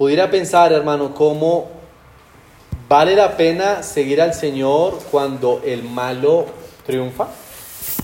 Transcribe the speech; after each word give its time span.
pudiera 0.00 0.30
pensar, 0.30 0.72
hermano, 0.72 1.14
cómo 1.14 1.68
vale 2.88 3.14
la 3.14 3.36
pena 3.36 3.82
seguir 3.82 4.22
al 4.22 4.32
Señor 4.32 4.98
cuando 5.10 5.60
el 5.62 5.82
malo 5.82 6.46
triunfa. 6.86 7.26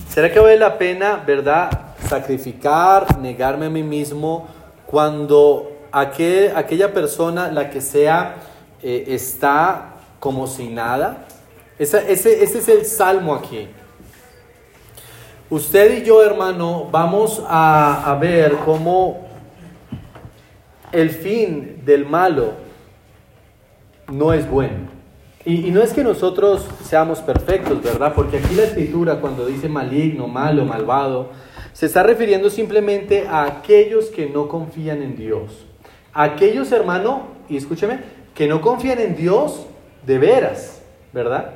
¿Será 0.07 0.31
que 0.31 0.37
vale 0.37 0.59
la 0.59 0.77
pena, 0.77 1.23
verdad, 1.25 1.95
sacrificar, 2.07 3.17
negarme 3.17 3.65
a 3.65 3.69
mí 3.71 3.81
mismo 3.81 4.47
cuando 4.85 5.71
aquella 5.91 6.93
persona, 6.93 7.51
la 7.51 7.71
que 7.71 7.81
sea, 7.81 8.35
eh, 8.83 9.05
está 9.07 9.95
como 10.19 10.45
sin 10.45 10.75
nada? 10.75 11.25
ese, 11.79 12.13
ese 12.13 12.43
es 12.43 12.67
el 12.67 12.85
salmo 12.85 13.33
aquí. 13.33 13.69
Usted 15.49 16.03
y 16.03 16.05
yo, 16.05 16.21
hermano, 16.21 16.87
vamos 16.91 17.41
a 17.47 18.15
ver 18.21 18.55
cómo 18.63 19.26
el 20.91 21.09
fin 21.09 21.81
del 21.85 22.05
malo 22.05 22.53
no 24.11 24.33
es 24.33 24.49
bueno. 24.49 24.97
Y, 25.45 25.71
no 25.71 25.81
es 25.81 25.93
que 25.93 26.03
nosotros 26.03 26.67
seamos 26.83 27.19
perfectos, 27.19 27.81
¿verdad? 27.81 28.13
Porque 28.13 28.37
aquí 28.37 28.53
la 28.55 28.63
escritura 28.63 29.21
cuando 29.21 29.45
dice 29.45 29.69
maligno, 29.69 30.27
malo, 30.27 30.65
malvado, 30.65 31.29
se 31.71 31.85
está 31.85 32.03
refiriendo 32.03 32.49
simplemente 32.49 33.27
a 33.27 33.45
aquellos 33.45 34.07
que 34.07 34.27
no 34.27 34.49
confían 34.49 35.01
en 35.01 35.15
Dios. 35.15 35.65
Aquellos, 36.13 36.71
hermano, 36.73 37.27
y 37.47 37.55
escúcheme, 37.55 37.99
que 38.33 38.47
no 38.47 38.59
confían 38.59 38.99
en 38.99 39.15
Dios 39.15 39.67
de 40.05 40.17
veras, 40.17 40.81
¿verdad? 41.13 41.51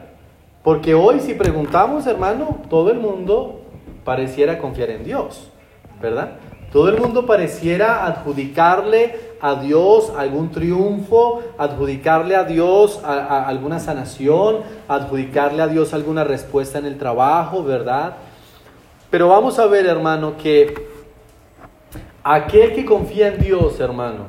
Porque 0.63 0.93
hoy 0.93 1.19
si 1.19 1.33
preguntamos, 1.33 2.07
hermano, 2.07 2.61
todo 2.69 2.91
el 2.91 2.99
mundo 2.99 3.61
pareciera 4.05 4.57
confiar 4.57 4.89
en 4.91 5.03
Dios, 5.03 5.51
¿verdad? 6.01 6.37
Todo 6.71 6.87
el 6.87 7.01
mundo 7.01 7.25
pareciera 7.25 8.05
adjudicarle 8.05 9.31
a 9.41 9.55
Dios 9.55 10.13
algún 10.15 10.51
triunfo, 10.51 11.41
adjudicarle 11.57 12.35
a 12.35 12.45
Dios 12.45 13.01
alguna 13.03 13.79
sanación, 13.79 14.59
adjudicarle 14.87 15.63
a 15.63 15.67
Dios 15.67 15.93
alguna 15.93 16.23
respuesta 16.23 16.79
en 16.79 16.85
el 16.85 16.97
trabajo, 16.97 17.63
¿verdad? 17.63 18.15
Pero 19.09 19.27
vamos 19.27 19.59
a 19.59 19.65
ver, 19.65 19.85
hermano, 19.85 20.37
que 20.37 20.87
aquel 22.23 22.73
que 22.73 22.85
confía 22.85 23.27
en 23.27 23.41
Dios, 23.41 23.79
hermano, 23.81 24.25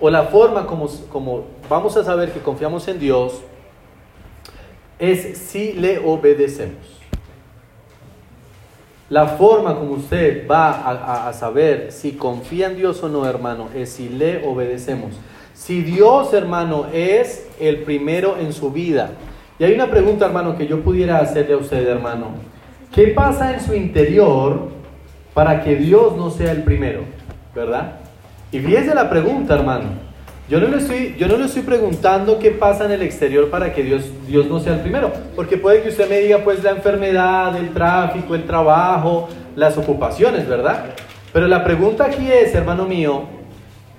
o 0.00 0.10
la 0.10 0.24
forma 0.24 0.66
como, 0.66 0.86
como 1.10 1.44
vamos 1.70 1.96
a 1.96 2.04
saber 2.04 2.30
que 2.30 2.40
confiamos 2.40 2.86
en 2.88 2.98
Dios, 2.98 3.40
es 4.98 5.38
si 5.38 5.72
le 5.72 5.98
obedecemos. 5.98 6.97
La 9.10 9.26
forma 9.26 9.74
como 9.74 9.92
usted 9.92 10.46
va 10.46 11.28
a, 11.28 11.32
saber 11.32 11.92
si 11.92 12.12
confía 12.12 12.66
en 12.66 12.76
Dios 12.76 13.02
o 13.02 13.08
no, 13.08 13.26
hermano, 13.26 13.68
es 13.74 13.90
si 13.90 14.10
le 14.10 14.46
obedecemos. 14.46 15.14
Si 15.54 15.82
Dios, 15.82 16.34
hermano, 16.34 16.86
es 16.92 17.48
el 17.58 17.78
primero 17.78 18.36
en 18.38 18.52
su 18.52 18.70
vida. 18.70 19.12
Y 19.58 19.64
hay 19.64 19.72
una 19.72 19.90
pregunta, 19.90 20.26
hermano, 20.26 20.58
que 20.58 20.66
yo 20.66 20.82
pudiera 20.82 21.18
hacerle 21.18 21.54
a 21.54 21.56
usted, 21.56 21.88
hermano. 21.88 22.32
¿Qué 22.94 23.08
pasa 23.08 23.54
en 23.54 23.60
su 23.60 23.74
interior 23.74 24.68
para 25.32 25.64
que 25.64 25.76
Dios 25.76 26.14
no 26.16 26.30
sea 26.30 26.52
el 26.52 26.62
primero? 26.62 27.00
¿Verdad? 27.54 27.92
Y 28.52 28.60
fíjese 28.60 28.94
la 28.94 29.08
pregunta, 29.08 29.54
hermano. 29.54 30.07
Yo 30.48 30.60
no, 30.60 30.68
le 30.68 30.78
estoy, 30.78 31.14
yo 31.18 31.28
no 31.28 31.36
le 31.36 31.44
estoy 31.44 31.60
preguntando 31.60 32.38
qué 32.38 32.50
pasa 32.50 32.86
en 32.86 32.92
el 32.92 33.02
exterior 33.02 33.50
para 33.50 33.74
que 33.74 33.82
Dios, 33.82 34.04
Dios 34.26 34.46
no 34.46 34.60
sea 34.60 34.74
el 34.74 34.80
primero, 34.80 35.12
porque 35.36 35.58
puede 35.58 35.82
que 35.82 35.90
usted 35.90 36.08
me 36.08 36.20
diga 36.20 36.38
pues 36.38 36.64
la 36.64 36.70
enfermedad, 36.70 37.54
el 37.54 37.74
tráfico, 37.74 38.34
el 38.34 38.44
trabajo, 38.44 39.28
las 39.54 39.76
ocupaciones, 39.76 40.48
¿verdad? 40.48 40.86
Pero 41.34 41.48
la 41.48 41.62
pregunta 41.62 42.06
aquí 42.06 42.32
es, 42.32 42.54
hermano 42.54 42.86
mío, 42.86 43.24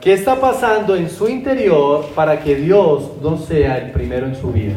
¿qué 0.01 0.13
está 0.13 0.37
pasando 0.37 0.95
en 0.95 1.11
su 1.11 1.29
interior 1.29 2.05
para 2.15 2.39
que 2.39 2.55
Dios 2.55 3.11
no 3.21 3.37
sea 3.37 3.77
el 3.77 3.91
primero 3.91 4.25
en 4.25 4.35
su 4.35 4.51
vida? 4.51 4.73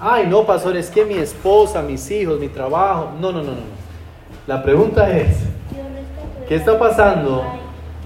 Ay, 0.00 0.26
no, 0.28 0.44
pastor, 0.44 0.76
es 0.76 0.90
que 0.90 1.04
mi 1.04 1.14
esposa, 1.14 1.82
mis 1.82 2.10
hijos, 2.10 2.40
mi 2.40 2.48
trabajo. 2.48 3.12
No, 3.20 3.30
no, 3.30 3.44
no, 3.44 3.52
no. 3.52 3.84
La 4.48 4.60
pregunta 4.60 5.16
es, 5.16 5.36
¿qué 6.48 6.56
está 6.56 6.76
pasando 6.76 7.44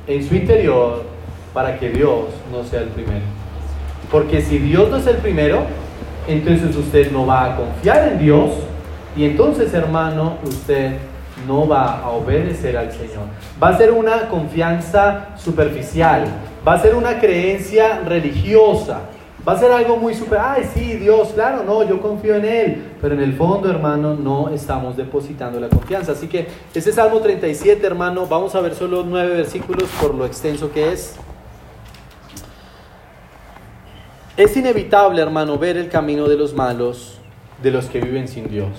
en 0.07 0.23
su 0.29 0.35
interior 0.35 1.18
para 1.53 1.79
que 1.79 1.91
Dios 1.91 2.27
no 2.53 2.65
sea 2.65 2.81
el 2.81 2.89
primero. 2.89 3.25
Porque 4.11 4.43
si 4.43 4.59
Dios 4.59 4.91
no 4.91 4.97
es 4.97 5.07
el 5.07 5.17
primero, 5.17 5.63
entonces 6.27 6.75
usted 6.77 7.11
no 7.11 7.27
va 7.27 7.45
a 7.45 7.57
confiar 7.57 8.09
en 8.09 8.19
Dios 8.19 8.51
y 9.17 9.25
entonces, 9.25 9.73
hermano, 9.75 10.35
usted 10.45 10.93
no 11.47 11.67
va 11.67 12.01
a 12.01 12.11
obedecer 12.11 12.77
al 12.77 12.93
Señor. 12.93 13.27
Va 13.63 13.69
a 13.69 13.77
ser 13.77 13.91
una 13.91 14.29
confianza 14.29 15.29
superficial, 15.37 16.25
va 16.67 16.75
a 16.75 16.81
ser 16.81 16.95
una 16.95 17.19
creencia 17.19 18.01
religiosa, 18.01 19.01
va 19.47 19.55
a 19.55 19.59
ser 19.59 19.73
algo 19.73 19.97
muy 19.97 20.15
super, 20.15 20.39
ay, 20.41 20.69
sí, 20.75 20.97
Dios, 20.97 21.29
claro, 21.35 21.63
no, 21.65 21.83
yo 21.83 22.01
confío 22.01 22.37
en 22.37 22.45
Él, 22.45 22.85
pero 23.01 23.15
en 23.15 23.21
el 23.21 23.35
fondo, 23.35 23.71
hermano, 23.71 24.15
no 24.15 24.51
estamos 24.51 24.97
depositando 24.97 25.59
la 25.59 25.69
confianza. 25.69 26.13
Así 26.13 26.29
que 26.29 26.47
ese 26.75 26.93
Salmo 26.93 27.21
37, 27.21 27.85
hermano, 27.87 28.27
vamos 28.27 28.55
a 28.55 28.61
ver 28.61 28.75
solo 28.75 29.05
nueve 29.07 29.35
versículos 29.37 29.89
por 30.01 30.15
lo 30.15 30.27
extenso 30.27 30.71
que 30.71 30.93
es. 30.93 31.17
Es 34.39 34.57
inevitable, 34.57 35.21
hermano, 35.21 35.59
ver 35.59 35.77
el 35.77 35.89
camino 35.89 36.29
de 36.29 36.37
los 36.37 36.55
malos, 36.55 37.19
de 37.61 37.73
los 37.73 37.87
que 37.87 38.01
viven 38.01 38.29
sin 38.29 38.49
Dios. 38.49 38.71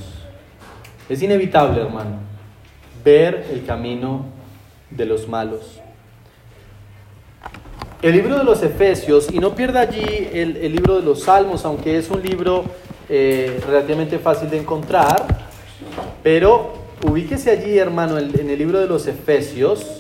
Es 1.09 1.21
inevitable, 1.21 1.81
hermano, 1.81 2.19
ver 3.03 3.45
el 3.51 3.65
camino 3.65 4.23
de 4.89 5.05
los 5.05 5.27
malos. 5.27 5.81
El 8.01 8.13
libro 8.13 8.37
de 8.37 8.45
los 8.45 8.63
Efesios, 8.63 9.27
y 9.33 9.39
no 9.39 9.53
pierda 9.53 9.81
allí 9.81 10.29
el, 10.31 10.53
libro 10.71 10.95
de 10.95 11.01
los 11.01 11.23
Salmos, 11.23 11.65
aunque 11.65 11.97
es 11.97 12.09
un 12.09 12.23
libro 12.23 12.63
eh, 13.09 13.59
relativamente 13.67 14.17
fácil 14.17 14.49
de 14.49 14.59
encontrar, 14.59 15.49
pero 16.23 16.71
ubíquese 17.05 17.51
allí, 17.51 17.77
hermano, 17.77 18.17
en 18.17 18.49
el 18.49 18.57
libro 18.57 18.79
de 18.79 18.87
los 18.87 19.07
Efesios, 19.07 19.98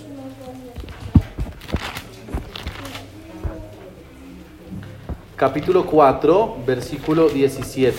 capítulo 5.39 5.85
4, 5.85 6.57
versículo 6.67 7.29
17. 7.29 7.95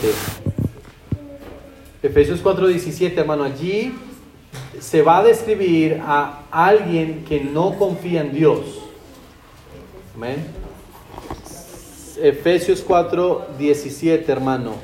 Efesios 2.03 2.41
4, 2.43 2.67
17, 2.67 3.19
hermano, 3.19 3.45
allí 3.45 3.95
se 4.79 5.01
va 5.01 5.19
a 5.19 5.25
describir 5.25 6.03
a 6.05 6.43
alguien 6.51 7.25
que 7.27 7.41
no 7.41 7.79
confía 7.79 8.21
en 8.21 8.33
Dios. 8.35 8.61
Amén. 10.15 10.49
Efesios 12.21 12.83
4, 12.87 13.47
17, 13.59 14.31
hermano. 14.31 14.75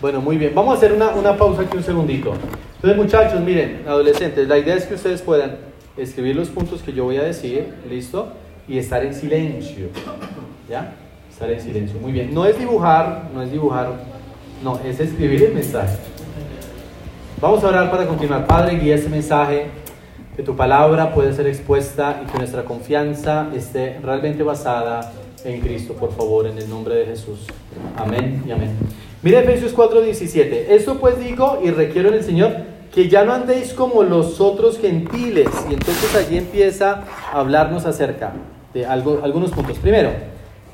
Bueno, 0.00 0.20
muy 0.20 0.36
bien. 0.36 0.54
Vamos 0.54 0.74
a 0.74 0.76
hacer 0.76 0.92
una, 0.92 1.08
una 1.08 1.36
pausa 1.36 1.62
aquí 1.62 1.76
un 1.76 1.82
segundito. 1.82 2.34
Entonces, 2.76 2.96
muchachos, 2.96 3.40
miren, 3.40 3.82
adolescentes, 3.84 4.46
la 4.46 4.58
idea 4.58 4.76
es 4.76 4.86
que 4.86 4.94
ustedes 4.94 5.22
puedan 5.22 5.71
escribir 5.96 6.36
los 6.36 6.48
puntos 6.48 6.82
que 6.82 6.92
yo 6.92 7.04
voy 7.04 7.16
a 7.16 7.22
decir, 7.22 7.74
¿listo? 7.88 8.28
Y 8.68 8.78
estar 8.78 9.04
en 9.04 9.14
silencio, 9.14 9.88
¿ya? 10.68 10.94
Estar 11.30 11.50
en 11.50 11.60
silencio, 11.60 11.98
muy 12.00 12.12
bien. 12.12 12.32
No 12.32 12.46
es 12.46 12.58
dibujar, 12.58 13.30
no 13.34 13.42
es 13.42 13.50
dibujar, 13.50 13.92
no, 14.62 14.78
es 14.84 15.00
escribir 15.00 15.42
el 15.44 15.54
mensaje. 15.54 15.96
Vamos 17.40 17.64
a 17.64 17.68
orar 17.68 17.90
para 17.90 18.06
continuar. 18.06 18.46
Padre, 18.46 18.78
guía 18.78 18.94
este 18.94 19.08
mensaje, 19.08 19.66
que 20.36 20.42
tu 20.42 20.56
palabra 20.56 21.12
pueda 21.12 21.32
ser 21.32 21.46
expuesta 21.46 22.22
y 22.22 22.30
que 22.30 22.38
nuestra 22.38 22.64
confianza 22.64 23.48
esté 23.54 23.98
realmente 24.02 24.42
basada 24.42 25.12
en 25.44 25.60
Cristo, 25.60 25.94
por 25.94 26.12
favor, 26.12 26.46
en 26.46 26.56
el 26.56 26.70
nombre 26.70 26.94
de 26.94 27.06
Jesús. 27.06 27.40
Amén 27.96 28.42
y 28.46 28.52
amén. 28.52 28.70
Mire 29.22 29.40
Efesios 29.40 29.74
4:17. 29.74 30.66
Esto 30.70 30.98
pues 30.98 31.18
digo 31.18 31.60
y 31.62 31.70
requiero 31.70 32.08
en 32.08 32.14
el 32.14 32.24
Señor 32.24 32.71
que 32.92 33.08
ya 33.08 33.24
no 33.24 33.32
andéis 33.32 33.72
como 33.72 34.02
los 34.02 34.40
otros 34.40 34.78
gentiles. 34.78 35.48
Y 35.68 35.74
entonces 35.74 36.14
allí 36.14 36.36
empieza 36.38 37.04
a 37.32 37.40
hablarnos 37.40 37.86
acerca 37.86 38.32
de 38.74 38.84
algo, 38.84 39.20
algunos 39.22 39.50
puntos. 39.50 39.78
Primero, 39.78 40.10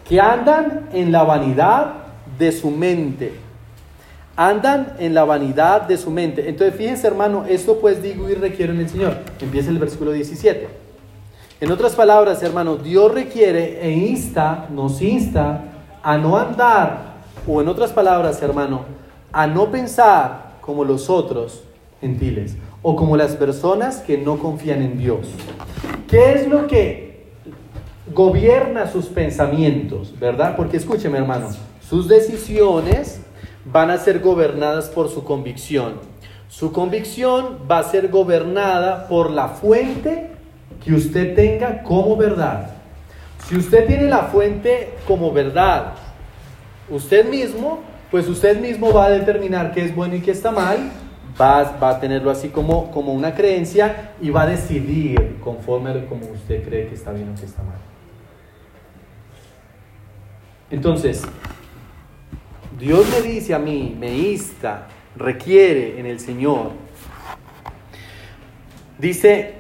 que 0.09 0.20
andan 0.20 0.88
en 0.93 1.12
la 1.12 1.23
vanidad 1.23 1.93
de 2.38 2.50
su 2.53 2.70
mente. 2.70 3.35
Andan 4.37 4.94
en 4.99 5.15
la 5.15 5.25
vanidad 5.25 5.82
de 5.82 5.97
su 5.97 6.11
mente. 6.11 6.49
Entonces, 6.49 6.76
fíjense, 6.76 7.06
hermano, 7.06 7.44
esto 7.49 7.79
pues 7.81 8.03
digo 8.03 8.29
y 8.29 8.35
requiero 8.35 8.73
en 8.73 8.81
el 8.81 8.88
Señor. 8.88 9.17
Empieza 9.41 9.71
el 9.71 9.79
versículo 9.79 10.12
17. 10.12 10.69
En 11.61 11.73
otras 11.73 11.94
palabras, 11.94 12.43
hermano, 12.43 12.76
Dios 12.76 13.12
requiere 13.12 13.81
e 13.82 13.91
insta, 13.91 14.67
nos 14.71 15.03
insta 15.03 15.64
a 16.03 16.17
no 16.17 16.38
andar, 16.38 17.17
o 17.49 17.61
en 17.61 17.67
otras 17.67 17.91
palabras, 17.91 18.41
hermano, 18.43 18.82
a 19.32 19.47
no 19.49 19.69
pensar 19.71 20.53
como 20.61 20.85
los 20.85 21.11
otros, 21.11 21.64
gentiles 22.00 22.56
o 22.83 22.97
como 22.97 23.17
las 23.17 23.35
personas 23.37 23.99
que 23.99 24.19
no 24.19 24.39
confían 24.39 24.83
en 24.83 24.99
Dios. 24.99 25.29
¿Qué 26.09 26.33
es 26.33 26.49
lo 26.49 26.67
que 26.67 27.27
gobierna 28.15 28.87
sus 28.87 29.06
pensamientos, 29.06 30.19
verdad? 30.19 30.56
Porque 30.56 30.77
escúcheme 30.77 31.19
hermano, 31.19 31.49
sus 31.89 32.09
decisiones 32.09 33.21
van 33.65 33.91
a 33.91 33.99
ser 33.99 34.21
gobernadas 34.21 34.89
por 34.89 35.09
su 35.09 35.25
convicción. 35.25 35.95
Su 36.49 36.73
convicción 36.73 37.59
va 37.71 37.81
a 37.81 37.85
ser 37.85 38.09
gobernada 38.09 39.06
por 39.09 39.31
la 39.31 39.49
fuente 39.49 40.31
que 40.83 40.95
usted 40.95 41.35
tenga 41.35 41.83
como 41.83 42.17
verdad. 42.17 42.71
Si 43.47 43.56
usted 43.56 43.87
tiene 43.87 44.05
la 44.05 44.25
fuente 44.25 44.95
como 45.06 45.33
verdad, 45.33 45.95
usted 46.89 47.29
mismo, 47.29 47.81
pues 48.11 48.29
usted 48.29 48.61
mismo 48.61 48.93
va 48.93 49.06
a 49.06 49.11
determinar 49.11 49.73
qué 49.73 49.85
es 49.85 49.95
bueno 49.95 50.17
y 50.17 50.21
qué 50.21 50.31
está 50.31 50.50
mal, 50.50 50.91
va, 51.40 51.76
va 51.79 51.90
a 51.90 52.00
tenerlo 52.00 52.31
así 52.31 52.49
como, 52.49 52.90
como 52.90 53.12
una 53.12 53.35
creencia 53.35 54.12
y 54.20 54.31
va 54.31 54.43
a 54.43 54.46
decidir 54.46 55.38
conforme 55.43 55.90
a 55.90 56.06
como 56.06 56.26
usted 56.26 56.64
cree 56.64 56.88
que 56.88 56.94
está 56.94 57.12
bien 57.12 57.31
o 57.31 57.38
que 57.38 57.46
está 57.46 57.62
mal. 57.62 57.79
Entonces, 60.70 61.23
Dios 62.79 63.08
me 63.11 63.23
dice 63.23 63.55
a 63.55 63.58
mí, 63.58 63.96
me 63.99 64.17
insta, 64.17 64.87
requiere 65.17 65.99
en 65.99 66.06
el 66.06 66.20
Señor. 66.20 66.73
Dice 68.99 69.55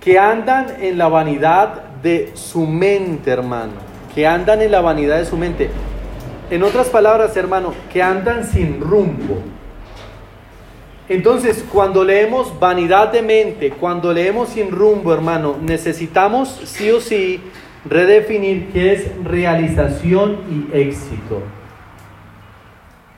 que 0.00 0.18
andan 0.18 0.66
en 0.80 0.98
la 0.98 1.08
vanidad 1.08 1.84
de 2.02 2.32
su 2.34 2.66
mente, 2.66 3.30
hermano. 3.30 3.72
Que 4.14 4.26
andan 4.26 4.60
en 4.62 4.70
la 4.70 4.80
vanidad 4.80 5.18
de 5.18 5.24
su 5.24 5.36
mente. 5.36 5.70
En 6.50 6.62
otras 6.62 6.88
palabras, 6.88 7.36
hermano, 7.36 7.72
que 7.92 8.02
andan 8.02 8.44
sin 8.44 8.80
rumbo. 8.80 9.42
Entonces, 11.08 11.64
cuando 11.70 12.04
leemos 12.04 12.58
vanidad 12.58 13.12
de 13.12 13.22
mente, 13.22 13.70
cuando 13.70 14.12
leemos 14.12 14.50
sin 14.50 14.70
rumbo, 14.70 15.12
hermano, 15.12 15.56
necesitamos 15.60 16.48
sí 16.64 16.90
o 16.90 17.00
sí 17.00 17.40
redefinir 17.84 18.68
qué 18.72 18.92
es 18.92 19.24
realización 19.24 20.38
y 20.50 20.76
éxito. 20.76 21.42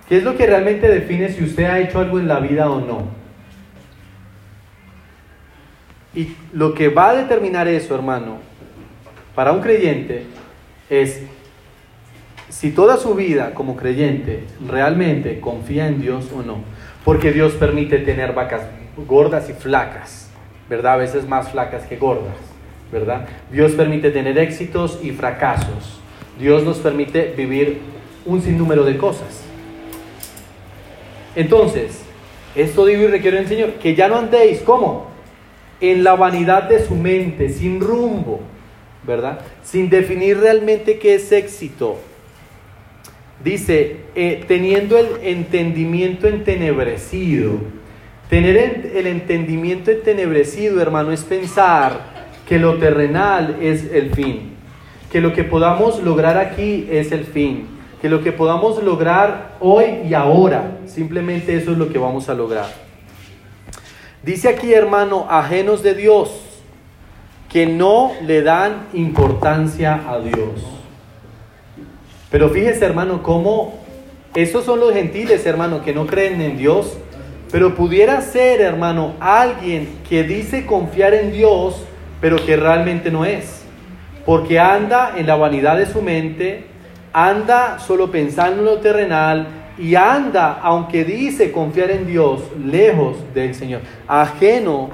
¿Qué 0.09 0.19
es 0.19 0.25
lo 0.25 0.37
que 0.37 0.47
realmente 0.47 0.89
define 0.89 1.31
si 1.31 1.45
usted 1.45 1.65
ha 1.65 1.79
hecho 1.79 1.99
algo 1.99 2.19
en 2.19 2.29
la 2.29 2.41
vida 2.41 2.71
o 2.71 2.81
no? 2.81 3.09
Y 6.15 6.35
lo 6.53 6.75
que 6.75 6.89
va 6.89 7.11
a 7.11 7.15
determinar 7.17 7.69
eso, 7.69 7.95
hermano, 7.95 8.39
para 9.35 9.53
un 9.53 9.61
creyente, 9.61 10.27
es 10.89 11.23
si 12.49 12.71
toda 12.71 12.99
su 12.99 13.15
vida 13.15 13.53
como 13.53 13.77
creyente 13.77 14.45
realmente 14.67 15.41
confía 15.41 15.89
en 15.89 16.01
Dios 16.01 16.31
o 16.33 16.43
no. 16.43 16.59
Porque 17.05 17.33
Dios 17.33 17.53
permite 17.53 17.99
tener 17.99 18.33
vacas 18.33 18.63
gordas 19.07 19.51
y 19.51 19.53
flacas, 19.53 20.31
¿verdad? 20.69 20.95
A 20.95 20.97
veces 20.97 21.29
más 21.29 21.51
flacas 21.51 21.85
que 21.87 21.97
gordas. 21.97 22.55
¿verdad? 22.95 23.27
Dios 23.51 23.73
permite 23.73 24.13
tener 24.13 24.39
éxitos 24.39 25.01
y 25.03 25.11
fracasos. 25.11 26.01
Dios 26.39 26.63
nos 26.63 26.79
permite 26.79 27.35
vivir 27.37 27.81
un 28.25 28.41
sinnúmero 28.41 28.85
de 28.85 28.97
cosas. 28.97 29.43
Entonces, 31.35 32.03
esto 32.55 32.87
digo 32.87 33.03
y 33.03 33.07
requiero 33.09 33.39
el 33.39 33.49
Señor, 33.49 33.73
que 33.75 33.97
ya 33.97 34.07
no 34.07 34.17
andéis, 34.17 34.61
¿cómo? 34.61 35.09
En 35.81 36.05
la 36.05 36.15
vanidad 36.15 36.65
de 36.69 36.87
su 36.87 36.95
mente, 36.95 37.49
sin 37.49 37.81
rumbo, 37.81 38.41
¿verdad? 39.03 39.41
Sin 39.65 39.91
definir 39.91 40.39
realmente 40.39 41.01
qué 41.01 41.17
es 41.17 41.33
éxito. 41.33 41.99
Dice, 43.45 43.99
eh, 44.15 44.43
teniendo 44.49 44.97
el 44.97 45.07
entendimiento 45.23 46.27
entenebrecido. 46.27 47.59
Tener 48.31 48.91
el 48.95 49.07
entendimiento 49.07 49.91
entenebrecido, 49.91 50.81
hermano, 50.81 51.13
es 51.13 51.25
pensar 51.25 52.15
que 52.49 52.59
lo 52.59 52.79
terrenal 52.79 53.59
es 53.61 53.93
el 53.93 54.15
fin, 54.15 54.55
que 55.13 55.21
lo 55.21 55.35
que 55.35 55.45
podamos 55.45 56.03
lograr 56.03 56.39
aquí 56.39 56.89
es 56.91 57.13
el 57.13 57.25
fin, 57.25 57.67
que 58.01 58.09
lo 58.09 58.23
que 58.23 58.33
podamos 58.33 58.83
lograr 58.83 59.57
hoy 59.61 59.85
y 60.09 60.15
ahora, 60.15 60.79
simplemente 60.87 61.55
eso 61.55 61.73
es 61.73 61.79
lo 61.79 61.93
que 61.93 61.99
vamos 61.99 62.31
a 62.31 62.35
lograr. 62.35 62.67
Dice 64.23 64.49
aquí, 64.49 64.73
hermano, 64.73 65.27
ajenos 65.29 65.83
de 65.83 65.95
Dios, 65.95 66.31
que 67.51 67.67
no 67.67 68.13
le 68.27 68.41
dan 68.41 68.87
importancia 68.95 70.03
a 70.09 70.19
Dios. 70.19 70.74
Pero 72.35 72.49
fíjese, 72.49 72.85
hermano, 72.85 73.23
cómo 73.23 73.75
esos 74.35 74.65
son 74.65 74.81
los 74.81 74.93
gentiles, 74.93 75.47
hermano, 75.47 75.85
que 75.85 75.95
no 75.95 76.05
creen 76.05 76.41
en 76.41 76.57
Dios. 76.57 76.99
Pero 77.53 77.77
pudiera 77.77 78.21
ser, 78.23 78.61
hermano, 78.61 79.15
alguien 79.21 80.01
que 80.09 80.25
dice 80.25 80.67
confiar 80.67 81.15
en 81.15 81.31
Dios, 81.31 81.85
pero 82.21 82.45
que 82.45 82.57
realmente 82.57 83.13
no 83.13 83.25
es. 83.25 83.63
Porque 84.27 84.59
anda 84.59 85.13
en 85.17 85.29
la 85.29 85.37
vanidad 85.37 85.77
de 85.77 85.87
su 85.87 86.03
mente, 86.03 86.65
anda 87.13 87.79
solo 87.79 88.11
pensando 88.11 88.63
en 88.63 88.65
lo 88.65 88.79
terrenal 88.79 89.47
y 89.79 89.95
anda, 89.95 90.59
aunque 90.61 91.05
dice 91.05 91.53
confiar 91.53 91.93
en 91.93 92.09
Dios, 92.09 92.41
lejos 92.61 93.15
del 93.33 93.55
Señor, 93.55 93.83
ajeno 94.09 94.91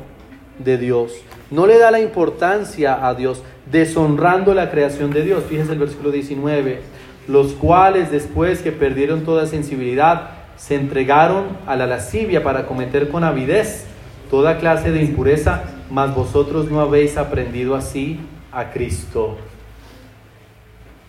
de 0.58 0.76
Dios. 0.76 1.14
No 1.50 1.66
le 1.66 1.78
da 1.78 1.90
la 1.90 2.00
importancia 2.00 3.08
a 3.08 3.14
Dios, 3.14 3.42
deshonrando 3.72 4.52
la 4.52 4.70
creación 4.70 5.10
de 5.10 5.22
Dios. 5.22 5.44
Fíjese 5.48 5.72
el 5.72 5.78
versículo 5.78 6.10
19, 6.10 7.00
los 7.28 7.52
cuales 7.52 8.10
después 8.10 8.60
que 8.60 8.72
perdieron 8.72 9.24
toda 9.24 9.46
sensibilidad, 9.46 10.30
se 10.56 10.74
entregaron 10.74 11.56
a 11.66 11.76
la 11.76 11.86
lascivia 11.86 12.42
para 12.42 12.66
cometer 12.66 13.08
con 13.08 13.24
avidez 13.24 13.86
toda 14.30 14.58
clase 14.58 14.90
de 14.90 15.02
impureza 15.02 15.62
mas 15.90 16.14
vosotros 16.14 16.70
no 16.70 16.80
habéis 16.80 17.16
aprendido 17.16 17.74
así 17.74 18.20
a 18.52 18.70
Cristo. 18.70 19.36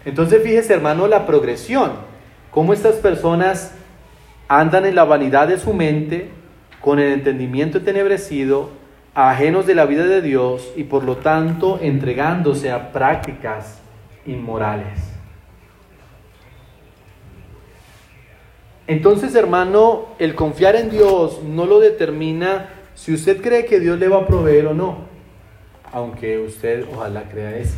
Entonces 0.04 0.42
fíjese 0.42 0.74
hermano 0.74 1.08
la 1.08 1.26
progresión, 1.28 1.92
cómo 2.50 2.74
estas 2.74 2.96
personas 2.96 3.74
andan 4.48 4.86
en 4.86 4.96
la 4.96 5.06
vanidad 5.06 5.48
de 5.48 5.60
su 5.60 5.74
mente, 5.74 6.30
con 6.82 7.00
el 7.00 7.14
entendimiento 7.14 7.78
entenebrecido, 7.78 8.72
ajenos 9.14 9.68
de 9.68 9.76
la 9.76 9.86
vida 9.86 10.06
de 10.06 10.22
Dios 10.22 10.68
y 10.76 10.86
por 10.86 11.04
lo 11.04 11.18
tanto 11.18 11.78
entregándose 11.80 12.72
a 12.72 12.92
prácticas 12.92 13.80
inmorales. 14.26 15.21
Entonces, 18.88 19.36
hermano, 19.36 20.08
el 20.20 20.36
confiar 20.36 20.76
en 20.76 20.90
Dios 20.90 21.42
no 21.44 21.66
lo 21.66 21.80
determina 21.80 22.70
si 22.96 23.14
usted 23.14 23.42
cree 23.42 23.66
que 23.66 23.80
Dios 23.80 24.00
le 24.00 24.08
va 24.08 24.20
a 24.20 24.28
proveer 24.28 24.68
o 24.68 24.74
no, 24.74 24.98
aunque 25.92 26.40
usted 26.40 26.86
ojalá 26.94 27.24
crea 27.24 27.58
eso. 27.58 27.78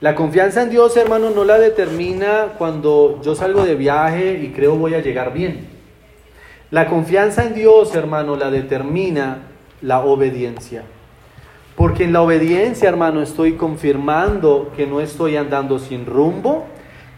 La 0.00 0.16
confianza 0.16 0.62
en 0.62 0.70
Dios, 0.70 0.96
hermano, 0.96 1.30
no 1.30 1.44
la 1.44 1.58
determina 1.58 2.54
cuando 2.58 3.20
yo 3.22 3.36
salgo 3.36 3.64
de 3.64 3.76
viaje 3.76 4.40
y 4.42 4.48
creo 4.48 4.74
voy 4.74 4.94
a 4.94 5.00
llegar 5.00 5.32
bien. 5.32 5.68
La 6.72 6.88
confianza 6.88 7.44
en 7.44 7.54
Dios, 7.54 7.94
hermano, 7.94 8.34
la 8.34 8.50
determina 8.50 9.42
la 9.80 10.00
obediencia. 10.00 10.82
Porque 11.76 12.04
en 12.04 12.12
la 12.12 12.22
obediencia, 12.22 12.88
hermano, 12.88 13.22
estoy 13.22 13.52
confirmando 13.52 14.72
que 14.76 14.86
no 14.86 15.00
estoy 15.00 15.36
andando 15.36 15.78
sin 15.78 16.04
rumbo, 16.06 16.66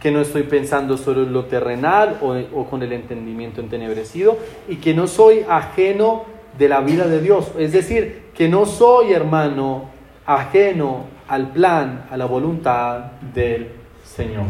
que 0.05 0.11
no 0.11 0.21
estoy 0.21 0.43
pensando 0.43 0.99
solo 0.99 1.23
en 1.23 1.33
lo 1.33 1.47
terrenal 1.47 2.19
o, 2.21 2.65
con 2.67 2.83
el 2.83 2.93
entendimiento 2.93 3.63
entenebrecido 3.63 4.37
y 4.69 4.77
que 4.77 4.93
no 4.93 5.07
soy 5.07 5.47
ajeno 5.49 6.27
de 6.59 6.69
la 6.69 6.81
vida 6.83 7.07
de 7.07 7.23
Dios. 7.23 7.53
Es 7.59 7.73
decir, 7.73 8.25
que 8.35 8.47
no 8.47 8.67
soy, 8.67 9.15
hermano, 9.15 9.87
ajeno 10.27 11.07
al 11.27 11.53
plan, 11.53 12.05
a 12.11 12.19
la 12.19 12.27
voluntad 12.27 13.13
del 13.33 13.69
Señor. 14.05 14.45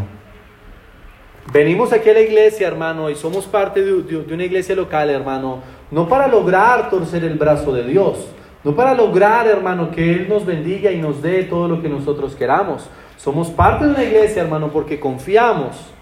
Venimos 1.52 1.92
aquí 1.92 2.10
a 2.10 2.14
la 2.14 2.22
iglesia, 2.22 2.66
hermano, 2.66 3.08
y 3.08 3.14
somos 3.14 3.46
parte 3.46 3.80
de, 3.84 4.34
una 4.34 4.44
iglesia 4.44 4.74
local, 4.74 5.08
hermano, 5.08 5.60
no 5.92 6.08
para 6.08 6.26
lograr 6.26 6.90
torcer 6.90 7.22
el 7.22 7.38
brazo 7.38 7.72
de 7.72 7.84
Dios, 7.84 8.26
no 8.64 8.74
para 8.74 8.92
lograr, 8.92 9.46
hermano, 9.46 9.92
que 9.92 10.14
Él 10.14 10.28
nos 10.28 10.44
bendiga 10.44 10.90
y 10.90 11.00
nos 11.00 11.22
dé 11.22 11.44
todo 11.44 11.68
lo 11.68 11.80
que 11.80 11.88
nosotros 11.88 12.34
queramos. 12.34 12.90
Somos 13.16 13.48
parte 13.50 13.84
de 13.84 13.90
una 13.90 14.04
iglesia, 14.04 14.42
hermano, 14.42 14.70
porque 14.70 15.00
confiamos 15.00 15.92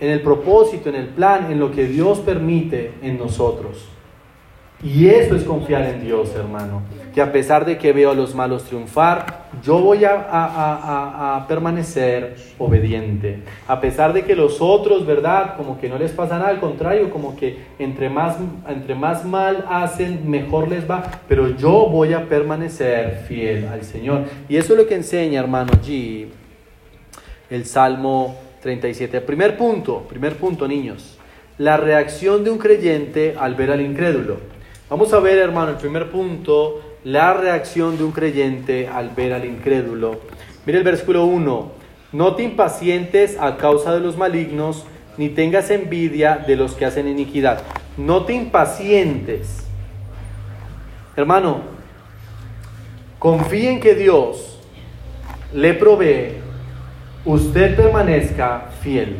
en 0.00 0.10
el 0.10 0.20
propósito, 0.20 0.88
en 0.88 0.94
el 0.94 1.08
plan, 1.08 1.50
en 1.50 1.58
lo 1.58 1.70
que 1.70 1.86
Dios 1.86 2.20
permite 2.20 2.92
en 3.02 3.18
nosotros. 3.18 3.88
Y 4.80 5.08
eso 5.08 5.34
es 5.34 5.42
confiar 5.42 5.82
en 5.86 6.04
Dios, 6.04 6.32
hermano. 6.36 6.82
Que 7.12 7.20
a 7.20 7.32
pesar 7.32 7.64
de 7.64 7.78
que 7.78 7.92
veo 7.92 8.12
a 8.12 8.14
los 8.14 8.36
malos 8.36 8.62
triunfar, 8.62 9.48
yo 9.60 9.80
voy 9.80 10.04
a, 10.04 11.44
permanecer 11.48 12.36
obediente. 12.58 13.40
A 13.66 13.80
pesar 13.80 14.12
de 14.12 14.22
que 14.22 14.36
los 14.36 14.60
otros, 14.60 15.04
¿verdad? 15.04 15.56
Como 15.56 15.80
que 15.80 15.88
no 15.88 15.98
les 15.98 16.12
pasa 16.12 16.38
nada, 16.38 16.50
al 16.50 16.60
contrario, 16.60 17.10
como 17.10 17.34
que 17.34 17.58
entre 17.80 18.08
más, 18.08 18.36
entre 18.68 18.94
más 18.94 19.24
mal 19.24 19.64
hacen, 19.68 20.30
mejor 20.30 20.68
les 20.68 20.88
va. 20.88 21.02
Pero 21.26 21.56
yo 21.56 21.88
voy 21.88 22.12
a 22.12 22.28
permanecer 22.28 23.24
fiel 23.26 23.66
al 23.66 23.82
Señor. 23.82 24.26
Y 24.48 24.58
eso 24.58 24.74
es 24.74 24.78
lo 24.78 24.86
que 24.86 24.94
enseña, 24.94 25.40
hermano 25.40 25.72
G, 25.84 26.28
el 27.50 27.66
Salmo 27.66 28.36
37. 28.62 29.20
Primer 29.20 29.56
punto, 29.56 30.06
primer 30.08 30.36
punto, 30.36 30.68
niños. 30.68 31.18
La 31.58 31.76
reacción 31.76 32.44
de 32.44 32.50
un 32.50 32.58
creyente 32.58 33.34
al 33.38 33.54
ver 33.54 33.70
al 33.70 33.80
incrédulo. 33.80 34.38
Vamos 34.90 35.12
a 35.12 35.20
ver, 35.20 35.38
hermano, 35.38 35.72
el 35.72 35.76
primer 35.76 36.10
punto, 36.10 36.80
la 37.04 37.34
reacción 37.34 37.98
de 37.98 38.04
un 38.04 38.12
creyente 38.12 38.88
al 38.88 39.10
ver 39.10 39.32
al 39.32 39.44
incrédulo. 39.44 40.20
Mire 40.66 40.78
el 40.78 40.84
versículo 40.84 41.24
1. 41.24 41.72
No 42.12 42.34
te 42.34 42.42
impacientes 42.42 43.36
a 43.38 43.56
causa 43.56 43.92
de 43.92 44.00
los 44.00 44.16
malignos, 44.16 44.84
ni 45.16 45.28
tengas 45.28 45.70
envidia 45.70 46.36
de 46.46 46.56
los 46.56 46.74
que 46.74 46.84
hacen 46.84 47.08
iniquidad. 47.08 47.62
No 47.96 48.24
te 48.24 48.32
impacientes. 48.32 49.64
Hermano, 51.16 51.62
confíe 53.18 53.70
en 53.72 53.80
que 53.80 53.94
Dios 53.94 54.58
le 55.52 55.74
provee, 55.74 56.34
usted 57.28 57.76
permanezca 57.76 58.68
fiel. 58.80 59.16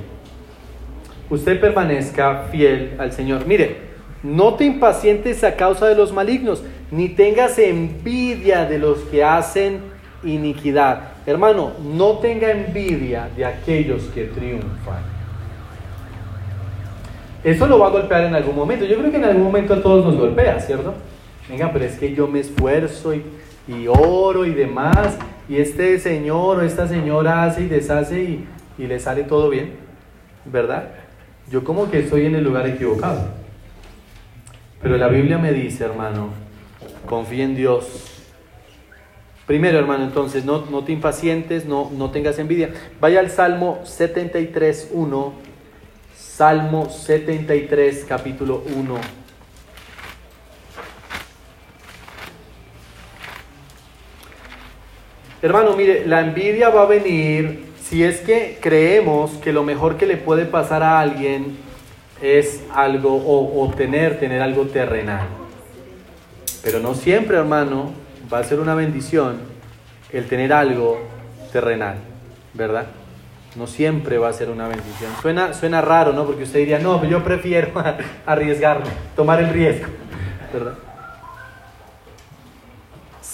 Usted 1.28 1.60
permanezca 1.60 2.46
fiel 2.50 2.94
al 2.98 3.12
Señor. 3.12 3.46
Mire, 3.46 3.76
no 4.22 4.54
te 4.54 4.64
impacientes 4.64 5.44
a 5.44 5.56
causa 5.56 5.86
de 5.86 5.94
los 5.94 6.12
malignos, 6.12 6.62
ni 6.90 7.10
tengas 7.10 7.58
envidia 7.58 8.64
de 8.64 8.78
los 8.78 9.00
que 9.10 9.22
hacen 9.22 9.80
iniquidad. 10.24 11.12
Hermano, 11.26 11.72
no 11.82 12.12
tenga 12.18 12.50
envidia 12.50 13.28
de 13.36 13.44
aquellos 13.44 14.04
que 14.14 14.24
triunfan. 14.24 15.02
Eso 17.44 17.66
lo 17.66 17.78
va 17.78 17.88
a 17.88 17.90
golpear 17.90 18.24
en 18.24 18.34
algún 18.34 18.56
momento. 18.56 18.86
Yo 18.86 18.96
creo 18.98 19.10
que 19.10 19.18
en 19.18 19.24
algún 19.24 19.44
momento 19.44 19.74
a 19.74 19.82
todos 19.82 20.06
nos 20.06 20.16
golpea, 20.16 20.58
¿cierto? 20.60 20.94
Venga, 21.46 21.70
pero 21.72 21.84
es 21.84 21.98
que 21.98 22.14
yo 22.14 22.26
me 22.26 22.40
esfuerzo 22.40 23.14
y, 23.14 23.22
y 23.68 23.86
oro 23.86 24.46
y 24.46 24.54
demás, 24.54 25.18
y 25.48 25.56
este 25.56 25.98
señor 25.98 26.58
o 26.58 26.62
esta 26.62 26.86
señora 26.86 27.44
hace 27.44 27.62
y 27.62 27.68
deshace 27.68 28.22
y, 28.22 28.46
y 28.76 28.86
le 28.86 29.00
sale 29.00 29.24
todo 29.24 29.48
bien, 29.48 29.72
¿verdad? 30.44 30.90
Yo 31.50 31.64
como 31.64 31.90
que 31.90 32.00
estoy 32.00 32.26
en 32.26 32.34
el 32.34 32.44
lugar 32.44 32.66
equivocado. 32.66 33.28
Pero 34.82 34.96
la 34.96 35.08
Biblia 35.08 35.38
me 35.38 35.52
dice, 35.52 35.84
hermano, 35.84 36.30
confía 37.06 37.44
en 37.44 37.56
Dios. 37.56 38.22
Primero, 39.46 39.78
hermano, 39.78 40.04
entonces, 40.04 40.44
no, 40.44 40.66
no 40.66 40.84
te 40.84 40.92
impacientes, 40.92 41.64
no, 41.64 41.90
no 41.90 42.10
tengas 42.10 42.38
envidia. 42.38 42.70
Vaya 43.00 43.20
al 43.20 43.30
Salmo 43.30 43.80
73, 43.84 44.90
1. 44.92 45.32
Salmo 46.14 46.90
73, 46.90 48.04
capítulo 48.06 48.62
1. 48.76 48.94
Hermano, 55.40 55.76
mire, 55.76 56.04
la 56.04 56.20
envidia 56.20 56.68
va 56.68 56.82
a 56.82 56.86
venir 56.86 57.64
si 57.80 58.02
es 58.02 58.18
que 58.18 58.58
creemos 58.60 59.30
que 59.38 59.52
lo 59.52 59.62
mejor 59.62 59.96
que 59.96 60.06
le 60.06 60.16
puede 60.16 60.44
pasar 60.44 60.82
a 60.82 60.98
alguien 60.98 61.56
es 62.20 62.62
algo 62.74 63.14
o, 63.14 63.72
tener, 63.76 64.18
tener 64.18 64.42
algo 64.42 64.66
terrenal. 64.66 65.28
Pero 66.62 66.80
no 66.80 66.94
siempre, 66.94 67.36
hermano, 67.36 67.92
va 68.32 68.40
a 68.40 68.44
ser 68.44 68.58
una 68.58 68.74
bendición 68.74 69.38
el 70.12 70.26
tener 70.26 70.52
algo 70.52 71.00
terrenal, 71.52 71.98
¿verdad? 72.52 72.86
No 73.54 73.68
siempre 73.68 74.18
va 74.18 74.30
a 74.30 74.32
ser 74.32 74.50
una 74.50 74.66
bendición. 74.66 75.12
Suena, 75.22 75.54
suena 75.54 75.80
raro, 75.80 76.12
¿no? 76.12 76.26
Porque 76.26 76.42
usted 76.42 76.58
diría, 76.58 76.80
no, 76.80 77.04
yo 77.04 77.22
prefiero 77.22 77.70
arriesgarme, 78.26 78.88
tomar 79.14 79.40
el 79.40 79.50
riesgo, 79.50 79.86
¿verdad? 80.52 80.74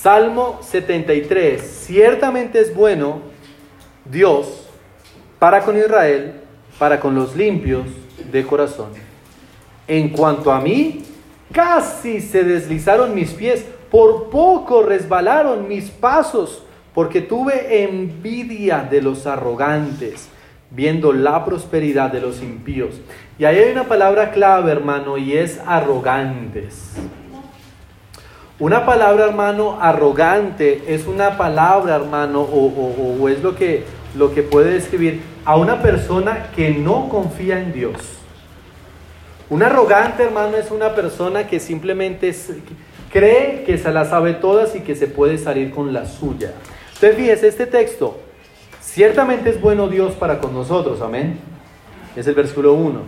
Salmo 0.05 0.61
73. 0.61 1.63
Ciertamente 1.63 2.61
es 2.61 2.75
bueno 2.75 3.23
Dios 4.05 4.69
para 5.39 5.63
con 5.63 5.79
Israel, 5.79 6.43
para 6.79 7.01
con 7.01 7.15
los 7.15 7.35
limpios 7.35 7.87
de 8.31 8.45
corazón. 8.45 8.91
En 9.89 10.11
cuanto 10.11 10.53
a 10.53 10.61
mí, 10.61 11.05
casi 11.51 12.21
se 12.21 12.45
deslizaron 12.45 13.15
mis 13.15 13.31
pies, 13.31 13.65
por 13.91 14.29
poco 14.29 14.83
resbalaron 14.83 15.67
mis 15.69 15.89
pasos, 15.89 16.63
porque 16.93 17.23
tuve 17.23 17.85
envidia 17.85 18.83
de 18.83 19.01
los 19.01 19.27
arrogantes, 19.27 20.29
viendo 20.71 21.15
la 21.15 21.47
prosperidad 21.47 22.13
de 22.13 22.21
los 22.21 22.43
impíos. 22.43 23.01
Y 23.39 23.47
ahí 23.47 23.57
hay 23.57 23.73
una 23.73 23.85
palabra 23.85 24.33
clave, 24.33 24.71
hermano, 24.71 25.17
y 25.17 25.33
es 25.33 25.59
arrogantes. 25.65 26.93
Una 28.61 28.87
palabra, 28.87 29.25
hermano, 29.25 29.79
arrogante 29.81 30.85
es 30.87 31.09
una 31.09 31.37
palabra, 31.37 31.97
hermano, 31.97 32.43
o, 32.43 33.29
es 33.29 33.43
lo 33.43 33.57
que, 33.57 33.83
lo 34.17 34.33
que 34.33 34.45
puede 34.45 34.75
describir 34.75 35.23
a 35.45 35.57
una 35.57 35.83
persona 35.83 36.51
que 36.55 36.71
no 36.71 37.09
confía 37.09 37.59
en 37.59 37.73
Dios. 37.73 37.97
Un 39.51 39.65
arrogante, 39.65 40.23
hermano, 40.23 40.57
es 40.57 40.71
una 40.71 40.95
persona 40.95 41.49
que 41.49 41.59
simplemente 41.59 42.33
cree 43.13 43.65
que 43.65 43.77
se 43.77 43.91
la 43.91 44.05
sabe 44.05 44.35
todas 44.35 44.77
y 44.77 44.81
que 44.81 44.95
se 44.95 45.09
puede 45.09 45.37
salir 45.37 45.73
con 45.73 45.93
la 45.93 46.07
suya. 46.07 46.53
Entonces, 46.95 47.17
fíjese, 47.17 47.49
este 47.49 47.67
texto, 47.67 48.21
ciertamente 48.81 49.51
es 49.51 49.61
bueno 49.61 49.89
Dios 49.89 50.15
para 50.15 50.39
con 50.39 50.55
nosotros, 50.55 51.01
amén. 51.01 51.41
Es 52.15 52.29
el 52.29 52.37
versículo 52.37 52.75
1. 52.75 53.01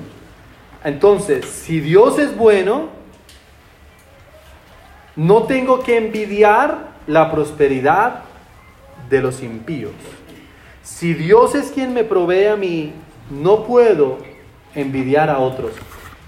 Entonces, 0.83 1.47
si 1.47 1.79
Dios 1.79 2.19
es 2.19 2.37
bueno, 2.37 2.96
no 5.17 5.45
tengo 5.45 5.81
que 5.81 5.97
envidiar 5.97 6.91
la 7.07 7.31
prosperidad 7.33 8.23
de 9.09 9.21
los 9.21 9.43
impíos. 9.43 9.93
Si 10.83 11.15
Dios 11.15 11.55
es 11.55 11.71
quien 11.73 11.95
me 11.95 12.05
provee 12.05 12.47
a 12.47 12.57
mí, 12.57 12.93
no 13.31 13.65
puedo 13.65 14.19
envidiar 14.75 15.31
a 15.31 15.39
otros. 15.39 15.73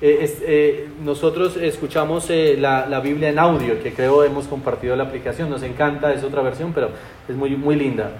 Eh, 0.01 0.39
eh, 0.43 0.89
nosotros 1.03 1.57
escuchamos 1.57 2.31
eh, 2.31 2.57
la, 2.59 3.01
Biblia 3.01 3.31
en 3.31 3.39
audio, 3.39 3.83
que 3.83 3.93
creo 3.93 4.23
hemos 4.23 4.47
compartido 4.47 4.95
la 4.97 5.05
aplicación, 5.05 5.51
nos 5.51 5.63
encanta, 5.63 6.13
es 6.13 6.23
otra 6.23 6.41
versión, 6.43 6.73
pero 6.73 6.91
es 7.29 7.35
muy, 7.35 7.57
muy 7.57 7.77
linda. 7.77 8.13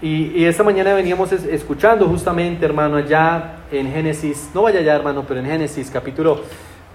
Y, 0.00 0.44
esta 0.44 0.64
mañana 0.64 0.94
veníamos 0.94 1.30
escuchando 1.32 2.06
justamente, 2.06 2.64
hermano, 2.64 2.96
allá 2.96 3.58
en 3.70 3.92
Génesis, 3.92 4.50
no 4.52 4.62
vaya 4.62 4.80
allá, 4.80 4.96
hermano, 4.96 5.24
pero 5.28 5.38
en 5.38 5.46
Génesis 5.46 5.90
capítulo 5.90 6.40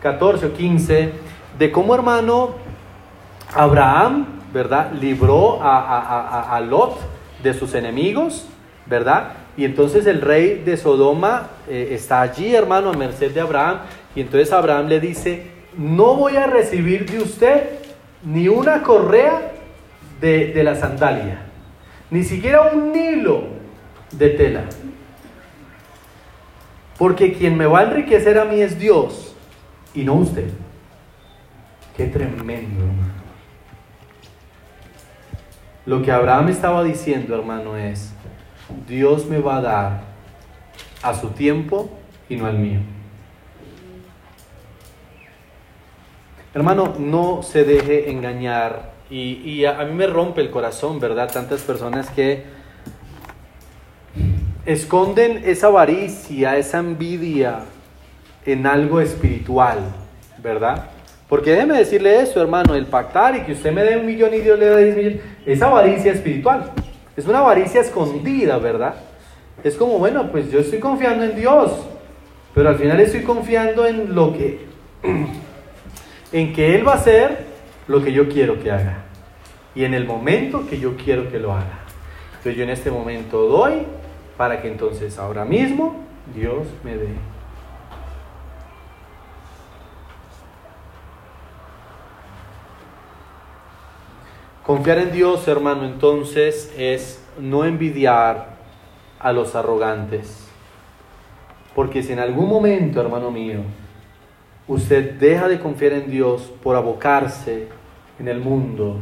14 0.01 0.47
o 0.47 0.53
15, 0.53 1.11
de 1.57 1.71
cómo, 1.71 1.95
hermano, 1.95 2.55
Abraham, 3.53 4.25
¿verdad? 4.53 4.91
Libró 4.93 5.59
a, 5.61 6.59
Lot 6.67 6.97
de 7.43 7.53
sus 7.53 7.73
enemigos, 7.73 8.47
¿verdad? 8.85 9.33
Y 9.55 9.65
entonces 9.65 10.05
el 10.05 10.21
rey 10.21 10.61
de 10.63 10.77
Sodoma 10.77 11.49
eh, 11.67 11.89
está 11.91 12.21
allí, 12.21 12.53
hermano, 12.53 12.89
a 12.89 12.93
merced 12.93 13.31
de 13.31 13.41
Abraham. 13.41 13.79
Y 14.15 14.21
entonces 14.21 14.51
Abraham 14.51 14.87
le 14.87 14.99
dice, 14.99 15.47
no 15.77 16.15
voy 16.15 16.35
a 16.35 16.47
recibir 16.47 17.09
de 17.09 17.19
usted 17.19 17.63
ni 18.23 18.47
una 18.47 18.83
correa 18.83 19.53
de, 20.19 20.47
de 20.53 20.63
la 20.63 20.75
sandalia, 20.75 21.41
ni 22.09 22.23
siquiera 22.23 22.71
un 22.73 22.95
hilo 22.95 23.43
de 24.11 24.29
tela. 24.29 24.63
Porque 26.97 27.33
quien 27.33 27.55
me 27.55 27.67
va 27.67 27.79
a 27.79 27.83
enriquecer 27.83 28.39
a 28.39 28.45
mí 28.45 28.59
es 28.59 28.79
Dios 28.79 29.35
y 29.93 30.03
no 30.03 30.15
usted. 30.15 30.49
Qué 31.95 32.07
tremendo, 32.07 32.83
hermano. 32.83 33.16
Lo 35.87 36.01
que 36.01 36.11
Abraham 36.11 36.49
estaba 36.49 36.83
diciendo, 36.83 37.33
hermano, 37.33 37.77
es, 37.77 38.11
Dios 38.89 39.25
me 39.27 39.39
va 39.39 39.55
a 39.55 39.61
dar 39.61 40.01
a 41.01 41.13
su 41.13 41.29
tiempo 41.29 41.89
y 42.27 42.35
no 42.35 42.45
al 42.45 42.59
mío. 42.59 42.81
Hermano, 46.53 46.93
no 46.99 47.41
se 47.41 47.63
deje 47.63 48.11
engañar. 48.11 48.97
Y, 49.09 49.63
a, 49.63 49.79
a, 49.79 49.85
mí 49.85 49.93
me 49.93 50.07
rompe 50.07 50.41
el 50.41 50.51
corazón, 50.51 50.99
¿verdad? 50.99 51.31
Tantas 51.31 51.61
personas 51.61 52.09
que 52.09 52.43
esconden 54.65 55.43
esa 55.45 55.67
avaricia, 55.67 56.57
esa 56.57 56.79
envidia 56.79 57.61
en 58.45 58.67
algo 58.67 58.99
espiritual, 58.99 59.79
¿verdad? 60.43 60.96
Porque 61.29 61.51
déjeme 61.51 61.77
decirle 61.77 62.21
eso, 62.21 62.41
hermano, 62.41 62.73
el 62.73 62.85
pactar 62.85 63.35
y 63.35 63.41
que 63.41 63.51
usted 63.51 63.71
me 63.73 63.83
dé 63.83 63.97
un 63.97 64.05
millón 64.05 64.33
y 64.33 64.39
Dios 64.39 64.57
le 64.57 64.65
dé 64.65 64.83
diez 64.83 64.97
millones, 64.97 65.21
es 65.45 65.61
avaricia 65.61 66.13
espiritual. 66.13 66.71
Es 67.17 67.25
una 67.25 67.39
avaricia 67.39 67.81
escondida, 67.81 68.57
¿verdad? 68.59 68.95
Es 69.63 69.75
como, 69.75 69.97
bueno, 69.97 70.31
pues 70.31 70.49
yo 70.51 70.59
estoy 70.59 70.79
confiando 70.79 71.25
en 71.25 71.35
Dios, 71.35 71.71
pero 72.53 72.69
al 72.69 72.75
final 72.77 72.99
estoy 72.99 73.23
confiando 73.23 73.85
en 73.85 74.15
lo 74.15 74.31
que, 74.33 74.67
en 76.31 76.53
que 76.53 76.75
Él 76.75 76.87
va 76.87 76.93
a 76.93 76.95
hacer 76.95 77.45
lo 77.87 78.03
que 78.03 78.13
yo 78.13 78.29
quiero 78.29 78.59
que 78.59 78.71
haga. 78.71 79.03
Y 79.75 79.83
en 79.83 79.93
el 79.93 80.05
momento 80.05 80.65
que 80.69 80.79
yo 80.79 80.95
quiero 80.95 81.29
que 81.29 81.39
lo 81.39 81.51
haga. 81.53 81.79
Entonces 82.37 82.55
yo 82.55 82.63
en 82.63 82.69
este 82.69 82.89
momento 82.89 83.47
doy 83.47 83.83
para 84.37 84.61
que 84.61 84.69
entonces 84.69 85.17
ahora 85.17 85.43
mismo 85.43 85.95
Dios 86.33 86.67
me 86.83 86.95
dé. 86.95 87.36
Confiar 94.67 94.97
en 94.97 95.13
Dios, 95.13 95.47
hermano, 95.47 95.85
entonces 95.85 96.73
es 96.77 97.23
no 97.39 97.63
envidiar 97.63 98.57
a 99.17 99.31
los 99.31 99.55
arrogantes. 99.55 100.45
Porque 101.73 102.03
si 102.03 102.11
en 102.11 102.19
algún 102.19 102.49
momento, 102.49 102.99
hermano 102.99 103.31
mío, 103.31 103.61
usted 104.67 105.13
deja 105.13 105.47
de 105.47 105.61
confiar 105.61 105.93
en 105.93 106.11
Dios 106.11 106.51
por 106.61 106.75
abocarse 106.75 107.69
en 108.19 108.27
el 108.27 108.41
mundo, 108.41 108.97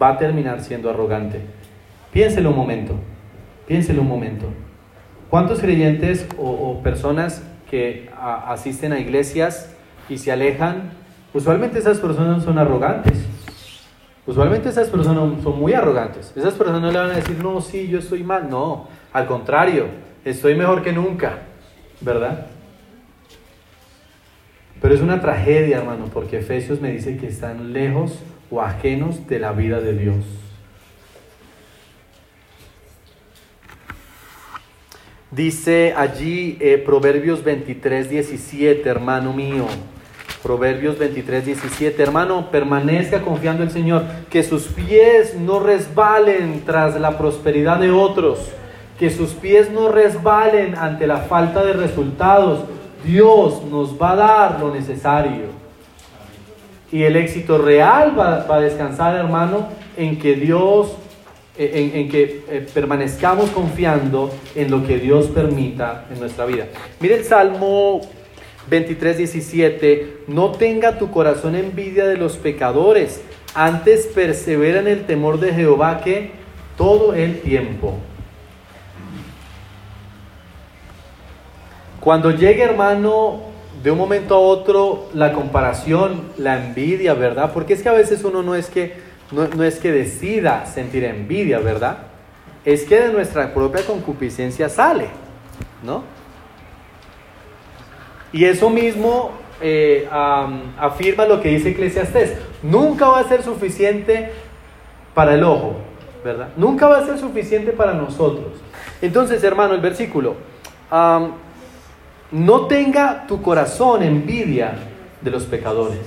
va 0.00 0.10
a 0.10 0.18
terminar 0.18 0.60
siendo 0.60 0.90
arrogante. 0.90 1.40
Piénselo 2.12 2.50
un 2.50 2.56
momento, 2.56 2.92
piénselo 3.66 4.02
un 4.02 4.08
momento. 4.08 4.48
¿Cuántos 5.30 5.60
creyentes 5.60 6.28
o, 6.36 6.78
personas 6.82 7.42
que 7.70 8.10
asisten 8.20 8.92
a 8.92 9.00
iglesias 9.00 9.74
y 10.10 10.18
se 10.18 10.30
alejan, 10.30 10.90
usualmente 11.32 11.78
esas 11.78 12.00
personas 12.00 12.44
son 12.44 12.58
arrogantes? 12.58 13.39
Usualmente 14.30 14.68
esas 14.68 14.86
personas 14.86 15.42
son 15.42 15.58
muy 15.58 15.72
arrogantes. 15.72 16.32
Esas 16.36 16.54
personas 16.54 16.80
no 16.80 16.92
le 16.92 16.98
van 17.00 17.10
a 17.10 17.16
decir, 17.16 17.36
no, 17.42 17.60
sí, 17.60 17.88
yo 17.88 17.98
estoy 17.98 18.22
mal. 18.22 18.48
No, 18.48 18.86
al 19.12 19.26
contrario, 19.26 19.86
estoy 20.24 20.54
mejor 20.54 20.84
que 20.84 20.92
nunca, 20.92 21.40
¿verdad? 22.00 22.46
Pero 24.80 24.94
es 24.94 25.00
una 25.00 25.20
tragedia, 25.20 25.78
hermano, 25.78 26.04
porque 26.14 26.38
Efesios 26.38 26.80
me 26.80 26.92
dice 26.92 27.16
que 27.16 27.26
están 27.26 27.72
lejos 27.72 28.20
o 28.52 28.60
ajenos 28.60 29.26
de 29.26 29.40
la 29.40 29.50
vida 29.50 29.80
de 29.80 29.94
Dios. 29.94 30.24
Dice 35.32 35.92
allí 35.96 36.56
eh, 36.60 36.78
Proverbios 36.78 37.42
23, 37.42 38.08
17, 38.08 38.88
hermano 38.88 39.32
mío. 39.32 39.66
Proverbios 40.42 40.98
23, 40.98 41.44
17. 41.44 42.02
Hermano, 42.02 42.50
permanezca 42.50 43.20
confiando 43.20 43.62
en 43.62 43.68
el 43.68 43.74
Señor. 43.74 44.04
Que 44.30 44.42
sus 44.42 44.64
pies 44.64 45.34
no 45.34 45.60
resbalen 45.60 46.62
tras 46.64 46.98
la 46.98 47.18
prosperidad 47.18 47.78
de 47.78 47.90
otros. 47.90 48.38
Que 48.98 49.10
sus 49.10 49.30
pies 49.30 49.70
no 49.70 49.90
resbalen 49.90 50.76
ante 50.76 51.06
la 51.06 51.18
falta 51.18 51.64
de 51.64 51.74
resultados. 51.74 52.60
Dios 53.04 53.62
nos 53.64 54.00
va 54.00 54.12
a 54.12 54.16
dar 54.16 54.60
lo 54.60 54.72
necesario. 54.72 55.60
Y 56.90 57.02
el 57.02 57.16
éxito 57.16 57.58
real 57.58 58.18
va, 58.18 58.46
a 58.48 58.60
descansar, 58.60 59.14
hermano, 59.16 59.68
en 59.96 60.18
que 60.18 60.34
Dios 60.34 60.96
en, 61.58 61.94
en, 61.94 62.08
que 62.08 62.44
eh, 62.48 62.66
permanezcamos 62.72 63.50
confiando 63.50 64.30
en 64.54 64.70
lo 64.70 64.86
que 64.86 64.98
Dios 64.98 65.26
permita 65.26 66.06
en 66.10 66.18
nuestra 66.18 66.46
vida. 66.46 66.66
Mire 67.00 67.16
el 67.16 67.24
Salmo 67.24 68.00
23, 68.70 69.18
17, 69.18 70.18
no 70.28 70.52
tenga 70.52 70.96
tu 70.96 71.10
corazón 71.10 71.56
envidia 71.56 72.06
de 72.06 72.16
los 72.16 72.36
pecadores, 72.36 73.20
antes 73.54 74.06
persevera 74.06 74.78
en 74.78 74.86
el 74.86 75.06
temor 75.06 75.40
de 75.40 75.52
Jehová 75.52 76.02
que 76.02 76.30
todo 76.76 77.12
el 77.14 77.40
tiempo. 77.40 77.98
Cuando 81.98 82.30
llegue 82.30 82.62
hermano, 82.62 83.40
de 83.82 83.90
un 83.90 83.98
momento 83.98 84.36
a 84.36 84.38
otro, 84.38 85.08
la 85.14 85.32
comparación, 85.32 86.22
la 86.38 86.64
envidia, 86.64 87.14
¿verdad? 87.14 87.50
Porque 87.52 87.74
es 87.74 87.82
que 87.82 87.88
a 87.88 87.92
veces 87.92 88.24
uno 88.24 88.42
no 88.42 88.54
es 88.54 88.68
que, 88.68 88.94
no, 89.32 89.48
no 89.48 89.64
es 89.64 89.78
que 89.78 89.90
decida 89.90 90.64
sentir 90.66 91.04
envidia, 91.04 91.58
¿verdad? 91.58 91.98
Es 92.64 92.84
que 92.84 93.00
de 93.00 93.12
nuestra 93.12 93.52
propia 93.52 93.84
concupiscencia 93.84 94.68
sale, 94.68 95.08
¿no? 95.82 96.19
Y 98.32 98.44
eso 98.44 98.70
mismo 98.70 99.32
eh, 99.60 100.08
afirma 100.78 101.26
lo 101.26 101.40
que 101.40 101.50
dice 101.50 101.70
Eclesiastés. 101.70 102.34
Nunca 102.62 103.08
va 103.08 103.20
a 103.20 103.24
ser 103.28 103.42
suficiente 103.42 104.30
para 105.14 105.34
el 105.34 105.44
ojo, 105.44 105.76
¿verdad? 106.24 106.50
Nunca 106.56 106.88
va 106.88 106.98
a 106.98 107.06
ser 107.06 107.18
suficiente 107.18 107.72
para 107.72 107.94
nosotros. 107.94 108.52
Entonces, 109.02 109.42
hermano, 109.42 109.74
el 109.74 109.80
versículo, 109.80 110.36
no 112.30 112.66
tenga 112.66 113.26
tu 113.26 113.42
corazón 113.42 114.02
envidia 114.02 114.74
de 115.20 115.30
los 115.30 115.44
pecadores. 115.44 116.00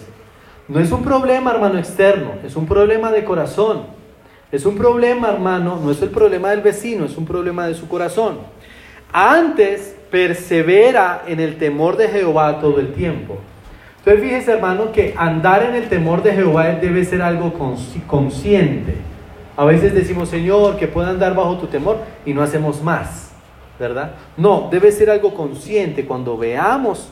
No 0.68 0.80
es 0.80 0.92
un 0.92 1.03
problema, 1.03 1.51
hermano, 1.51 1.77
externo, 1.77 2.36
es 2.46 2.56
un 2.56 2.65
problema 2.65 3.12
de 3.12 3.24
corazón. 3.24 3.86
Es 4.51 4.65
un 4.65 4.77
problema, 4.77 5.30
hermano, 5.30 5.80
no 5.84 5.89
es 5.89 6.01
el 6.01 6.10
problema 6.10 6.51
del 6.51 6.62
vecino, 6.62 7.06
es 7.06 7.18
un 7.18 7.25
problema 7.25 7.68
de 7.68 7.74
su 7.74 7.88
corazón. 7.88 8.38
Antes 9.12 9.96
persevera 10.13 11.24
en 11.25 11.39
el 11.39 11.58
temor 11.58 11.98
de 11.98 12.08
Jehová 12.08 12.60
todo 12.60 12.79
el 12.79 12.93
tiempo. 12.93 13.39
Entonces 13.98 14.24
fíjese 14.24 14.51
hermano 14.51 14.91
que 14.91 15.15
andar 15.17 15.63
en 15.63 15.74
el 15.74 15.89
temor 15.89 16.22
de 16.22 16.34
Jehová 16.34 16.67
debe 16.74 17.03
ser 17.03 17.24
algo 17.24 17.51
consciente. 18.05 18.93
A 19.58 19.65
veces 19.65 19.91
decimos, 19.96 20.29
Señor, 20.29 20.77
que 20.77 20.88
pueda 20.88 21.10
andar 21.10 21.34
bajo 21.34 21.58
tu 21.58 21.65
temor 21.65 21.98
y 22.27 22.34
no 22.36 22.43
hacemos 22.43 22.83
más, 22.83 23.31
¿verdad? 23.79 24.11
No, 24.38 24.68
debe 24.70 24.92
ser 24.92 25.09
algo 25.09 25.33
consciente 25.33 26.05
cuando 26.05 26.38
veamos 26.38 27.11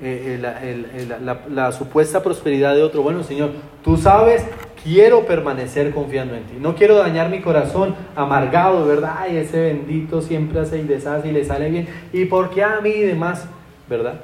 eh, 0.00 0.40
eh, 0.40 1.06
la, 1.50 1.72
supuesta 1.72 2.22
prosperidad 2.22 2.74
de 2.74 2.82
otro. 2.82 3.02
Bueno, 3.02 3.22
Señor, 3.24 3.50
tú 3.84 3.98
sabes, 3.98 4.42
quiero 4.82 5.26
permanecer 5.26 5.92
confiando 5.92 6.34
en 6.34 6.44
ti. 6.44 6.54
No 6.58 6.74
quiero 6.74 6.96
dañar 6.96 7.28
mi 7.30 7.40
corazón 7.40 7.94
amargado, 8.16 8.86
¿verdad? 8.86 9.16
Ay, 9.18 9.36
ese 9.36 9.60
bendito 9.60 10.22
siempre 10.22 10.60
hace 10.60 10.78
y 10.78 10.82
deshace 10.82 11.28
y 11.28 11.32
le 11.32 11.44
sale 11.44 11.70
bien. 11.70 11.88
¿Y 12.12 12.24
por 12.24 12.50
qué 12.50 12.62
a 12.62 12.80
mí 12.80 12.90
y 12.90 13.02
demás? 13.02 13.46
¿Verdad? 13.88 14.20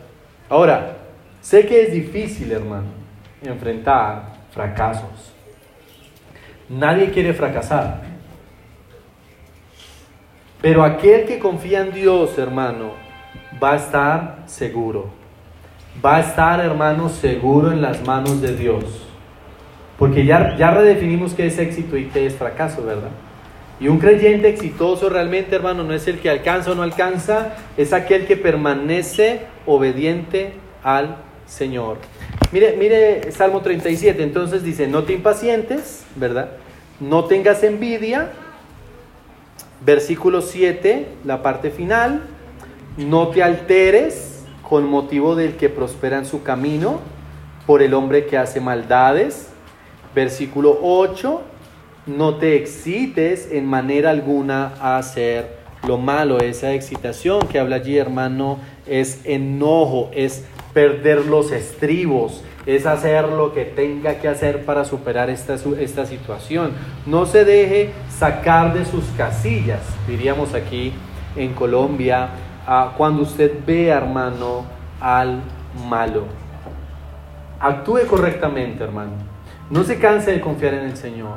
Ahora, 0.49 0.97
sé 1.41 1.67
que 1.67 1.83
es 1.83 1.93
difícil, 1.93 2.53
hermano, 2.53 2.89
enfrentar 3.43 4.35
fracasos. 4.51 5.33
Nadie 6.69 7.11
quiere 7.11 7.35
fracasar. 7.35 8.03
Pero 10.61 10.83
aquel 10.83 11.27
que 11.27 11.39
confía 11.39 11.83
en 11.83 11.93
Dios, 11.93 12.39
hermano, 12.39 12.93
va 13.63 13.73
a 13.73 13.77
estar 13.77 14.43
seguro 14.47 15.25
va 16.03 16.17
a 16.17 16.21
estar, 16.21 16.61
hermano, 16.61 17.09
seguro 17.09 17.73
en 17.73 17.83
las 17.83 18.05
manos 18.07 18.41
de 18.41 18.57
Dios. 18.57 19.04
Porque 19.99 20.25
ya, 20.25 20.57
ya 20.57 20.71
redefinimos 20.71 21.35
qué 21.35 21.47
es 21.47 21.59
éxito 21.59 21.97
y 21.97 22.07
qué 22.07 22.27
es 22.27 22.35
fracaso, 22.35 22.85
¿verdad? 22.85 23.11
Y 23.81 23.89
un 23.89 23.99
creyente 23.99 24.49
exitoso 24.49 25.09
realmente, 25.09 25.55
hermano, 25.55 25.83
no 25.83 25.95
es 25.95 26.07
el 26.07 26.19
que 26.19 26.31
alcanza 26.31 26.73
o 26.73 26.75
no 26.75 26.83
alcanza, 26.83 27.55
es 27.77 27.93
aquel 27.93 28.27
que 28.27 28.37
permanece 28.37 29.41
obediente 29.67 30.53
al 30.83 31.17
Señor. 31.47 31.99
Mire, 32.53 32.77
mire 32.79 33.33
Salmo 33.33 33.61
37, 33.61 34.23
entonces 34.23 34.63
dice, 34.63 34.87
no 34.87 35.03
te 35.03 35.13
impacientes, 35.13 36.05
¿verdad? 36.17 36.51
No 37.01 37.25
tengas 37.25 37.63
envidia. 37.63 38.31
Versículo 39.85 40.41
7, 40.41 41.09
la 41.25 41.43
parte 41.43 41.71
final, 41.71 42.23
no 42.97 43.29
te 43.29 43.43
alteres 43.43 44.45
con 44.63 44.89
motivo 44.89 45.35
del 45.35 45.57
que 45.57 45.69
prospera 45.69 46.17
en 46.17 46.25
su 46.25 46.43
camino, 46.43 47.01
por 47.67 47.83
el 47.83 47.93
hombre 47.93 48.27
que 48.27 48.39
hace 48.39 48.61
maldades. 48.61 49.49
Versículo 50.15 50.79
8, 50.83 51.43
no 52.07 52.37
te 52.37 52.57
excites 52.57 53.51
en 53.51 53.67
manera 53.67 54.11
alguna 54.11 54.75
a 54.81 54.99
hacer 54.99 55.57
lo 55.87 55.99
malo. 55.99 56.39
Esa 56.39 56.73
excitación 56.73 57.41
que 57.49 57.59
habla 57.59 57.77
allí, 57.77 57.99
hermano, 57.99 58.59
es 58.87 59.21
enojo, 59.25 60.11
es 60.15 60.45
perder 60.73 61.27
los 61.27 61.53
estribos, 61.53 62.43
es 62.67 62.87
hacer 62.87 63.29
lo 63.29 63.53
que 63.55 63.65
tenga 63.65 64.19
que 64.19 64.29
hacer 64.29 64.65
para 64.65 64.85
superar 64.85 65.31
esta, 65.31 65.57
esta 65.79 66.07
situación. 66.07 66.73
No 67.07 67.27
se 67.27 67.45
deje 67.45 67.91
sacar 68.09 68.75
de 68.75 68.85
sus 68.85 69.05
casillas, 69.17 69.81
diríamos 70.07 70.55
aquí 70.55 70.93
en 71.37 71.55
Colombia, 71.55 72.29
cuando 72.97 73.23
usted 73.23 73.53
ve, 73.67 73.89
hermano, 73.89 74.65
al 75.01 75.43
malo. 75.89 76.25
Actúe 77.61 78.07
correctamente, 78.09 78.83
hermano. 78.85 79.34
No 79.71 79.85
se 79.85 79.99
canse 79.99 80.33
de 80.33 80.41
confiar 80.41 80.75
en 80.75 80.85
el 80.85 80.97
Señor. 80.97 81.37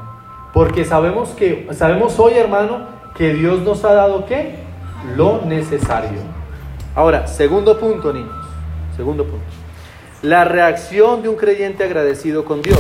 Porque 0.53 0.85
sabemos 0.85 1.29
que, 1.29 1.67
sabemos 1.73 2.19
hoy, 2.19 2.33
hermano, 2.33 2.87
que 3.15 3.33
Dios 3.33 3.61
nos 3.61 3.83
ha 3.85 3.93
dado 3.93 4.25
qué? 4.25 4.55
Lo 5.15 5.41
necesario. 5.45 6.19
Ahora, 6.95 7.27
segundo 7.27 7.79
punto, 7.79 8.11
niños. 8.11 8.35
Segundo 8.95 9.23
punto. 9.23 9.45
La 10.21 10.45
reacción 10.45 11.21
de 11.21 11.29
un 11.29 11.35
creyente 11.35 11.83
agradecido 11.83 12.43
con 12.43 12.61
Dios. 12.61 12.79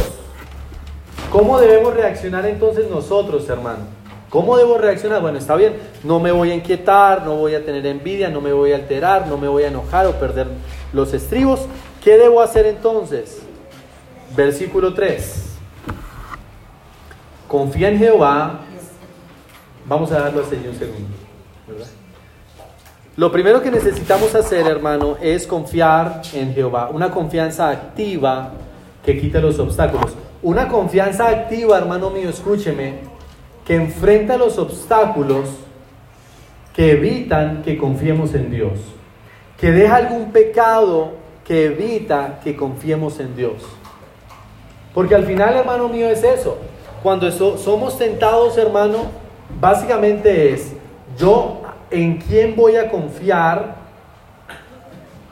¿Cómo 1.31 1.59
debemos 1.59 1.93
reaccionar 1.93 2.45
entonces 2.45 2.89
nosotros, 2.89 3.47
hermano? 3.49 3.97
¿Cómo 4.29 4.57
debo 4.57 4.77
reaccionar? 4.77 5.21
Bueno, 5.21 5.37
está 5.37 5.55
bien, 5.55 5.73
no 6.03 6.19
me 6.19 6.31
voy 6.31 6.51
a 6.51 6.55
inquietar, 6.55 7.23
no 7.25 7.35
voy 7.35 7.55
a 7.55 7.63
tener 7.63 7.85
envidia, 7.85 8.29
no 8.29 8.41
me 8.41 8.51
voy 8.51 8.73
a 8.73 8.75
alterar, 8.75 9.27
no 9.27 9.37
me 9.37 9.47
voy 9.47 9.63
a 9.63 9.67
enojar 9.67 10.05
o 10.07 10.13
perder 10.13 10.47
los 10.91 11.13
estribos. 11.13 11.65
¿Qué 12.03 12.17
debo 12.17 12.41
hacer 12.41 12.65
entonces? 12.65 13.41
Versículo 14.37 14.93
3. 14.93 15.57
Confía 17.47 17.89
en 17.89 17.97
Jehová. 17.97 18.59
Vamos 19.87 20.11
a 20.11 20.19
darlo 20.19 20.43
así 20.43 20.55
un 20.55 20.75
segundo. 20.75 21.17
Lo 23.15 23.31
primero 23.31 23.63
que 23.63 23.71
necesitamos 23.71 24.35
hacer, 24.35 24.67
hermano, 24.67 25.17
es 25.19 25.47
confiar 25.47 26.21
en 26.33 26.53
Jehová. 26.53 26.91
Una 26.93 27.09
confianza 27.09 27.71
activa 27.71 28.51
que 29.03 29.19
quita 29.19 29.39
los 29.39 29.57
obstáculos. 29.57 30.13
Una 30.43 30.67
confianza 30.67 31.29
activa, 31.29 31.79
hermano 31.79 32.11
mío, 32.11 32.29
escúcheme, 32.29 32.99
que 33.65 33.75
enfrenta 33.75 34.37
los 34.37 34.59
obstáculos 34.59 35.49
que 36.75 36.91
evitan 36.91 37.63
que 37.63 37.75
confiemos 37.75 38.35
en 38.35 38.51
Dios, 38.51 38.73
que 39.59 39.71
deja 39.71 39.95
algún 39.95 40.31
pecado 40.31 41.13
que 41.43 41.65
evita 41.65 42.39
que 42.43 42.55
confiemos 42.55 43.19
en 43.19 43.35
Dios. 43.35 43.63
Porque 44.97 45.13
al 45.13 45.25
final, 45.25 45.55
hermano 45.55 45.89
mío, 45.89 46.09
es 46.09 46.23
eso. 46.23 46.57
Cuando 47.03 47.31
somos 47.31 47.99
tentados, 47.99 48.57
hermano, 48.57 49.11
básicamente 49.61 50.51
es, 50.51 50.73
yo 51.15 51.61
en 51.91 52.17
quién 52.17 52.55
voy 52.55 52.77
a 52.77 52.89
confiar 52.89 53.75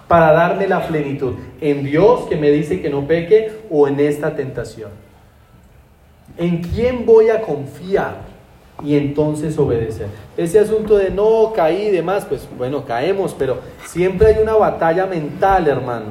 para 0.08 0.34
darme 0.34 0.68
la 0.68 0.86
plenitud. 0.88 1.34
¿En 1.62 1.84
Dios 1.84 2.28
que 2.30 2.36
me 2.36 2.52
dice 2.52 2.80
que 2.80 2.92
no 2.92 3.08
peque 3.08 3.62
o 3.72 3.88
en 3.88 4.00
esta 4.00 4.36
tentación? 4.36 4.92
¿En 6.38 6.62
quién 6.62 7.04
voy 7.04 7.30
a 7.30 7.42
confiar? 7.42 8.18
Y 8.84 8.96
entonces 8.96 9.58
obedecer. 9.58 10.10
Ese 10.38 10.60
asunto 10.60 10.96
de 10.96 11.10
no 11.10 11.54
caí 11.56 11.88
y 11.88 11.92
demás, 11.92 12.24
pues 12.30 12.48
bueno, 12.56 12.86
caemos, 12.86 13.34
pero 13.34 13.58
siempre 13.84 14.28
hay 14.28 14.44
una 14.44 14.54
batalla 14.54 15.08
mental, 15.08 15.68
hermano, 15.68 16.10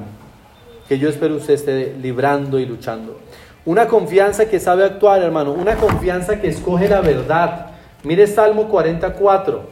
que 0.89 0.99
yo 0.99 1.09
espero 1.09 1.37
usted 1.37 1.55
esté 1.55 1.95
librando 2.03 2.59
y 2.59 2.67
luchando. 2.67 3.23
Una 3.67 3.89
confianza 3.89 4.47
que 4.47 4.61
sabe 4.61 4.85
actuar, 4.85 5.23
hermano, 5.23 5.53
una 5.53 5.77
confianza 5.77 6.41
que 6.41 6.49
escoge 6.49 6.89
la 6.89 7.01
verdad. 7.01 7.69
Mire 8.03 8.27
Salmo 8.27 8.69
44. 8.69 9.63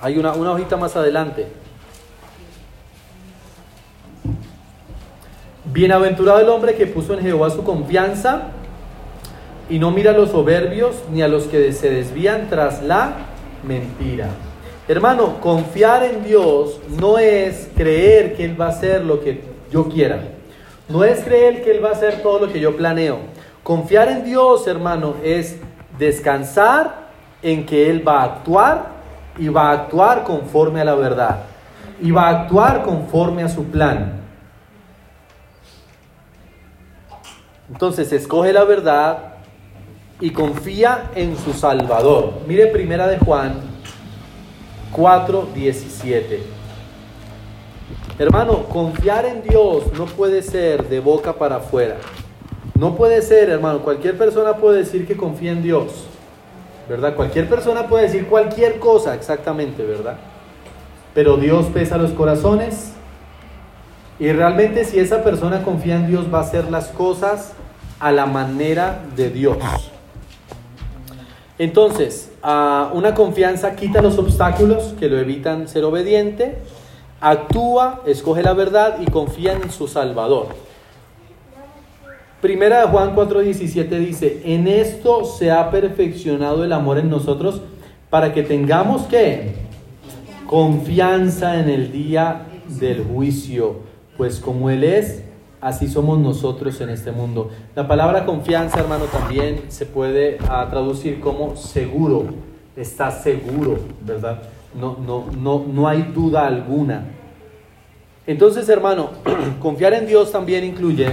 Hay 0.00 0.18
una, 0.18 0.32
una 0.34 0.52
hojita 0.52 0.76
más 0.76 0.94
adelante. 0.94 1.46
Bienaventurado 5.64 6.40
el 6.40 6.48
hombre 6.50 6.74
que 6.74 6.86
puso 6.86 7.14
en 7.14 7.20
Jehová 7.20 7.50
su 7.50 7.64
confianza 7.64 8.48
y 9.70 9.78
no 9.78 9.90
mira 9.90 10.10
a 10.10 10.14
los 10.14 10.30
soberbios 10.30 10.96
ni 11.10 11.22
a 11.22 11.28
los 11.28 11.44
que 11.44 11.72
se 11.72 11.90
desvían 11.90 12.48
tras 12.50 12.82
la 12.82 13.14
mentira. 13.66 14.28
Hermano, 14.86 15.40
confiar 15.40 16.04
en 16.04 16.24
Dios 16.24 16.78
no 17.00 17.18
es 17.18 17.68
creer 17.74 18.36
que 18.36 18.44
Él 18.44 18.60
va 18.60 18.66
a 18.66 18.70
hacer 18.70 19.02
lo 19.04 19.20
que 19.20 19.40
yo 19.70 19.88
quiera. 19.88 20.35
No 20.88 21.04
es 21.04 21.24
creer 21.24 21.64
que 21.64 21.72
Él 21.72 21.84
va 21.84 21.90
a 21.90 21.92
hacer 21.92 22.22
todo 22.22 22.46
lo 22.46 22.52
que 22.52 22.60
yo 22.60 22.76
planeo. 22.76 23.18
Confiar 23.62 24.08
en 24.08 24.24
Dios, 24.24 24.66
hermano, 24.68 25.16
es 25.22 25.58
descansar 25.98 27.06
en 27.42 27.66
que 27.66 27.90
Él 27.90 28.06
va 28.06 28.20
a 28.20 28.24
actuar 28.24 28.86
y 29.36 29.48
va 29.48 29.70
a 29.70 29.72
actuar 29.72 30.22
conforme 30.22 30.80
a 30.80 30.84
la 30.84 30.94
verdad. 30.94 31.40
Y 32.00 32.10
va 32.10 32.28
a 32.28 32.42
actuar 32.42 32.82
conforme 32.82 33.42
a 33.42 33.48
su 33.48 33.64
plan. 33.64 34.20
Entonces 37.68 38.12
escoge 38.12 38.52
la 38.52 38.64
verdad 38.64 39.34
y 40.20 40.30
confía 40.30 41.10
en 41.14 41.36
su 41.36 41.52
Salvador. 41.52 42.42
Mire 42.46 42.68
primera 42.68 43.08
de 43.08 43.18
Juan 43.18 43.54
4, 44.92 45.48
17. 45.52 46.55
Hermano, 48.18 48.64
confiar 48.64 49.26
en 49.26 49.42
Dios 49.42 49.92
no 49.98 50.06
puede 50.06 50.42
ser 50.42 50.88
de 50.88 51.00
boca 51.00 51.34
para 51.34 51.56
afuera. 51.56 51.96
No 52.74 52.94
puede 52.94 53.20
ser, 53.20 53.50
hermano. 53.50 53.80
Cualquier 53.80 54.16
persona 54.16 54.56
puede 54.56 54.78
decir 54.78 55.06
que 55.06 55.16
confía 55.16 55.52
en 55.52 55.62
Dios. 55.62 56.06
¿Verdad? 56.88 57.14
Cualquier 57.14 57.48
persona 57.48 57.88
puede 57.88 58.04
decir 58.04 58.26
cualquier 58.26 58.78
cosa, 58.78 59.14
exactamente, 59.14 59.84
¿verdad? 59.84 60.16
Pero 61.14 61.36
Dios 61.36 61.66
pesa 61.66 61.98
los 61.98 62.12
corazones. 62.12 62.92
Y 64.18 64.32
realmente 64.32 64.84
si 64.84 64.98
esa 64.98 65.22
persona 65.22 65.62
confía 65.62 65.96
en 65.96 66.06
Dios 66.06 66.32
va 66.32 66.38
a 66.38 66.42
hacer 66.42 66.70
las 66.70 66.88
cosas 66.88 67.52
a 67.98 68.12
la 68.12 68.24
manera 68.24 69.02
de 69.14 69.30
Dios. 69.30 69.58
Entonces, 71.58 72.30
una 72.42 73.14
confianza 73.14 73.76
quita 73.76 74.00
los 74.00 74.16
obstáculos 74.18 74.94
que 74.98 75.08
lo 75.08 75.18
evitan 75.18 75.68
ser 75.68 75.84
obediente, 75.84 76.58
actúa, 77.20 78.02
escoge 78.06 78.42
la 78.42 78.52
verdad 78.52 78.98
y 79.00 79.10
confía 79.10 79.52
en 79.54 79.70
su 79.70 79.88
Salvador. 79.88 80.48
Primera 82.40 82.82
de 82.82 82.88
Juan 82.88 83.16
4:17 83.16 83.88
dice, 83.98 84.42
en 84.44 84.68
esto 84.68 85.24
se 85.24 85.50
ha 85.50 85.70
perfeccionado 85.70 86.64
el 86.64 86.72
amor 86.72 86.98
en 86.98 87.08
nosotros 87.08 87.62
para 88.10 88.32
que 88.32 88.42
tengamos 88.42 89.02
que 89.02 89.54
confianza 90.46 91.58
en 91.58 91.68
el 91.68 91.90
día 91.90 92.46
del 92.68 93.04
juicio, 93.04 93.76
pues 94.16 94.38
como 94.38 94.70
Él 94.70 94.84
es, 94.84 95.22
así 95.60 95.88
somos 95.88 96.18
nosotros 96.18 96.80
en 96.80 96.90
este 96.90 97.10
mundo. 97.10 97.50
La 97.74 97.88
palabra 97.88 98.24
confianza, 98.24 98.80
hermano, 98.80 99.06
también 99.06 99.64
se 99.68 99.86
puede 99.86 100.38
ah, 100.48 100.66
traducir 100.70 101.20
como 101.20 101.56
seguro. 101.56 102.26
Está 102.76 103.10
seguro, 103.10 103.78
¿verdad? 104.02 104.42
No, 104.78 104.96
no, 104.98 105.26
no, 105.36 105.64
no 105.66 105.88
hay 105.88 106.02
duda 106.14 106.46
alguna. 106.46 107.04
Entonces, 108.26 108.68
hermano, 108.68 109.10
confiar 109.60 109.94
en 109.94 110.06
Dios 110.06 110.32
también 110.32 110.64
incluye 110.64 111.08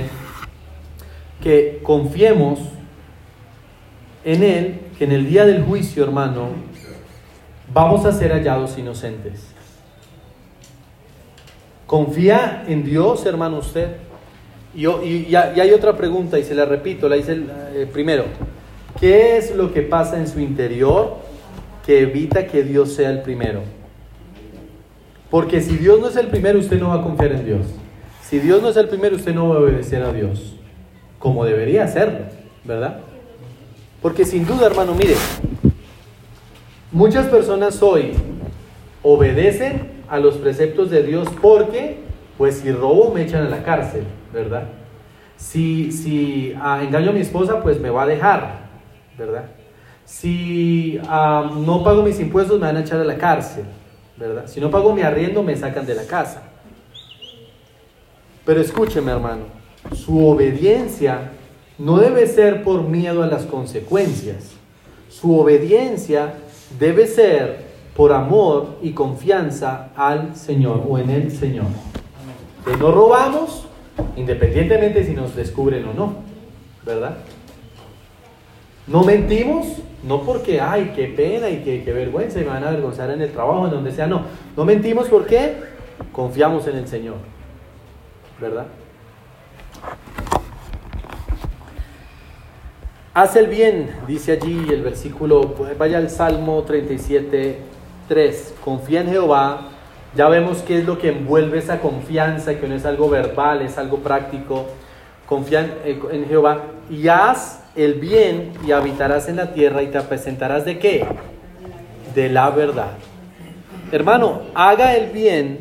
que 1.42 1.80
confiemos 1.84 2.60
en 4.24 4.44
Él, 4.44 4.80
que 4.98 5.04
en 5.04 5.12
el 5.12 5.28
día 5.28 5.46
del 5.46 5.64
juicio, 5.64 6.04
hermano, 6.04 6.48
vamos 7.74 8.06
a 8.06 8.12
ser 8.12 8.32
hallados 8.32 8.78
inocentes. 8.78 9.48
¿Confía 11.86 12.64
en 12.68 12.84
Dios, 12.84 13.26
hermano, 13.26 13.60
usted? 13.60 13.98
Y, 14.74 15.26
ya, 15.30 15.54
hay 15.56 15.72
otra 15.72 15.96
pregunta 15.96 16.40
y 16.40 16.44
se 16.44 16.56
la 16.56 16.66
repito, 16.66 17.08
la 17.08 17.18
hice 17.18 17.44
eh, 17.74 17.88
primero. 17.92 18.26
¿Qué 19.00 19.38
es 19.38 19.56
lo 19.56 19.74
que 19.74 19.82
pasa 19.82 20.18
en 20.18 20.28
su 20.28 20.40
interior 20.40 21.18
que 21.86 22.02
evita 22.02 22.48
que 22.48 22.64
Dios 22.64 22.94
sea 22.94 23.10
el 23.10 23.22
primero? 23.22 23.62
Porque 25.30 25.62
si 25.62 25.78
Dios 25.78 26.00
no 26.00 26.08
es 26.08 26.16
el 26.16 26.28
primero, 26.28 26.60
usted 26.60 26.80
no 26.80 26.90
va 26.90 26.96
a 26.96 27.02
confiar 27.02 27.32
en 27.32 27.46
Dios. 27.46 27.66
Si 28.22 28.40
Dios 28.40 28.62
no 28.62 28.70
es 28.70 28.78
el 28.78 28.88
primero, 28.88 29.16
usted 29.16 29.34
no 29.34 29.50
va 29.50 29.56
a 29.56 29.60
obedecer 29.60 30.02
a 30.04 30.14
Dios, 30.14 30.56
como 31.20 31.46
debería 31.46 31.84
hacerlo, 31.84 32.20
¿verdad? 32.64 33.00
Porque 34.02 34.26
sin 34.26 34.46
duda, 34.46 34.68
hermano, 34.68 34.96
mire, 34.96 35.16
muchas 36.92 37.28
personas 37.28 37.82
hoy 37.82 38.14
obedecen 39.02 40.04
a 40.10 40.20
los 40.20 40.36
preceptos 40.36 40.90
de 40.90 41.04
Dios 41.04 41.28
porque, 41.42 41.98
pues 42.38 42.56
si 42.56 42.72
robo, 42.72 43.14
me 43.14 43.24
echan 43.24 43.46
a 43.46 43.50
la 43.50 43.64
cárcel. 43.64 44.04
¿verdad? 44.34 44.64
Si, 45.38 45.92
si 45.92 46.54
ah, 46.60 46.82
engaño 46.84 47.12
a 47.12 47.14
mi 47.14 47.22
esposa, 47.22 47.62
pues 47.62 47.80
me 47.80 47.90
va 47.90 48.04
a 48.04 48.08
dejar, 48.08 48.64
¿verdad? 49.18 49.46
Si 50.06 51.00
no 51.06 51.84
pago 51.84 52.04
mis 52.04 52.20
impuestos, 52.20 52.60
me 52.60 52.68
van 52.68 52.78
a 52.78 52.82
echar 52.82 53.00
a 53.00 53.04
la 53.04 53.18
cárcel, 53.18 53.66
¿verdad? 54.18 54.48
Si 54.48 54.60
no 54.60 54.70
pago 54.70 54.94
mi 54.94 55.02
arriendo, 55.02 55.44
me 55.44 55.56
sacan 55.56 55.86
de 55.86 55.96
la 55.96 56.04
casa. 56.04 56.44
Pero 58.46 58.62
escúcheme, 58.62 59.12
hermano, 59.12 59.44
su 59.96 60.28
obediencia 60.28 61.32
no 61.78 61.98
debe 61.98 62.28
ser 62.28 62.64
por 62.64 62.84
miedo 62.84 63.24
a 63.24 63.28
las 63.28 63.44
consecuencias. 63.44 64.52
Su 65.10 65.40
obediencia 65.40 66.36
debe 66.80 67.08
ser 67.08 67.72
por 67.96 68.12
amor 68.12 68.80
y 68.82 68.92
confianza 68.92 69.90
al 69.96 70.36
Señor 70.36 70.84
o 70.88 70.98
en 70.98 71.10
el 71.10 71.32
Señor. 71.32 71.68
Que 72.66 72.76
no 72.78 72.92
robamos, 72.92 73.68
independientemente 74.16 75.06
si 75.06 75.14
nos 75.14 75.36
descubren 75.36 75.86
o 75.88 75.94
no, 75.94 76.16
¿verdad? 76.86 77.18
No 78.88 79.04
mentimos, 79.04 79.66
no 80.04 80.22
porque, 80.24 80.60
ay, 80.60 80.94
qué 80.96 81.08
pena 81.08 81.50
y 81.50 81.64
qué, 81.64 81.94
vergüenza 81.94 82.40
y 82.40 82.44
me 82.44 82.50
van 82.50 82.64
a 82.64 82.70
avergonzar 82.70 83.10
en 83.12 83.22
el 83.22 83.32
trabajo, 83.32 83.66
en 83.66 83.72
donde 83.72 83.92
sea, 83.92 84.08
no. 84.08 84.24
No 84.58 84.66
mentimos 84.66 85.08
porque 85.08 85.56
confiamos 86.12 86.68
en 86.68 86.78
el 86.78 86.88
Señor, 86.88 87.16
¿verdad? 88.40 88.68
Haz 93.14 93.36
el 93.36 93.48
bien, 93.48 93.92
dice 94.08 94.34
allí 94.34 94.68
el 94.70 94.82
versículo, 94.82 95.56
vaya 95.78 95.98
al 96.00 96.10
Salmo 96.10 96.64
37, 96.64 97.58
3. 98.08 98.56
Confía 98.64 99.02
en 99.02 99.10
Jehová 99.10 99.70
ya 100.16 100.30
vemos 100.30 100.60
qué 100.60 100.78
es 100.78 100.86
lo 100.86 101.00
que 101.00 101.10
envuelve 101.10 101.58
esa 101.58 101.80
confianza, 101.80 102.60
que 102.60 102.68
no 102.68 102.76
es 102.76 102.86
algo 102.86 103.10
verbal, 103.10 103.64
es 103.64 103.80
algo 103.80 103.98
práctico. 103.98 104.68
Confía 105.26 105.78
en 105.86 106.28
Jehová 106.28 106.64
y 106.90 107.08
haz 107.08 107.64
el 107.76 107.96
bien 107.96 108.54
y 108.66 108.72
habitarás 108.72 109.28
en 109.28 109.38
la 109.38 109.54
tierra 109.54 109.82
y 109.82 109.88
te 109.88 110.00
presentarás 110.02 110.66
de 110.66 110.80
qué? 110.80 111.06
De 112.14 112.30
la 112.30 112.50
verdad. 112.50 112.92
Hermano, 113.92 114.42
haga 114.54 114.96
el 114.96 115.12
bien 115.12 115.60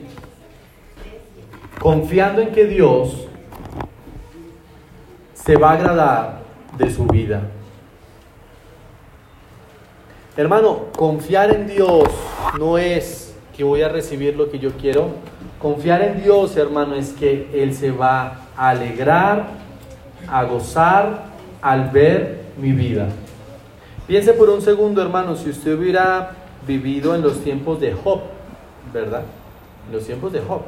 confiando 1.79 2.41
en 2.41 2.53
que 2.53 2.65
Dios 2.67 3.27
se 5.35 5.57
va 5.57 5.71
a 5.71 5.75
agradar 5.75 6.43
de 6.79 6.91
su 6.91 7.05
vida. 7.07 7.43
Hermano, 10.37 10.87
confiar 10.97 11.51
en 11.51 11.67
Dios 11.67 12.05
no 12.59 12.79
es 12.79 13.35
que 13.55 13.65
voy 13.65 13.83
a 13.83 13.89
recibir 13.89 14.37
lo 14.37 14.51
que 14.51 14.59
yo 14.59 14.73
quiero. 14.73 15.11
Confiar 15.63 16.03
en 16.03 16.21
Dios, 16.25 16.57
hermano, 16.57 16.97
es 16.97 17.13
que 17.13 17.49
Él 17.55 17.73
se 17.73 17.93
va 17.93 18.49
a 18.57 18.71
alegrar, 18.71 19.47
a 20.29 20.43
gozar 20.43 21.27
al 21.63 21.91
ver 21.91 22.43
mi 22.59 22.73
vida. 22.73 23.07
Piense 24.09 24.33
por 24.33 24.51
un 24.51 24.61
segundo, 24.61 25.01
hermano, 25.01 25.37
si 25.37 25.51
usted 25.51 25.79
hubiera 25.79 26.33
vivido 26.67 27.15
en 27.15 27.23
los 27.23 27.45
tiempos 27.45 27.81
de 27.81 27.93
Job, 27.93 28.23
¿verdad? 28.93 29.23
En 29.87 29.95
los 29.95 30.05
tiempos 30.05 30.33
de 30.33 30.41
Job, 30.41 30.63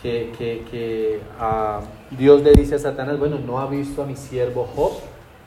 que, 0.00 0.30
que, 0.70 1.20
ah, 1.40 1.80
Dios 2.12 2.40
le 2.42 2.52
dice 2.52 2.76
a 2.76 2.78
Satanás, 2.78 3.18
bueno, 3.18 3.40
no 3.44 3.58
ha 3.58 3.66
visto 3.66 4.04
a 4.04 4.06
mi 4.06 4.14
siervo 4.14 4.68
Job, 4.76 4.92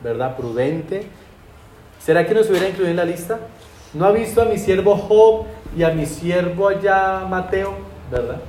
¿verdad? 0.04 0.36
Prudente. 0.36 1.06
¿Será 1.98 2.26
que 2.26 2.34
nos 2.34 2.50
hubiera 2.50 2.68
incluido 2.68 2.90
en 2.90 2.96
la 2.96 3.06
lista? 3.06 3.38
¿No 3.94 4.04
ha 4.04 4.12
visto 4.12 4.42
a 4.42 4.44
mi 4.44 4.58
siervo 4.58 4.94
Job 4.94 5.46
y 5.74 5.84
a 5.84 5.90
mi 5.90 6.04
siervo 6.04 6.68
allá 6.68 7.24
Mateo, 7.26 7.72
¿verdad? 8.10 8.40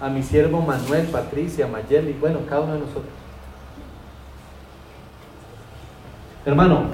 A 0.00 0.08
mi 0.08 0.22
siervo 0.22 0.62
Manuel, 0.62 1.06
Patricia, 1.08 1.66
Mayeli, 1.66 2.14
bueno, 2.14 2.40
cada 2.48 2.62
uno 2.62 2.74
de 2.74 2.80
nosotros. 2.80 3.04
Hermano, 6.46 6.84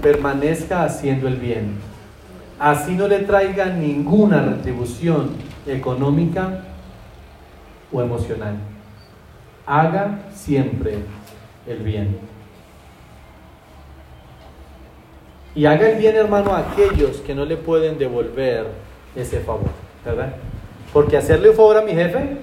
permanezca 0.00 0.84
haciendo 0.84 1.28
el 1.28 1.36
bien. 1.36 1.78
Así 2.58 2.92
no 2.92 3.06
le 3.06 3.20
traiga 3.20 3.66
ninguna 3.66 4.40
retribución 4.40 5.30
económica 5.66 6.64
o 7.92 8.00
emocional. 8.00 8.56
Haga 9.66 10.20
siempre 10.32 10.98
el 11.66 11.78
bien. 11.78 12.18
Y 15.54 15.66
haga 15.66 15.90
el 15.90 15.98
bien, 15.98 16.16
hermano, 16.16 16.52
a 16.52 16.60
aquellos 16.60 17.18
que 17.18 17.34
no 17.34 17.44
le 17.44 17.56
pueden 17.56 17.98
devolver 17.98 18.66
ese 19.14 19.40
favor, 19.40 19.70
¿verdad? 20.04 20.34
Porque 20.92 21.16
hacerle 21.16 21.50
un 21.50 21.56
favor 21.56 21.76
a 21.76 21.82
mi 21.82 21.92
jefe, 21.92 22.38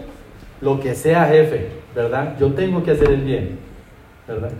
lo 0.61 0.79
que 0.79 0.95
sea 0.95 1.25
jefe, 1.25 1.69
¿verdad? 1.95 2.37
Yo 2.39 2.53
tengo 2.53 2.83
que 2.83 2.91
hacer 2.91 3.09
el 3.09 3.21
bien, 3.21 3.59
¿verdad? 4.27 4.51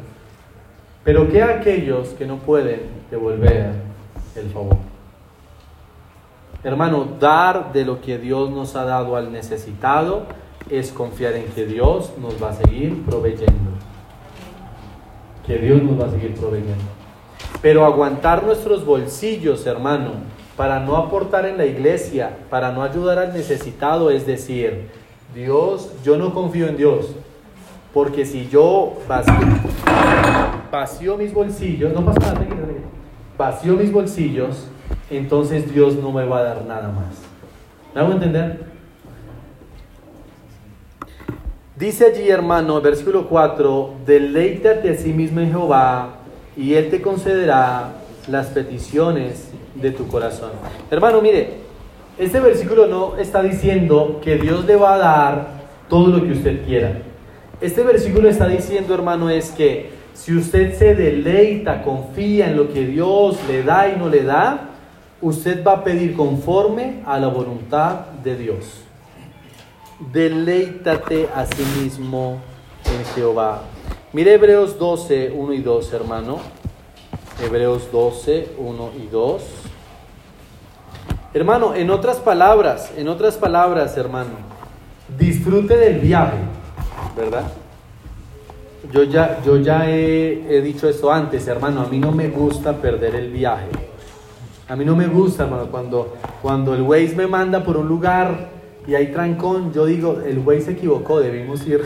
Pero 1.04 1.30
¿qué 1.30 1.42
aquellos 1.42 2.10
que 2.10 2.26
no 2.26 2.38
pueden 2.38 2.82
devolver 3.10 3.72
el 4.36 4.50
favor? 4.50 4.78
Hermano, 6.64 7.08
dar 7.20 7.74
de 7.74 7.86
lo 7.86 8.02
que 8.02 8.20
Dios 8.20 8.52
nos 8.52 8.76
ha 8.76 8.84
dado 8.84 9.16
al 9.16 9.32
necesitado 9.32 10.28
es 10.70 10.92
confiar 10.92 11.34
en 11.34 11.46
que 11.46 11.66
Dios 11.66 12.12
nos 12.20 12.42
va 12.42 12.50
a 12.50 12.54
seguir 12.54 13.04
proveyendo. 13.04 13.72
Que 15.46 15.58
Dios 15.58 15.82
nos 15.82 16.00
va 16.00 16.06
a 16.06 16.12
seguir 16.12 16.36
proveyendo. 16.36 16.84
Pero 17.64 17.84
aguantar 17.84 18.44
nuestros 18.44 18.86
bolsillos, 18.86 19.66
hermano, 19.66 20.12
para 20.56 20.80
no 20.80 20.98
aportar 20.98 21.48
en 21.48 21.58
la 21.58 21.66
iglesia, 21.66 22.38
para 22.52 22.72
no 22.72 22.84
ayudar 22.84 23.18
al 23.18 23.34
necesitado, 23.34 24.12
es 24.12 24.28
decir, 24.28 24.90
Dios, 25.34 25.92
yo 26.04 26.18
no 26.18 26.34
confío 26.34 26.68
en 26.68 26.76
Dios, 26.78 27.16
porque 27.94 28.26
si 28.26 28.50
yo 28.50 28.94
vacío, 30.72 31.18
mis 31.18 31.34
bolsillos, 31.34 31.94
no 31.94 32.04
pasa 32.06 32.34
nada, 32.34 32.46
vacío 33.38 33.76
mis 33.76 33.92
bolsillos, 33.92 34.68
entonces 35.10 35.74
Dios 35.74 35.96
no 35.96 36.12
me 36.12 36.26
va 36.26 36.40
a 36.40 36.44
dar 36.44 36.66
nada 36.66 36.90
más. 36.90 37.16
¿Me 37.94 38.02
hago 38.02 38.14
entender? 38.14 38.66
Dice 41.78 42.06
allí, 42.06 42.30
hermano, 42.30 42.80
versículo 42.82 43.28
4, 43.28 43.96
deleítate 44.06 44.90
a 44.90 44.96
sí 44.96 45.14
mismo 45.14 45.40
en 45.40 45.50
Jehová 45.50 46.18
y 46.56 46.74
Él 46.76 46.90
te 46.90 47.02
concederá 47.02 47.94
las 48.28 48.48
peticiones 48.48 49.50
de 49.76 49.92
tu 49.92 50.08
corazón. 50.08 50.52
Hermano, 50.92 51.22
mire, 51.22 51.62
este 52.22 52.40
versículo 52.40 52.86
no 52.86 53.18
está 53.18 53.42
diciendo 53.42 54.22
que 54.24 54.36
Dios 54.36 54.64
le 54.66 54.76
va 54.76 54.94
a 54.94 54.98
dar 55.00 55.48
todo 55.90 56.06
lo 56.10 56.24
que 56.24 56.34
usted 56.34 56.64
quiera. 56.64 57.02
Este 57.60 57.82
versículo 57.82 58.30
está 58.30 58.48
diciendo, 58.48 58.94
hermano, 58.94 59.32
es 59.32 59.50
que 59.50 59.90
si 60.14 60.38
usted 60.38 60.78
se 60.78 60.94
deleita, 60.94 61.82
confía 61.82 62.52
en 62.52 62.58
lo 62.58 62.72
que 62.72 62.86
Dios 62.86 63.40
le 63.48 63.64
da 63.64 63.90
y 63.90 63.98
no 63.98 64.08
le 64.08 64.22
da, 64.22 64.70
usted 65.20 65.66
va 65.66 65.74
a 65.74 65.84
pedir 65.84 66.16
conforme 66.16 67.02
a 67.08 67.18
la 67.18 67.28
voluntad 67.28 68.06
de 68.24 68.38
Dios. 68.38 68.84
Deleítate 70.14 71.28
a 71.34 71.48
sí 71.48 71.64
mismo 71.82 72.38
en 72.86 73.04
Jehová. 73.16 73.64
Mire 74.14 74.36
Hebreos 74.36 74.78
12, 74.78 75.32
1 75.36 75.54
y 75.54 75.62
2, 75.62 75.94
hermano. 75.94 76.38
Hebreos 77.44 77.92
12, 77.92 78.50
1 78.60 78.90
y 79.04 79.08
2. 79.08 79.61
Hermano, 81.34 81.74
en 81.76 81.90
otras 81.90 82.18
palabras, 82.18 82.92
en 82.98 83.08
otras 83.08 83.38
palabras, 83.38 83.96
hermano, 83.96 84.32
disfrute 85.18 85.78
del 85.78 86.00
viaje, 86.00 86.38
¿verdad? 87.16 87.44
Yo 88.92 89.04
ya, 89.04 89.40
yo 89.46 89.56
ya 89.58 89.90
he, 89.90 90.62
dicho 90.62 90.90
esto 90.90 91.10
antes, 91.10 91.48
hermano, 91.48 91.84
a 91.84 91.86
mí 91.88 92.00
no 92.00 92.12
me 92.12 92.28
gusta 92.28 92.74
perder 92.74 93.16
el 93.16 93.32
viaje. 93.32 93.70
A 94.68 94.76
mí 94.76 94.84
no 94.84 94.94
me 94.94 95.08
gusta, 95.08 95.44
hermano, 95.44 95.68
cuando, 95.68 96.18
cuando 96.42 96.76
el 96.76 96.82
Waze 96.82 97.16
me 97.16 97.28
manda 97.28 97.64
por 97.64 97.78
un 97.78 97.88
lugar 97.88 98.50
y 98.86 98.96
hay 98.96 99.08
trancón, 99.08 99.72
yo 99.72 99.86
digo, 99.86 100.20
el 100.26 100.42
güey 100.42 100.62
se 100.62 100.72
equivocó, 100.72 101.22
debimos 101.22 101.66
ir 101.66 101.82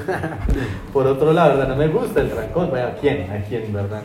por 0.93 1.05
otro 1.05 1.33
lado, 1.33 1.57
¿verdad? 1.57 1.67
No 1.67 1.75
me 1.75 1.87
gusta 1.87 2.21
el 2.21 2.31
trancón, 2.31 2.75
¿a 2.75 2.95
quién? 2.95 3.29
¿A 3.29 3.43
quién, 3.43 3.71
verdad? 3.71 4.01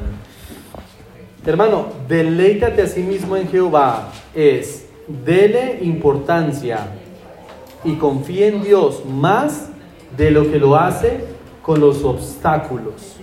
Hermano, 1.46 1.86
deleítate 2.06 2.82
a 2.82 2.86
sí 2.86 3.02
mismo 3.02 3.36
en 3.36 3.48
Jehová 3.48 4.10
es, 4.34 4.89
dele 5.06 5.78
importancia 5.82 6.78
y 7.84 7.94
confíe 7.94 8.48
en 8.48 8.62
Dios 8.62 9.04
más 9.04 9.70
de 10.16 10.30
lo 10.30 10.50
que 10.50 10.58
lo 10.58 10.76
hace 10.76 11.24
con 11.62 11.80
los 11.80 12.04
obstáculos. 12.04 13.16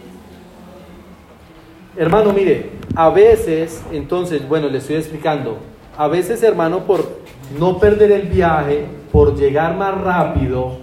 Hermano, 1.96 2.32
mire, 2.32 2.72
a 2.96 3.10
veces, 3.10 3.84
entonces, 3.92 4.48
bueno, 4.48 4.70
le 4.70 4.78
estoy 4.78 4.98
explicando, 4.98 5.58
a 5.98 6.08
veces, 6.08 6.44
hermano, 6.44 6.86
por 6.86 7.08
no 7.60 7.80
perder 7.80 8.12
el 8.12 8.28
viaje, 8.28 8.86
por 9.12 9.36
llegar 9.36 9.76
más 9.76 10.00
rápido, 10.00 10.78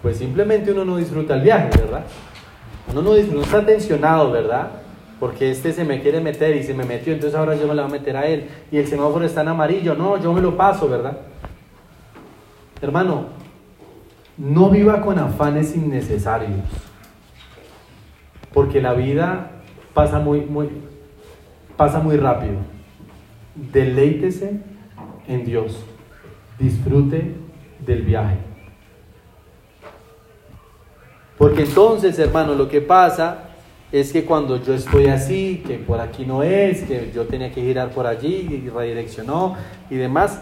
pues 0.00 0.18
simplemente 0.18 0.72
uno 0.72 0.84
no 0.84 0.96
disfruta 0.96 1.34
el 1.34 1.42
viaje, 1.42 1.70
¿verdad? 1.76 2.04
Uno 2.90 3.02
no, 3.02 3.14
está 3.14 3.64
tensionado, 3.64 4.30
¿verdad? 4.30 4.81
Porque 5.22 5.52
este 5.52 5.72
se 5.72 5.84
me 5.84 6.00
quiere 6.00 6.20
meter 6.20 6.56
y 6.56 6.64
se 6.64 6.74
me 6.74 6.82
metió, 6.82 7.12
entonces 7.12 7.38
ahora 7.38 7.54
yo 7.54 7.68
me 7.68 7.76
lo 7.76 7.82
voy 7.82 7.92
a 7.92 7.94
meter 7.94 8.16
a 8.16 8.26
él. 8.26 8.48
Y 8.72 8.78
el 8.78 8.88
semáforo 8.88 9.24
está 9.24 9.42
en 9.42 9.48
amarillo, 9.50 9.94
no, 9.94 10.20
yo 10.20 10.32
me 10.32 10.40
lo 10.40 10.56
paso, 10.56 10.88
¿verdad? 10.88 11.16
Hermano, 12.80 13.26
no 14.36 14.68
viva 14.68 15.00
con 15.00 15.20
afanes 15.20 15.76
innecesarios. 15.76 16.58
Porque 18.52 18.82
la 18.82 18.94
vida 18.94 19.52
pasa 19.94 20.18
muy, 20.18 20.40
muy, 20.40 20.70
pasa 21.76 22.00
muy 22.00 22.16
rápido. 22.16 22.56
Deleítese 23.54 24.60
en 25.28 25.44
Dios 25.44 25.84
disfrute 26.58 27.36
del 27.78 28.02
viaje. 28.02 28.38
Porque 31.38 31.62
entonces, 31.62 32.18
hermano, 32.18 32.56
lo 32.56 32.68
que 32.68 32.80
pasa 32.80 33.50
es 33.92 34.12
que 34.12 34.24
cuando 34.24 34.62
yo 34.62 34.74
estoy 34.74 35.06
así, 35.06 35.62
que 35.66 35.76
por 35.78 36.00
aquí 36.00 36.24
no 36.24 36.42
es, 36.42 36.82
que 36.82 37.12
yo 37.14 37.26
tenía 37.26 37.52
que 37.52 37.60
girar 37.60 37.90
por 37.90 38.06
allí 38.06 38.48
y 38.64 38.68
redireccionó 38.68 39.56
y 39.90 39.96
demás, 39.96 40.40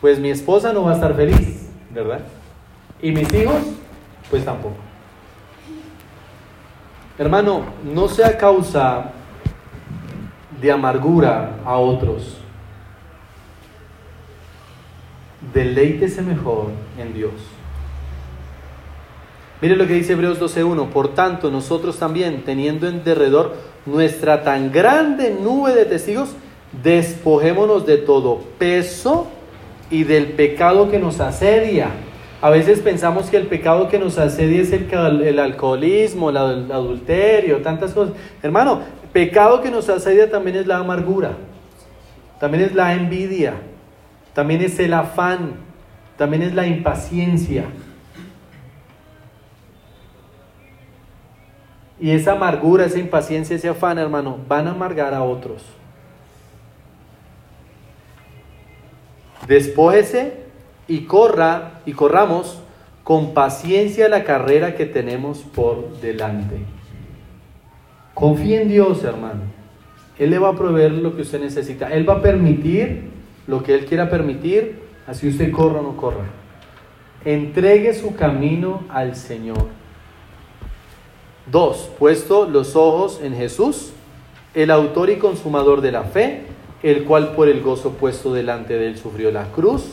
pues 0.00 0.18
mi 0.18 0.30
esposa 0.30 0.72
no 0.72 0.82
va 0.82 0.92
a 0.92 0.94
estar 0.94 1.14
feliz, 1.14 1.70
¿verdad? 1.90 2.20
Y 3.00 3.12
mis 3.12 3.32
hijos, 3.32 3.62
pues 4.28 4.44
tampoco. 4.44 4.76
Hermano, 7.16 7.64
no 7.84 8.08
sea 8.08 8.36
causa 8.36 9.12
de 10.60 10.72
amargura 10.72 11.56
a 11.64 11.76
otros 11.76 12.40
deleítese 15.54 16.22
mejor 16.22 16.70
en 16.98 17.14
Dios. 17.14 17.32
Mire 19.60 19.76
lo 19.76 19.86
que 19.86 19.94
dice 19.94 20.14
Hebreos 20.14 20.40
12.1. 20.40 20.88
Por 20.88 21.14
tanto, 21.14 21.50
nosotros 21.50 21.98
también, 21.98 22.42
teniendo 22.44 22.88
en 22.88 23.04
derredor 23.04 23.54
nuestra 23.84 24.42
tan 24.42 24.72
grande 24.72 25.36
nube 25.38 25.74
de 25.74 25.84
testigos, 25.84 26.30
despojémonos 26.82 27.84
de 27.86 27.98
todo 27.98 28.40
peso 28.58 29.28
y 29.90 30.04
del 30.04 30.28
pecado 30.28 30.90
que 30.90 30.98
nos 30.98 31.20
asedia. 31.20 31.90
A 32.42 32.48
veces 32.48 32.80
pensamos 32.80 33.28
que 33.28 33.36
el 33.36 33.48
pecado 33.48 33.88
que 33.88 33.98
nos 33.98 34.16
asedia 34.16 34.62
es 34.62 34.72
el, 34.72 35.38
alcoholismo, 35.38 36.30
el 36.30 36.38
adulterio, 36.38 37.58
tantas 37.58 37.92
cosas. 37.92 38.14
Hermano, 38.42 38.80
pecado 39.12 39.60
que 39.60 39.70
nos 39.70 39.90
asedia 39.90 40.30
también 40.30 40.56
es 40.56 40.66
la 40.66 40.78
amargura, 40.78 41.32
también 42.38 42.64
es 42.64 42.74
la 42.74 42.94
envidia, 42.94 43.54
también 44.32 44.62
es 44.62 44.78
el 44.78 44.94
afán, 44.94 45.52
también 46.16 46.42
es 46.42 46.54
la 46.54 46.66
impaciencia. 46.66 47.64
Y 52.00 52.10
esa 52.12 52.32
amargura, 52.32 52.86
esa 52.86 52.98
impaciencia, 52.98 53.56
ese 53.56 53.68
afán, 53.68 53.98
hermano, 53.98 54.38
van 54.48 54.66
a 54.66 54.70
amargar 54.70 55.12
a 55.12 55.22
otros. 55.22 55.62
Despójese 59.46 60.34
y 60.88 61.02
corra 61.02 61.80
y 61.84 61.92
corramos 61.92 62.62
con 63.04 63.34
paciencia 63.34 64.08
la 64.08 64.24
carrera 64.24 64.74
que 64.74 64.86
tenemos 64.86 65.38
por 65.38 66.00
delante. 66.00 66.58
Confíe 68.14 68.62
en 68.62 68.68
Dios, 68.68 69.04
hermano. 69.04 69.42
Él 70.18 70.30
le 70.30 70.38
va 70.38 70.50
a 70.50 70.56
proveer 70.56 70.92
lo 70.92 71.16
que 71.16 71.22
usted 71.22 71.40
necesita. 71.40 71.88
Él 71.88 72.08
va 72.08 72.14
a 72.14 72.22
permitir 72.22 73.10
lo 73.46 73.62
que 73.62 73.74
Él 73.74 73.86
quiera 73.86 74.08
permitir, 74.08 74.78
así 75.06 75.28
usted 75.28 75.50
corra 75.50 75.80
o 75.80 75.82
no 75.82 75.96
corra. 75.96 76.24
Entregue 77.24 77.92
su 77.94 78.14
camino 78.14 78.84
al 78.88 79.16
Señor. 79.16 79.79
Dos, 81.50 81.88
puesto 81.98 82.46
los 82.46 82.76
ojos 82.76 83.20
en 83.22 83.34
Jesús, 83.34 83.90
el 84.54 84.70
autor 84.70 85.10
y 85.10 85.16
consumador 85.16 85.80
de 85.80 85.92
la 85.92 86.04
fe, 86.04 86.42
el 86.82 87.04
cual 87.04 87.32
por 87.32 87.48
el 87.48 87.60
gozo 87.60 87.90
puesto 87.90 88.32
delante 88.32 88.74
de 88.74 88.88
él 88.88 88.98
sufrió 88.98 89.30
la 89.30 89.44
cruz 89.52 89.84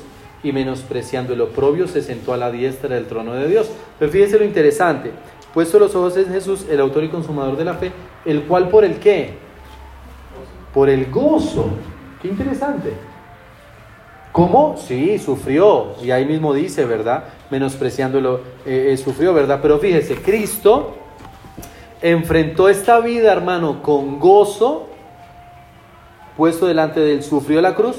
y 0.44 0.52
menospreciando 0.52 1.34
el 1.34 1.42
oprobio 1.42 1.88
se 1.88 2.02
sentó 2.02 2.34
a 2.34 2.38
la 2.38 2.52
diestra 2.52 2.96
del 2.96 3.08
trono 3.08 3.34
de 3.34 3.48
Dios. 3.48 3.70
Pero 4.00 4.12
fíjese 4.12 4.40
lo 4.40 4.46
interesante, 4.46 5.12
puesto 5.54 5.80
los 5.80 5.96
ojos 5.96 6.16
en 6.18 6.28
Jesús, 6.28 6.66
el 6.70 6.80
autor 6.80 7.04
y 7.04 7.10
consumador 7.10 7.58
de 7.58 7.66
la 7.66 7.74
fe, 7.74 7.92
el 8.26 8.44
cual 8.44 8.70
por 8.70 8.86
el 8.86 9.00
qué? 9.00 9.48
por 10.78 10.90
el 10.90 11.10
gozo. 11.10 11.70
Qué 12.22 12.28
interesante. 12.28 12.94
¿Cómo? 14.32 14.76
Sí, 14.78 15.18
sufrió. 15.18 15.96
Y 16.04 16.12
ahí 16.12 16.24
mismo 16.24 16.54
dice, 16.54 16.86
¿verdad? 16.86 17.24
Menospreciándolo, 17.50 18.42
eh, 18.64 18.90
eh, 18.92 18.98
sufrió, 18.98 19.34
¿verdad? 19.34 19.58
Pero 19.60 19.80
fíjese, 19.80 20.18
Cristo 20.18 20.94
enfrentó 22.02 22.70
esta 22.70 23.00
vida, 23.00 23.32
hermano, 23.32 23.82
con 23.82 24.20
gozo, 24.20 24.88
puesto 26.36 26.68
delante 26.68 27.00
de 27.00 27.14
él, 27.14 27.24
sufrió 27.24 27.62
la 27.62 27.76
cruz 27.76 27.98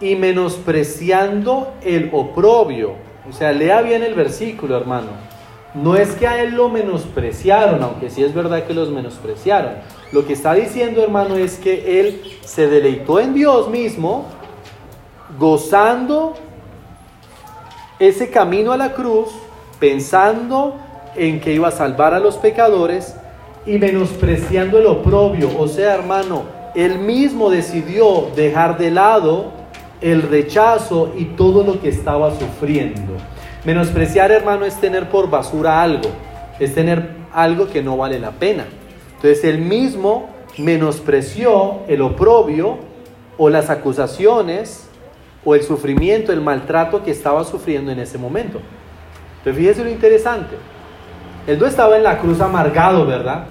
y 0.00 0.16
menospreciando 0.16 1.74
el 1.82 2.10
oprobio. 2.12 2.94
O 3.28 3.32
sea, 3.32 3.52
lea 3.52 3.82
bien 3.82 4.02
el 4.02 4.14
versículo, 4.14 4.76
hermano. 4.76 5.08
No 5.74 5.94
es 5.94 6.14
que 6.14 6.26
a 6.26 6.42
él 6.42 6.54
lo 6.54 6.68
menospreciaron, 6.68 7.82
aunque 7.82 8.08
sí 8.08 8.24
es 8.24 8.32
verdad 8.34 8.64
que 8.64 8.72
los 8.72 8.90
menospreciaron. 8.90 9.74
Lo 10.10 10.26
que 10.26 10.32
está 10.32 10.54
diciendo, 10.54 11.02
hermano, 11.02 11.36
es 11.36 11.58
que 11.58 12.00
él 12.00 12.22
se 12.44 12.66
deleitó 12.66 13.20
en 13.20 13.34
Dios 13.34 13.68
mismo, 13.68 14.24
gozando 15.38 16.34
ese 17.98 18.30
camino 18.30 18.72
a 18.72 18.76
la 18.76 18.94
cruz, 18.94 19.28
pensando 19.78 20.76
en 21.14 21.40
que 21.40 21.52
iba 21.52 21.68
a 21.68 21.72
salvar 21.72 22.14
a 22.14 22.20
los 22.20 22.36
pecadores 22.36 23.14
y 23.66 23.78
menospreciando 23.78 24.78
el 24.78 24.86
oprobio. 24.86 25.50
O 25.58 25.66
sea, 25.68 25.94
hermano, 25.94 26.44
él 26.74 26.98
mismo 26.98 27.50
decidió 27.50 28.30
dejar 28.34 28.78
de 28.78 28.90
lado 28.90 29.52
el 30.00 30.22
rechazo 30.22 31.12
y 31.16 31.24
todo 31.24 31.64
lo 31.64 31.80
que 31.80 31.88
estaba 31.88 32.32
sufriendo. 32.38 33.12
Menospreciar, 33.64 34.30
hermano, 34.30 34.64
es 34.64 34.78
tener 34.80 35.08
por 35.08 35.28
basura 35.28 35.82
algo, 35.82 36.08
es 36.60 36.74
tener 36.74 37.10
algo 37.32 37.68
que 37.68 37.82
no 37.82 37.96
vale 37.96 38.20
la 38.20 38.30
pena. 38.30 38.66
Entonces 39.16 39.42
él 39.44 39.58
mismo 39.58 40.28
menospreció 40.58 41.80
el 41.88 42.02
oprobio 42.02 42.78
o 43.36 43.48
las 43.48 43.70
acusaciones 43.70 44.88
o 45.44 45.54
el 45.54 45.62
sufrimiento, 45.62 46.32
el 46.32 46.40
maltrato 46.40 47.02
que 47.02 47.10
estaba 47.10 47.44
sufriendo 47.44 47.90
en 47.90 47.98
ese 47.98 48.18
momento. 48.18 48.60
Entonces 49.38 49.60
fíjese 49.60 49.84
lo 49.84 49.90
interesante. 49.90 50.56
Él 51.46 51.58
no 51.58 51.66
estaba 51.66 51.96
en 51.96 52.02
la 52.02 52.18
cruz 52.18 52.40
amargado, 52.40 53.06
¿verdad? 53.06 53.46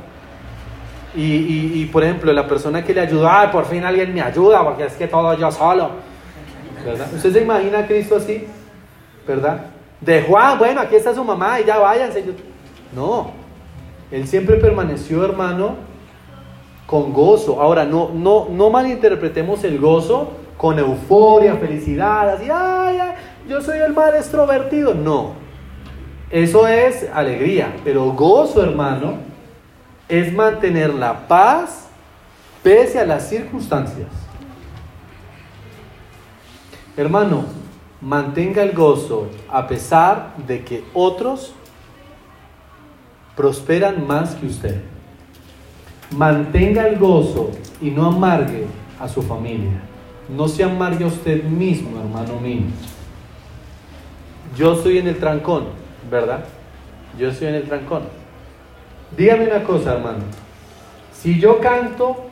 Y, 1.15 1.86
por 1.91 2.04
ejemplo, 2.04 2.32
la 2.34 2.47
persona 2.47 2.84
que 2.84 2.93
le 2.93 3.01
ayudó, 3.01 3.30
ay, 3.30 3.49
por 3.51 3.65
fin 3.65 3.84
alguien 3.84 4.13
me 4.13 4.21
ayuda, 4.21 4.63
porque 4.63 4.86
es 4.86 4.93
que 4.93 5.08
todo 5.08 5.34
yo 5.38 5.51
solo. 5.51 5.91
¿Verdad? 6.86 7.08
¿Usted 7.13 7.34
se 7.34 7.41
imagina 7.41 7.80
a 7.80 7.88
Cristo 7.88 8.17
así? 8.17 8.45
¿Verdad? 9.28 9.67
De 10.01 10.21
Juan, 10.23 10.60
bueno, 10.60 10.82
aquí 10.82 10.95
está 10.95 11.15
su 11.15 11.23
mamá 11.23 11.60
y 11.60 11.65
ya 11.65 11.78
váyanse. 11.78 12.23
No, 12.95 13.32
él 14.12 14.28
siempre 14.28 14.58
permaneció, 14.58 15.25
hermano, 15.25 15.75
con 16.86 17.12
gozo. 17.12 17.62
Ahora, 17.62 17.86
no, 17.86 18.12
no, 18.13 18.47
no 18.51 18.69
malinterpretemos 18.69 19.63
el 19.63 19.80
gozo 19.80 20.32
con 20.58 20.78
euforia, 20.80 21.56
felicidad, 21.56 22.30
así, 22.30 22.45
ay, 22.51 22.97
ay, 22.97 23.12
yo 23.47 23.62
soy 23.62 23.80
el 23.80 23.93
más 23.93 24.13
extrovertido. 24.13 24.93
No, 24.93 25.34
eso 26.30 26.67
es 26.67 27.10
alegría, 27.13 27.75
pero 27.84 28.12
gozo, 28.12 28.63
hermano, 28.63 29.17
es 30.08 30.34
mantener 30.34 30.94
la 30.94 31.28
paz 31.28 31.88
pese 32.63 33.00
a 33.00 33.06
las 33.06 33.30
circunstancias. 33.30 34.08
Hermano, 36.98 37.46
mantenga 38.02 38.63
el 38.63 38.72
gozo 38.72 39.30
a 39.50 39.68
pesar 39.68 40.34
de 40.48 40.63
que 40.63 40.84
otros 40.94 41.54
prosperan 43.36 44.06
más 44.08 44.36
que 44.36 44.46
usted. 44.46 44.82
Mantenga 46.12 46.88
el 46.88 46.98
gozo 46.98 47.52
y 47.82 47.89
no 47.89 48.06
amargue 48.06 48.65
a 49.00 49.08
su 49.08 49.22
familia. 49.22 49.82
No 50.30 50.48
se 50.48 50.63
amargue 50.63 51.04
a 51.04 51.08
usted 51.08 51.44
mismo, 51.44 52.00
hermano 52.00 52.39
mío. 52.39 52.63
Yo 54.56 54.74
estoy 54.74 55.00
en 55.00 55.08
el 55.08 55.18
trancón, 55.18 55.65
¿verdad? 56.10 56.46
Yo 57.20 57.30
estoy 57.30 57.50
en 57.50 57.56
el 57.56 57.63
trancón. 57.63 58.04
Dígame 59.18 59.48
una 59.48 59.63
cosa, 59.63 59.94
hermano. 59.94 60.20
Si 61.13 61.39
yo 61.39 61.60
canto, 61.60 62.26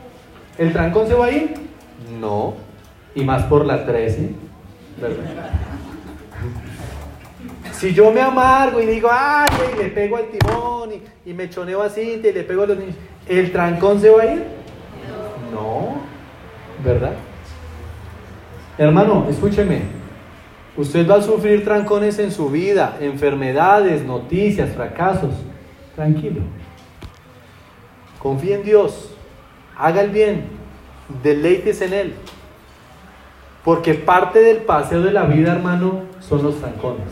¿el 0.58 0.72
trancón 0.72 1.08
se 1.08 1.14
va 1.14 1.26
a 1.26 1.30
ir? 1.32 1.54
No. 2.20 2.54
Y 3.14 3.24
más 3.24 3.44
por 3.44 3.64
la 3.64 3.84
13, 3.84 4.30
¿verdad? 5.00 5.50
Si 7.72 7.92
yo 7.92 8.12
me 8.12 8.20
amargo 8.20 8.80
y 8.80 8.86
digo, 8.86 9.08
ay, 9.10 9.48
le 9.78 9.88
pego 9.88 10.16
al 10.16 10.26
timón 10.28 10.90
y, 11.24 11.32
me 11.32 11.50
choneo 11.50 11.82
así 11.82 12.00
y 12.00 12.32
le 12.32 12.42
pego 12.44 12.62
a 12.62 12.66
los 12.66 12.78
niños, 12.78 12.94
¿el 13.26 13.50
trancón 13.52 14.00
se 14.00 14.10
va 14.10 14.22
a 14.22 14.26
ir? 14.26 14.44
No, 15.52 15.96
¿verdad? 16.84 17.14
Hermano, 18.78 19.26
escúcheme. 19.28 19.82
Usted 20.76 21.08
va 21.08 21.16
a 21.16 21.22
sufrir 21.22 21.64
trancones 21.64 22.18
en 22.18 22.32
su 22.32 22.48
vida, 22.48 22.96
enfermedades, 23.00 24.04
noticias, 24.04 24.70
fracasos. 24.70 25.34
Tranquilo. 25.94 26.40
Confíe 28.24 28.54
en 28.54 28.62
Dios. 28.62 29.10
Haga 29.76 30.00
el 30.00 30.08
bien. 30.08 30.46
Deleites 31.22 31.82
en 31.82 31.92
Él. 31.92 32.14
Porque 33.62 33.92
parte 33.92 34.38
del 34.38 34.62
paseo 34.62 35.02
de 35.02 35.12
la 35.12 35.24
vida, 35.24 35.52
hermano, 35.52 36.04
son 36.20 36.42
los 36.42 36.58
trancones. 36.58 37.04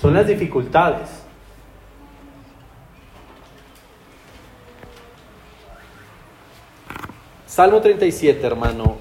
Son 0.00 0.12
las 0.12 0.26
dificultades. 0.26 1.08
Salmo 7.46 7.80
37, 7.80 8.44
hermano. 8.44 8.96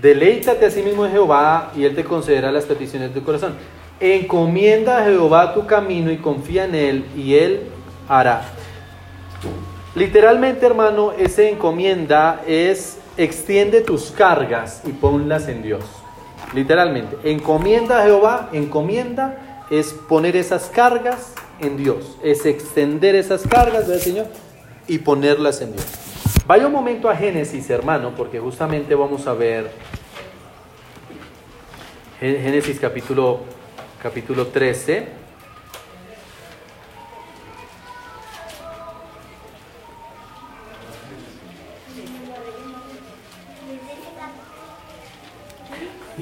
Deleítate 0.00 0.64
a 0.64 0.70
sí 0.70 0.82
mismo 0.82 1.04
en 1.04 1.12
Jehová 1.12 1.70
y 1.76 1.84
Él 1.84 1.94
te 1.94 2.02
concederá 2.02 2.50
las 2.50 2.64
peticiones 2.64 3.12
de 3.12 3.20
tu 3.20 3.26
corazón. 3.26 3.56
Encomienda 4.00 5.02
a 5.02 5.04
Jehová 5.04 5.52
tu 5.52 5.66
camino 5.66 6.10
y 6.10 6.16
confía 6.16 6.64
en 6.64 6.74
Él 6.74 7.04
y 7.14 7.34
Él 7.34 7.64
hará. 8.08 8.42
Literalmente, 9.94 10.64
hermano, 10.64 11.12
ese 11.12 11.50
encomienda 11.50 12.42
es 12.46 12.98
extiende 13.18 13.82
tus 13.82 14.10
cargas 14.10 14.80
y 14.86 14.92
ponlas 14.92 15.48
en 15.48 15.62
Dios. 15.62 15.84
Literalmente, 16.54 17.16
encomienda 17.24 18.00
a 18.00 18.04
Jehová, 18.04 18.48
encomienda 18.52 19.64
es 19.70 19.92
poner 19.92 20.34
esas 20.36 20.70
cargas 20.70 21.34
en 21.60 21.76
Dios, 21.76 22.16
es 22.22 22.46
extender 22.46 23.14
esas 23.14 23.46
cargas 23.46 23.86
del 23.86 24.00
Señor 24.00 24.26
y 24.88 24.98
ponerlas 24.98 25.60
en 25.60 25.72
Dios. 25.72 25.86
Vaya 26.46 26.66
un 26.66 26.72
momento 26.72 27.10
a 27.10 27.16
Génesis, 27.16 27.68
hermano, 27.68 28.14
porque 28.16 28.40
justamente 28.40 28.94
vamos 28.94 29.26
a 29.26 29.34
ver 29.34 29.70
Génesis 32.18 32.78
capítulo, 32.80 33.40
capítulo 34.02 34.46
13. 34.46 35.21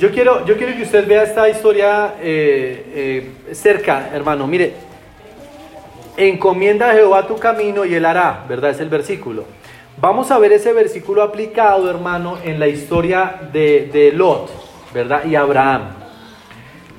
Yo 0.00 0.10
quiero, 0.10 0.46
yo 0.46 0.56
quiero 0.56 0.74
que 0.74 0.84
usted 0.84 1.06
vea 1.06 1.24
esta 1.24 1.46
historia 1.46 2.14
eh, 2.22 3.30
eh, 3.46 3.54
cerca, 3.54 4.08
hermano. 4.14 4.46
Mire, 4.46 4.72
encomienda 6.16 6.88
a 6.88 6.94
Jehová 6.94 7.26
tu 7.26 7.36
camino 7.36 7.84
y 7.84 7.94
él 7.94 8.06
hará, 8.06 8.46
¿verdad? 8.48 8.70
Es 8.70 8.80
el 8.80 8.88
versículo. 8.88 9.44
Vamos 10.00 10.30
a 10.30 10.38
ver 10.38 10.52
ese 10.52 10.72
versículo 10.72 11.22
aplicado, 11.22 11.90
hermano, 11.90 12.38
en 12.42 12.58
la 12.58 12.66
historia 12.66 13.40
de, 13.52 14.10
Lot, 14.14 14.50
¿verdad? 14.94 15.26
Y 15.26 15.36
Abraham. 15.36 15.90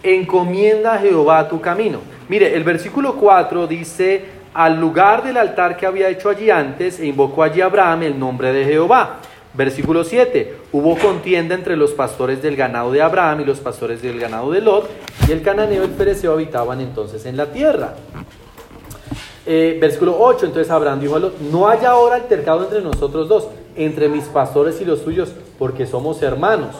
Encomienda 0.03 0.93
a 0.93 0.99
Jehová 0.99 1.49
tu 1.49 1.59
camino. 1.59 2.01
Mire, 2.29 2.55
el 2.55 2.63
versículo 2.63 3.15
4 3.15 3.65
dice, 3.65 4.25
al 4.53 4.79
lugar 4.79 5.23
del 5.23 5.37
altar 5.37 5.75
que 5.75 5.87
había 5.87 6.07
hecho 6.07 6.29
allí 6.29 6.51
antes, 6.51 6.99
e 6.99 7.07
invocó 7.07 7.41
allí 7.41 7.61
Abraham 7.61 8.03
el 8.03 8.19
nombre 8.19 8.53
de 8.53 8.63
Jehová. 8.63 9.21
Versículo 9.53 10.03
7. 10.03 10.55
Hubo 10.71 10.97
contienda 10.97 11.55
entre 11.55 11.75
los 11.75 11.91
pastores 11.91 12.41
del 12.41 12.55
ganado 12.55 12.91
de 12.91 13.01
Abraham 13.01 13.41
y 13.41 13.45
los 13.45 13.59
pastores 13.59 14.01
del 14.01 14.19
ganado 14.19 14.51
de 14.51 14.61
Lot, 14.61 14.89
y 15.27 15.31
el 15.31 15.41
cananeo 15.41 15.83
y 15.83 15.85
el 15.85 15.91
pereceo 15.91 16.33
habitaban 16.33 16.79
entonces 16.79 17.25
en 17.25 17.35
la 17.35 17.47
tierra. 17.47 17.95
Eh, 19.45 19.77
versículo 19.81 20.15
8. 20.17 20.45
Entonces 20.45 20.71
Abraham 20.71 21.01
dijo 21.01 21.15
a 21.15 21.19
Lot: 21.19 21.39
No 21.39 21.67
haya 21.67 21.89
ahora 21.89 22.15
altercado 22.15 22.63
entre 22.63 22.81
nosotros 22.81 23.27
dos, 23.27 23.47
entre 23.75 24.07
mis 24.07 24.25
pastores 24.25 24.79
y 24.79 24.85
los 24.85 25.03
tuyos, 25.03 25.33
porque 25.59 25.85
somos 25.85 26.21
hermanos. 26.21 26.75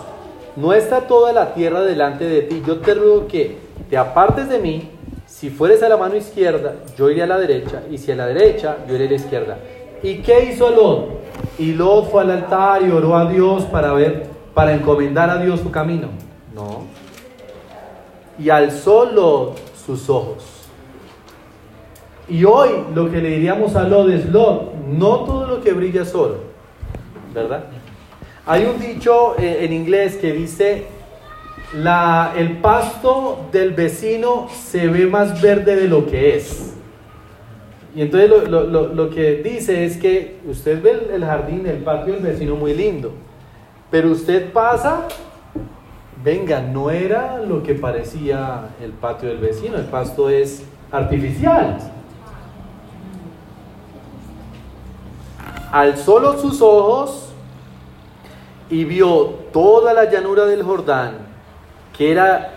No 0.56 0.74
está 0.74 1.02
toda 1.02 1.34
la 1.34 1.54
tierra 1.54 1.82
delante 1.82 2.26
de 2.26 2.42
ti. 2.44 2.62
Yo 2.66 2.80
te 2.80 2.94
ruego 2.94 3.28
que 3.28 3.58
te 3.90 3.98
apartes 3.98 4.48
de 4.48 4.60
mí. 4.60 4.90
Si 5.28 5.50
fueres 5.50 5.82
a 5.82 5.90
la 5.90 5.98
mano 5.98 6.16
izquierda, 6.16 6.76
yo 6.98 7.10
iré 7.10 7.24
a 7.24 7.28
la 7.28 7.40
derecha, 7.40 7.82
y 7.90 7.98
si 7.98 8.12
a 8.12 8.16
la 8.16 8.28
derecha, 8.28 8.78
yo 8.88 8.96
iré 8.96 9.08
a 9.08 9.10
la 9.10 9.16
izquierda. 9.16 9.58
¿Y 10.04 10.18
qué 10.18 10.52
hizo 10.52 10.70
Lot? 10.72 11.22
Y 11.60 11.74
Lot 11.74 12.10
fue 12.10 12.24
al 12.24 12.32
altar 12.32 12.82
y 12.84 12.92
oró 12.92 13.16
a 13.16 13.30
Dios 13.30 13.64
para 13.66 13.94
ver, 13.94 14.28
para 14.54 14.74
encomendar 14.74 15.30
a 15.30 15.38
Dios 15.38 15.60
su 15.60 15.72
camino. 15.72 16.08
No. 16.54 16.84
Y 18.40 18.50
alzó 18.50 19.06
Lot 19.06 19.60
sus 19.86 20.10
ojos. 20.10 20.44
Y 22.28 22.46
hoy 22.46 22.70
lo 22.96 23.12
que 23.12 23.18
le 23.18 23.30
diríamos 23.30 23.76
a 23.76 23.84
Lot 23.84 24.10
es, 24.10 24.26
Lot, 24.28 24.74
no 24.88 25.20
todo 25.26 25.46
lo 25.48 25.62
que 25.62 25.74
brilla 25.74 26.04
es 26.04 26.16
oro, 26.16 26.38
¿verdad? 27.34 27.66
Hay 28.46 28.66
un 28.66 28.80
dicho 28.80 29.36
eh, 29.38 29.66
en 29.66 29.74
inglés 29.74 30.16
que 30.16 30.32
dice, 30.32 30.86
la, 31.74 32.34
el 32.38 32.58
pasto 32.58 33.48
del 33.52 33.72
vecino 33.72 34.48
se 34.50 34.88
ve 34.88 35.06
más 35.08 35.42
verde 35.42 35.76
de 35.76 35.88
lo 35.88 36.06
que 36.06 36.38
es. 36.38 36.71
Y 37.94 38.02
entonces 38.02 38.30
lo, 38.50 39.10
que 39.10 39.42
dice 39.44 39.86
es 39.86 39.98
que 39.98 40.40
usted 40.48 40.82
ve 40.82 41.10
el, 41.14 41.26
jardín, 41.26 41.66
el 41.68 41.78
patio 41.78 42.14
del 42.14 42.24
vecino 42.24 42.56
muy 42.56 42.74
lindo, 42.74 43.12
pero 43.90 44.10
usted 44.12 44.54
pasa, 44.54 45.10
venga, 46.24 46.62
no 46.62 46.90
era 46.90 47.40
lo 47.40 47.62
que 47.64 47.76
parecía 47.76 48.70
el 48.82 48.92
patio 48.92 49.28
del 49.28 49.40
vecino, 49.40 49.76
el 49.76 49.86
pasto 49.86 50.30
es 50.30 50.64
artificial. 50.90 51.80
Alzó 55.70 56.38
sus 56.40 56.62
ojos 56.62 57.34
y 58.70 58.86
vio 58.86 59.26
toda 59.52 59.94
la 59.94 60.10
llanura 60.10 60.46
del 60.46 60.64
Jordán, 60.64 61.16
que 61.98 62.10
era, 62.10 62.52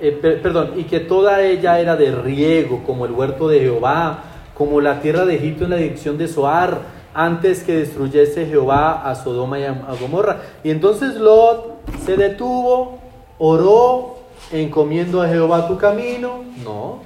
eh, 0.00 0.12
perdón, 0.40 0.74
y 0.76 0.84
que 0.84 1.00
toda 1.00 1.42
ella 1.42 1.80
era 1.80 1.96
de 1.96 2.12
riego, 2.12 2.84
como 2.84 3.06
el 3.06 3.12
huerto 3.12 3.48
de 3.48 3.58
Jehová, 3.58 4.22
como 4.64 4.80
la 4.80 5.00
tierra 5.00 5.24
de 5.24 5.34
Egipto 5.34 5.64
en 5.64 5.70
la 5.70 5.76
dirección 5.76 6.18
de 6.18 6.28
Zoar, 6.28 6.78
antes 7.14 7.62
que 7.62 7.76
destruyese 7.76 8.46
Jehová 8.46 9.08
a 9.08 9.14
Sodoma 9.14 9.58
y 9.58 9.64
a 9.64 9.74
Gomorra. 10.00 10.42
Y 10.64 10.70
entonces 10.70 11.16
Lot 11.16 11.80
se 12.06 12.16
detuvo, 12.16 12.98
oró, 13.38 14.16
encomiendo 14.52 15.20
a 15.20 15.28
Jehová 15.28 15.68
tu 15.68 15.76
camino. 15.76 16.44
No. 16.64 17.00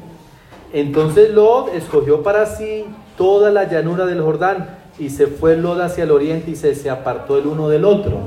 Entonces 0.72 1.30
Lot 1.30 1.74
escogió 1.74 2.22
para 2.22 2.46
sí 2.46 2.84
toda 3.16 3.50
la 3.50 3.64
llanura 3.64 4.06
del 4.06 4.20
Jordán 4.20 4.78
y 4.98 5.10
se 5.10 5.26
fue 5.26 5.56
Lot 5.56 5.80
hacia 5.80 6.04
el 6.04 6.10
oriente 6.10 6.50
y 6.50 6.56
se, 6.56 6.74
se 6.74 6.90
apartó 6.90 7.38
el 7.38 7.46
uno 7.46 7.68
del 7.68 7.84
otro. 7.84 8.18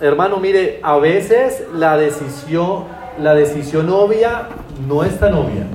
Hermano, 0.00 0.38
mire, 0.38 0.80
a 0.82 0.96
veces 0.96 1.64
la 1.74 1.96
decisión, 1.96 2.84
la 3.18 3.34
decisión 3.34 3.88
obvia 3.90 4.48
no 4.88 5.04
es 5.04 5.18
tan 5.18 5.34
obvia. 5.34 5.66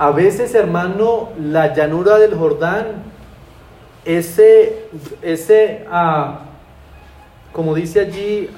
A 0.00 0.12
veces, 0.12 0.54
hermano, 0.54 1.28
la 1.38 1.74
llanura 1.74 2.16
del 2.16 2.34
Jordán, 2.34 3.02
ese, 4.06 4.86
ese, 5.20 5.84
ah, 5.90 6.40
como 7.52 7.74
dice 7.74 8.00
allí, 8.00 8.48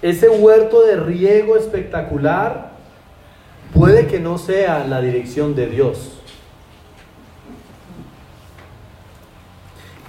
ese 0.00 0.30
huerto 0.30 0.80
de 0.86 0.96
riego 0.96 1.58
espectacular, 1.58 2.70
puede 3.74 4.06
que 4.06 4.20
no 4.20 4.38
sea 4.38 4.86
la 4.86 5.02
dirección 5.02 5.54
de 5.54 5.66
Dios. 5.66 6.18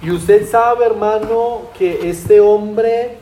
Y 0.00 0.10
usted 0.10 0.48
sabe, 0.48 0.86
hermano, 0.86 1.64
que 1.76 2.08
este 2.08 2.40
hombre, 2.40 3.18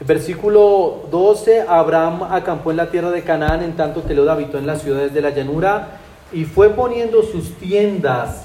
versículo 0.00 1.06
12, 1.10 1.62
Abraham 1.68 2.22
acampó 2.30 2.70
en 2.70 2.76
la 2.76 2.90
tierra 2.90 3.10
de 3.10 3.22
Canaán 3.22 3.62
en 3.62 3.76
tanto 3.76 4.04
que 4.04 4.14
Lot 4.14 4.28
habitó 4.28 4.58
en 4.58 4.66
las 4.66 4.82
ciudades 4.82 5.12
de 5.12 5.20
la 5.20 5.30
llanura 5.30 5.88
y 6.32 6.44
fue 6.44 6.70
poniendo 6.70 7.22
sus 7.22 7.54
tiendas 7.54 8.44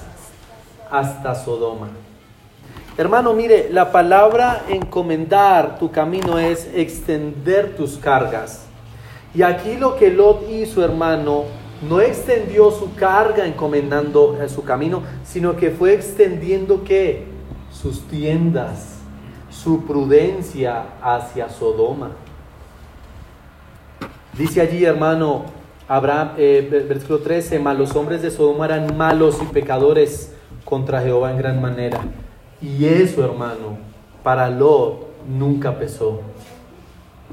hasta 0.89 1.35
Sodoma. 1.35 1.89
Hermano, 2.95 3.33
mire, 3.33 3.69
la 3.71 3.91
palabra 3.91 4.65
encomendar 4.69 5.79
tu 5.79 5.91
camino 5.91 6.37
es 6.37 6.69
extender 6.75 7.75
tus 7.75 7.97
cargas. 7.97 8.65
Y 9.33 9.41
aquí 9.41 9.77
lo 9.77 9.95
que 9.95 10.11
Lot 10.11 10.47
hizo, 10.47 10.85
hermano, 10.85 11.45
no 11.89 11.99
extendió 12.01 12.69
su 12.71 12.93
carga 12.93 13.45
encomendando 13.45 14.37
a 14.41 14.47
su 14.47 14.63
camino, 14.63 15.01
sino 15.25 15.55
que 15.55 15.71
fue 15.71 15.93
extendiendo 15.93 16.83
qué? 16.83 17.25
Sus 17.71 18.07
tiendas, 18.07 18.99
su 19.63 19.85
prudencia 19.85 20.85
hacia 21.01 21.49
Sodoma. 21.49 22.11
Dice 24.37 24.61
allí, 24.61 24.83
hermano, 24.83 25.45
Abraham, 25.87 26.31
eh, 26.37 26.85
versículo 26.87 27.19
13, 27.19 27.59
malos 27.59 27.95
hombres 27.95 28.21
de 28.21 28.31
Sodoma 28.31 28.65
eran 28.65 28.97
malos 28.97 29.39
y 29.41 29.45
pecadores 29.45 30.33
contra 30.65 31.01
Jehová 31.01 31.31
en 31.31 31.37
gran 31.37 31.61
manera. 31.61 31.99
Y 32.61 32.85
eso, 32.85 33.23
hermano, 33.23 33.77
para 34.23 34.49
Lot 34.49 35.07
nunca 35.27 35.77
pesó. 35.77 36.21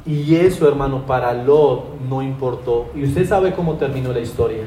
Y 0.06 0.36
eso, 0.36 0.68
hermano, 0.68 1.06
para 1.06 1.32
Lot 1.32 2.00
no 2.08 2.22
importó. 2.22 2.90
Y 2.94 3.04
usted 3.04 3.26
sabe 3.26 3.52
cómo 3.52 3.74
terminó 3.74 4.12
la 4.12 4.20
historia. 4.20 4.64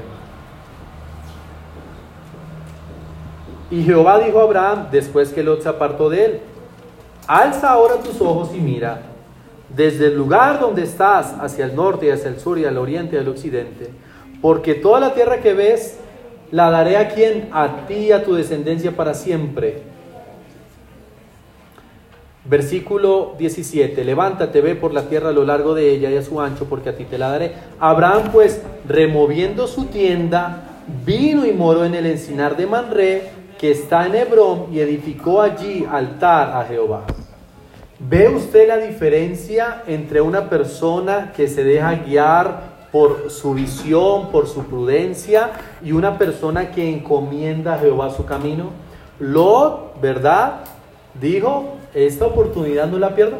Y 3.72 3.84
Jehová 3.84 4.20
dijo 4.20 4.40
a 4.40 4.44
Abraham, 4.44 4.88
después 4.92 5.32
que 5.32 5.44
Lot 5.44 5.62
se 5.62 5.70
apartó 5.70 6.10
de 6.10 6.26
él, 6.26 6.42
alza 7.28 7.72
ahora 7.72 7.96
tus 7.98 8.20
ojos 8.22 8.50
y 8.54 8.60
mira, 8.60 9.02
desde 9.76 10.08
el 10.08 10.16
lugar 10.16 10.60
donde 10.60 10.84
estás, 10.84 11.34
hacia 11.40 11.66
el 11.66 11.76
norte 11.76 12.08
y 12.08 12.10
hacia 12.10 12.30
el 12.30 12.40
sur 12.40 12.60
y 12.60 12.66
al 12.66 12.78
oriente 12.78 13.16
y 13.16 13.20
al 13.20 13.28
occidente, 13.28 13.90
porque 14.42 14.76
toda 14.76 15.00
la 15.00 15.14
tierra 15.14 15.38
que 15.38 15.54
ves, 15.54 15.98
la 16.52 16.70
daré 16.70 16.98
a 16.98 17.10
quien? 17.10 17.50
A 17.52 17.88
ti 17.88 17.96
y 17.96 18.12
a 18.12 18.24
tu 18.24 18.36
descendencia 18.36 18.92
para 18.96 19.14
siempre 19.14 19.94
Versículo 22.46 23.36
17, 23.40 24.04
levántate, 24.04 24.60
ve 24.60 24.76
por 24.76 24.94
la 24.94 25.04
tierra 25.04 25.30
a 25.30 25.32
lo 25.32 25.46
largo 25.46 25.74
de 25.74 25.90
ella 25.92 26.12
y 26.12 26.18
a 26.18 26.22
su 26.22 26.42
ancho, 26.42 26.66
porque 26.66 26.90
a 26.90 26.98
ti 26.98 27.06
te 27.06 27.18
la 27.18 27.30
daré. 27.30 27.54
Abraham, 27.80 28.32
pues, 28.34 28.62
removiendo 28.86 29.66
su 29.66 29.86
tienda, 29.86 30.64
vino 31.06 31.46
y 31.46 31.54
moró 31.54 31.86
en 31.86 31.96
el 31.96 32.06
encinar 32.06 32.58
de 32.58 32.68
Manré, 32.68 33.30
que 33.64 33.72
está 33.72 34.06
en 34.08 34.16
Hebrón, 34.16 34.66
y 34.74 34.82
edificó 34.82 35.42
allí 35.42 35.88
altar 35.90 36.50
a 36.50 36.66
Jehová. 36.66 37.04
¿Ve 37.98 38.28
usted 38.28 38.68
la 38.68 38.76
diferencia 38.76 39.84
entre 39.88 40.20
una 40.20 40.50
persona 40.50 41.32
que 41.34 41.48
se 41.48 41.64
deja 41.64 41.94
guiar 41.94 42.90
por 42.92 43.32
su 43.32 43.54
visión, 43.54 44.32
por 44.32 44.50
su 44.50 44.66
prudencia, 44.66 45.52
y 45.82 45.94
una 45.94 46.18
persona 46.18 46.72
que 46.72 46.94
encomienda 46.94 47.76
a 47.76 47.80
Jehová 47.80 48.10
su 48.10 48.26
camino? 48.26 48.72
Lot, 49.22 50.02
¿verdad? 50.02 50.56
Dijo, 51.22 51.76
esta 51.94 52.26
oportunidad 52.26 52.88
no 52.88 53.00
la 53.00 53.16
pierdo. 53.16 53.38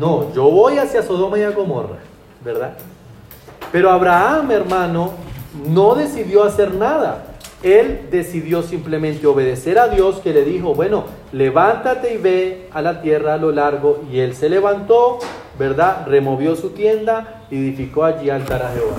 No, 0.00 0.32
yo 0.32 0.44
voy 0.44 0.78
hacia 0.78 1.02
Sodoma 1.02 1.38
y 1.38 1.42
a 1.42 1.50
Gomorra, 1.50 1.98
¿verdad? 2.42 2.78
Pero 3.70 3.90
Abraham, 3.90 4.50
hermano, 4.52 5.10
no 5.66 5.94
decidió 5.94 6.44
hacer 6.44 6.72
nada. 6.72 7.26
Él 7.62 8.06
decidió 8.10 8.62
simplemente 8.62 9.26
obedecer 9.26 9.78
a 9.78 9.88
Dios 9.88 10.20
que 10.20 10.32
le 10.32 10.44
dijo, 10.44 10.74
bueno, 10.74 11.04
levántate 11.32 12.14
y 12.14 12.18
ve 12.18 12.68
a 12.72 12.80
la 12.82 13.02
tierra 13.02 13.34
a 13.34 13.36
lo 13.36 13.50
largo. 13.50 14.04
Y 14.12 14.20
él 14.20 14.34
se 14.36 14.48
levantó, 14.48 15.18
¿verdad? 15.58 16.06
Removió 16.06 16.54
su 16.54 16.70
tienda 16.70 17.42
y 17.50 17.56
edificó 17.56 18.04
allí 18.04 18.30
altar 18.30 18.62
a 18.62 18.72
Jehová. 18.72 18.96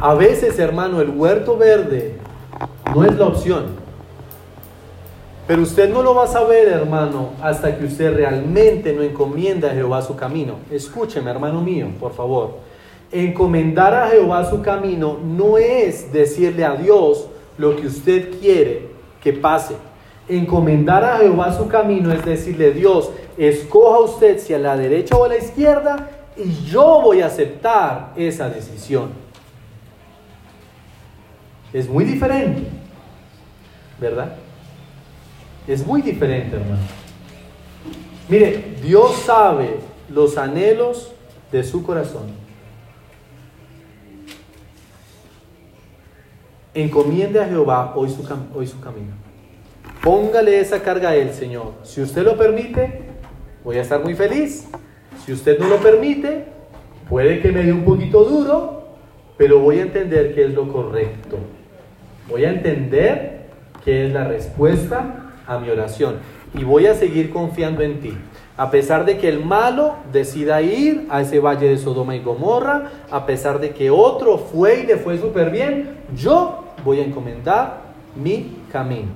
A 0.00 0.14
veces, 0.14 0.58
hermano, 0.58 1.00
el 1.00 1.10
huerto 1.10 1.58
verde 1.58 2.16
no 2.94 3.04
es 3.04 3.14
la 3.16 3.26
opción. 3.26 3.82
Pero 5.46 5.62
usted 5.62 5.92
no 5.92 6.02
lo 6.02 6.14
va 6.14 6.24
a 6.24 6.28
saber, 6.28 6.68
hermano, 6.68 7.30
hasta 7.42 7.76
que 7.76 7.84
usted 7.84 8.14
realmente 8.14 8.94
no 8.94 9.02
encomienda 9.02 9.70
a 9.70 9.74
Jehová 9.74 10.00
su 10.00 10.16
camino. 10.16 10.54
Escúcheme, 10.70 11.30
hermano 11.30 11.60
mío, 11.60 11.88
por 12.00 12.14
favor. 12.14 12.71
Encomendar 13.12 13.94
a 13.94 14.08
Jehová 14.08 14.48
su 14.48 14.62
camino 14.62 15.18
no 15.22 15.58
es 15.58 16.10
decirle 16.12 16.64
a 16.64 16.74
Dios 16.74 17.28
lo 17.58 17.76
que 17.76 17.86
usted 17.86 18.40
quiere 18.40 18.88
que 19.22 19.34
pase. 19.34 19.76
Encomendar 20.28 21.04
a 21.04 21.18
Jehová 21.18 21.54
su 21.54 21.68
camino 21.68 22.10
es 22.10 22.24
decirle, 22.24 22.72
Dios, 22.72 23.10
escoja 23.36 23.98
usted 24.00 24.38
si 24.38 24.54
a 24.54 24.58
la 24.58 24.76
derecha 24.76 25.14
o 25.16 25.24
a 25.24 25.28
la 25.28 25.36
izquierda 25.36 26.10
y 26.36 26.64
yo 26.64 27.00
voy 27.02 27.20
a 27.20 27.26
aceptar 27.26 28.12
esa 28.16 28.48
decisión. 28.48 29.10
Es 31.72 31.88
muy 31.88 32.04
diferente, 32.04 32.62
¿verdad? 34.00 34.36
Es 35.66 35.86
muy 35.86 36.02
diferente, 36.02 36.56
hermano. 36.56 36.82
Mire, 38.28 38.76
Dios 38.82 39.16
sabe 39.26 39.76
los 40.08 40.36
anhelos 40.38 41.12
de 41.50 41.62
su 41.62 41.82
corazón. 41.82 42.41
Encomiende 46.74 47.38
a 47.38 47.46
Jehová 47.46 47.92
hoy 47.94 48.08
su, 48.08 48.26
hoy 48.54 48.66
su 48.66 48.80
camino. 48.80 49.12
Póngale 50.02 50.58
esa 50.58 50.82
carga 50.82 51.10
a 51.10 51.16
Él, 51.16 51.32
Señor. 51.32 51.74
Si 51.82 52.00
usted 52.00 52.24
lo 52.24 52.36
permite, 52.36 53.02
voy 53.62 53.76
a 53.76 53.82
estar 53.82 54.02
muy 54.02 54.14
feliz. 54.14 54.68
Si 55.24 55.32
usted 55.32 55.58
no 55.58 55.68
lo 55.68 55.76
permite, 55.76 56.46
puede 57.08 57.40
que 57.40 57.52
me 57.52 57.62
dé 57.62 57.72
un 57.72 57.84
poquito 57.84 58.24
duro, 58.24 58.88
pero 59.36 59.58
voy 59.58 59.80
a 59.80 59.82
entender 59.82 60.34
que 60.34 60.44
es 60.44 60.54
lo 60.54 60.72
correcto. 60.72 61.38
Voy 62.28 62.44
a 62.46 62.50
entender 62.50 63.46
que 63.84 64.06
es 64.06 64.12
la 64.12 64.24
respuesta 64.24 65.34
a 65.46 65.58
mi 65.58 65.68
oración 65.68 66.16
y 66.54 66.64
voy 66.64 66.86
a 66.86 66.94
seguir 66.94 67.30
confiando 67.30 67.82
en 67.82 68.00
ti. 68.00 68.16
A 68.56 68.70
pesar 68.70 69.04
de 69.04 69.18
que 69.18 69.28
el 69.28 69.44
malo 69.44 69.96
decida 70.12 70.60
ir 70.62 71.06
a 71.10 71.20
ese 71.22 71.40
valle 71.40 71.68
de 71.68 71.78
Sodoma 71.78 72.14
y 72.14 72.20
Gomorra, 72.20 72.90
a 73.10 73.24
pesar 73.26 73.60
de 73.60 73.70
que 73.70 73.90
otro 73.90 74.38
fue 74.38 74.80
y 74.80 74.86
le 74.86 74.96
fue 74.96 75.18
súper 75.18 75.50
bien, 75.50 75.98
yo 76.14 76.61
voy 76.84 77.00
a 77.00 77.04
encomendar 77.04 77.80
mi 78.14 78.62
camino. 78.70 79.12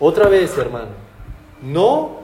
Otra 0.00 0.28
vez, 0.28 0.56
hermano, 0.56 0.90
no 1.62 2.18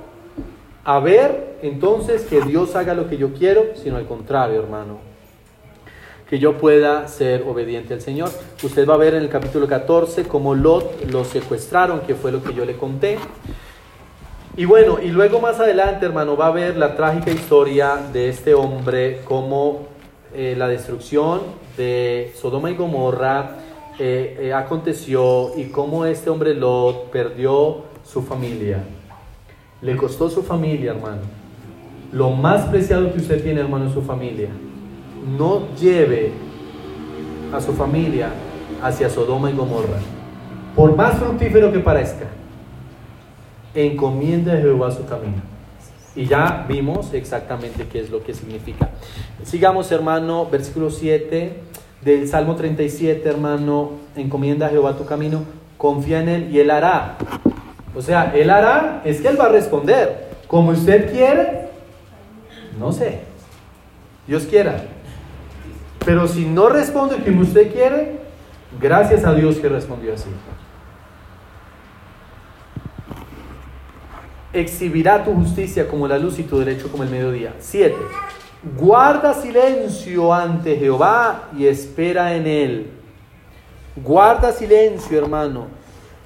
a 0.85 1.01
ver 1.01 1.59
entonces 1.63 2.23
que 2.23 2.41
Dios 2.43 2.77
haga 2.77 2.95
lo 2.95 3.09
que 3.09 3.17
yo 3.17 3.33
quiero, 3.33 3.75
sino 3.75 3.97
al 3.97 4.07
contrario, 4.07 4.61
hermano, 4.61 4.99
que 6.29 6.39
yo 6.39 6.59
pueda 6.59 7.09
ser 7.09 7.43
obediente 7.43 7.95
al 7.95 8.01
Señor. 8.01 8.31
Usted 8.63 8.89
va 8.89 8.95
a 8.95 8.99
ver 8.99 9.15
en 9.15 9.23
el 9.23 9.29
capítulo 9.29 9.67
14 9.67 10.25
cómo 10.25 10.55
Lot 10.55 11.11
lo 11.11 11.25
secuestraron, 11.25 12.01
que 12.01 12.15
fue 12.15 12.31
lo 12.31 12.43
que 12.43 12.55
yo 12.55 12.65
le 12.65 12.77
conté. 12.77 13.19
Y 14.57 14.67
bueno, 14.67 14.99
y 15.03 15.09
luego 15.09 15.41
más 15.41 15.59
adelante, 15.59 16.07
hermano, 16.07 16.37
va 16.37 16.47
a 16.47 16.53
ver 16.53 16.77
la 16.77 16.95
trágica 16.95 17.33
historia 17.33 17.97
de 18.13 18.29
este 18.29 18.55
hombre, 18.55 19.23
cómo 19.25 19.89
eh, 20.33 20.55
la 20.57 20.69
destrucción 20.69 21.64
de 21.77 22.33
Sodoma 22.37 22.71
y 22.71 22.75
Gomorra 22.75 23.57
eh, 23.99 24.39
eh, 24.41 24.53
aconteció 24.53 25.57
y 25.57 25.67
cómo 25.67 26.05
este 26.05 26.31
hombre 26.31 26.55
Lot 26.55 27.11
perdió 27.11 27.83
su 28.05 28.23
familia. 28.23 28.83
Le 29.81 29.97
costó 29.97 30.29
su 30.29 30.43
familia, 30.43 30.93
hermano. 30.93 31.23
Lo 32.13 32.31
más 32.31 32.67
preciado 32.67 33.13
que 33.13 33.19
usted 33.19 33.43
tiene, 33.43 33.61
hermano, 33.61 33.87
es 33.87 33.93
su 33.93 34.03
familia. 34.03 34.49
No 35.37 35.69
lleve 35.77 36.33
a 37.53 37.61
su 37.61 37.73
familia 37.73 38.31
hacia 38.83 39.09
Sodoma 39.09 39.51
y 39.51 39.55
Gomorra. 39.55 39.99
Por 40.75 40.97
más 40.97 41.19
fructífero 41.19 41.73
que 41.73 41.79
parezca 41.79 42.27
encomienda 43.75 44.55
a 44.55 44.57
Jehová 44.59 44.91
su 44.91 45.05
camino. 45.07 45.54
Y 46.17 46.27
ya 46.27 46.65
vimos 46.69 47.13
exactamente 47.13 47.87
qué 47.91 48.01
es 48.01 48.11
lo 48.11 48.23
que 48.23 48.35
significa. 48.35 48.91
Sigamos, 49.43 49.91
hermano, 49.91 50.47
versículo 50.47 50.91
7 50.91 51.53
del 52.03 52.29
Salmo 52.29 52.55
37, 52.55 53.29
hermano, 53.29 53.93
encomienda 54.15 54.67
a 54.67 54.71
Jehová 54.71 54.97
tu 54.97 55.07
camino, 55.07 55.43
confía 55.77 56.21
en 56.21 56.29
Él 56.29 56.49
y 56.53 56.61
Él 56.61 56.71
hará. 56.71 57.17
O 57.97 58.03
sea, 58.03 58.33
Él 58.35 58.51
hará, 58.51 59.03
es 59.05 59.21
que 59.21 59.29
Él 59.29 59.41
va 59.41 59.47
a 59.47 59.49
responder. 59.49 60.29
Como 60.47 60.71
usted 60.71 61.11
quiere, 61.11 61.69
no 62.79 62.93
sé. 62.93 63.21
Dios 64.27 64.45
quiera. 64.45 64.85
Pero 66.05 66.29
si 66.29 66.45
no 66.45 66.69
responde 66.69 67.17
como 67.25 67.41
usted 67.41 67.73
quiere, 67.73 68.19
gracias 68.81 69.25
a 69.25 69.35
Dios 69.35 69.57
que 69.57 69.69
respondió 69.69 70.15
así. 70.15 70.29
Exhibirá 74.55 75.25
tu 75.25 75.33
justicia 75.35 75.87
como 75.89 76.09
la 76.09 76.19
luz 76.19 76.39
y 76.39 76.45
tu 76.45 76.59
derecho 76.59 76.91
como 76.91 77.03
el 77.03 77.11
mediodía. 77.11 77.55
7. 77.59 77.95
Guarda 78.79 79.35
silencio 79.35 80.33
ante 80.33 80.77
Jehová 80.77 81.51
y 81.57 81.67
espera 81.67 82.35
en 82.35 82.47
él. 82.47 82.91
Guarda 83.97 84.53
silencio, 84.53 85.19
hermano. 85.19 85.67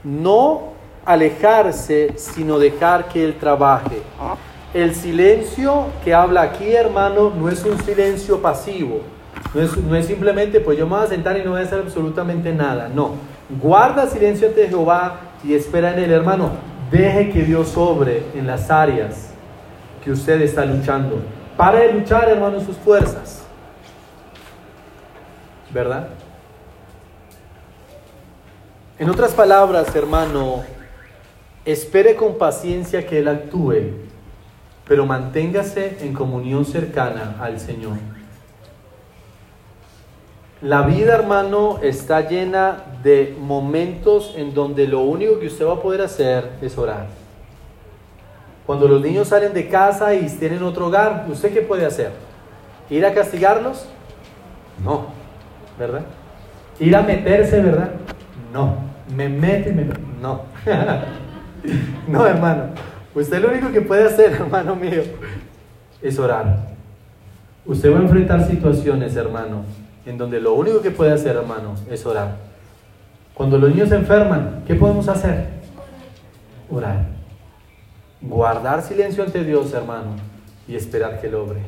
No 0.04 0.74
alejarse, 1.04 2.12
sino 2.16 2.58
dejar 2.58 3.08
que 3.08 3.24
él 3.24 3.34
trabaje. 3.38 4.02
El 4.72 4.94
silencio 4.94 5.86
que 6.04 6.14
habla 6.14 6.42
aquí, 6.42 6.70
hermano, 6.72 7.32
no 7.36 7.48
es 7.48 7.64
un 7.64 7.78
silencio 7.82 8.40
pasivo. 8.40 9.00
No 9.54 9.62
es, 9.62 9.76
no 9.76 9.96
es 9.96 10.06
simplemente, 10.06 10.60
pues 10.60 10.78
yo 10.78 10.86
me 10.86 10.96
voy 10.96 11.04
a 11.04 11.08
sentar 11.08 11.36
y 11.38 11.42
no 11.42 11.52
voy 11.52 11.60
a 11.60 11.64
hacer 11.64 11.80
absolutamente 11.80 12.52
nada. 12.52 12.88
No. 12.88 13.12
Guarda 13.60 14.06
silencio 14.06 14.48
ante 14.48 14.68
Jehová 14.68 15.20
y 15.42 15.54
espera 15.54 15.92
en 15.92 16.04
él, 16.04 16.12
hermano. 16.12 16.50
Deje 16.90 17.30
que 17.30 17.42
Dios 17.42 17.68
sobre 17.68 18.22
en 18.34 18.46
las 18.46 18.70
áreas 18.70 19.30
que 20.02 20.10
usted 20.10 20.40
está 20.40 20.64
luchando. 20.64 21.20
Para 21.56 21.80
de 21.80 21.92
luchar, 21.92 22.28
hermano, 22.28 22.60
sus 22.60 22.76
fuerzas. 22.76 23.42
¿Verdad? 25.72 26.08
En 28.98 29.10
otras 29.10 29.32
palabras, 29.32 29.94
hermano, 29.94 30.64
espere 31.64 32.16
con 32.16 32.38
paciencia 32.38 33.06
que 33.06 33.18
Él 33.18 33.28
actúe, 33.28 33.92
pero 34.86 35.04
manténgase 35.04 35.98
en 36.00 36.14
comunión 36.14 36.64
cercana 36.64 37.36
al 37.38 37.60
Señor. 37.60 38.17
La 40.60 40.82
vida, 40.82 41.14
hermano, 41.14 41.78
está 41.82 42.28
llena 42.28 42.78
de 43.04 43.36
momentos 43.40 44.34
en 44.36 44.54
donde 44.54 44.88
lo 44.88 45.02
único 45.02 45.38
que 45.38 45.46
usted 45.46 45.64
va 45.64 45.74
a 45.74 45.80
poder 45.80 46.00
hacer 46.00 46.50
es 46.60 46.76
orar. 46.76 47.06
Cuando 48.66 48.88
los 48.88 49.00
niños 49.00 49.28
salen 49.28 49.54
de 49.54 49.68
casa 49.68 50.14
y 50.14 50.26
tienen 50.26 50.62
otro 50.62 50.88
hogar, 50.88 51.26
¿usted 51.30 51.52
qué 51.52 51.62
puede 51.62 51.86
hacer? 51.86 52.10
¿Ir 52.90 53.06
a 53.06 53.14
castigarlos? 53.14 53.86
No, 54.84 55.06
¿verdad? 55.78 56.02
¿Ir 56.80 56.94
a 56.96 57.02
meterse, 57.02 57.60
verdad? 57.60 57.92
No. 58.52 58.88
¿Me 59.14 59.28
mete 59.28 59.72
me 59.72 59.86
No. 60.20 60.42
no, 62.08 62.26
hermano. 62.26 62.64
Usted 63.14 63.40
lo 63.40 63.48
único 63.48 63.72
que 63.72 63.80
puede 63.80 64.04
hacer, 64.04 64.32
hermano 64.32 64.76
mío, 64.76 65.02
es 66.02 66.18
orar. 66.18 66.68
Usted 67.64 67.92
va 67.92 67.98
a 67.98 68.02
enfrentar 68.02 68.46
situaciones, 68.46 69.16
hermano, 69.16 69.64
en 70.08 70.16
donde 70.16 70.40
lo 70.40 70.54
único 70.54 70.80
que 70.80 70.90
puede 70.90 71.12
hacer, 71.12 71.36
hermano, 71.36 71.74
es 71.90 72.06
orar. 72.06 72.36
Cuando 73.34 73.58
los 73.58 73.68
niños 73.68 73.90
se 73.90 73.96
enferman, 73.96 74.64
¿qué 74.66 74.74
podemos 74.74 75.06
hacer? 75.06 75.48
Orar. 76.70 77.04
Guardar 78.22 78.82
silencio 78.82 79.22
ante 79.22 79.44
Dios, 79.44 79.70
hermano, 79.74 80.16
y 80.66 80.76
esperar 80.76 81.20
que 81.20 81.26
Él 81.26 81.34
obre. 81.34 81.60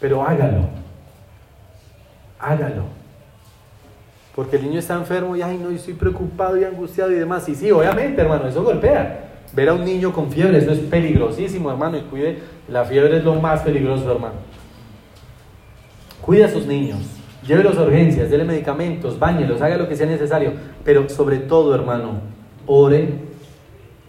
Pero 0.00 0.20
hágalo. 0.24 0.68
Hágalo. 2.40 2.86
Porque 4.34 4.56
el 4.56 4.64
niño 4.64 4.80
está 4.80 4.94
enfermo 4.94 5.36
y, 5.36 5.42
ay, 5.42 5.58
no, 5.58 5.70
estoy 5.70 5.94
preocupado 5.94 6.56
y 6.56 6.64
angustiado 6.64 7.12
y 7.12 7.14
demás. 7.14 7.48
Y 7.48 7.54
sí, 7.54 7.70
obviamente, 7.70 8.20
hermano, 8.20 8.48
eso 8.48 8.64
golpea. 8.64 9.30
Ver 9.52 9.68
a 9.68 9.74
un 9.74 9.84
niño 9.84 10.12
con 10.12 10.28
fiebre, 10.32 10.58
eso 10.58 10.72
es 10.72 10.80
peligrosísimo, 10.80 11.70
hermano. 11.70 11.98
Y 11.98 12.02
cuide, 12.02 12.42
la 12.66 12.84
fiebre 12.84 13.18
es 13.18 13.24
lo 13.24 13.36
más 13.36 13.60
peligroso, 13.60 14.10
hermano. 14.10 14.53
Cuide 16.24 16.44
a 16.44 16.48
sus 16.48 16.64
niños, 16.66 17.00
llévelos 17.46 17.76
a 17.76 17.82
urgencias, 17.82 18.30
déle 18.30 18.44
medicamentos, 18.44 19.18
bañelos, 19.18 19.60
haga 19.60 19.76
lo 19.76 19.86
que 19.86 19.94
sea 19.94 20.06
necesario. 20.06 20.52
Pero 20.82 21.06
sobre 21.10 21.36
todo, 21.36 21.74
hermano, 21.74 22.20
ore 22.66 23.08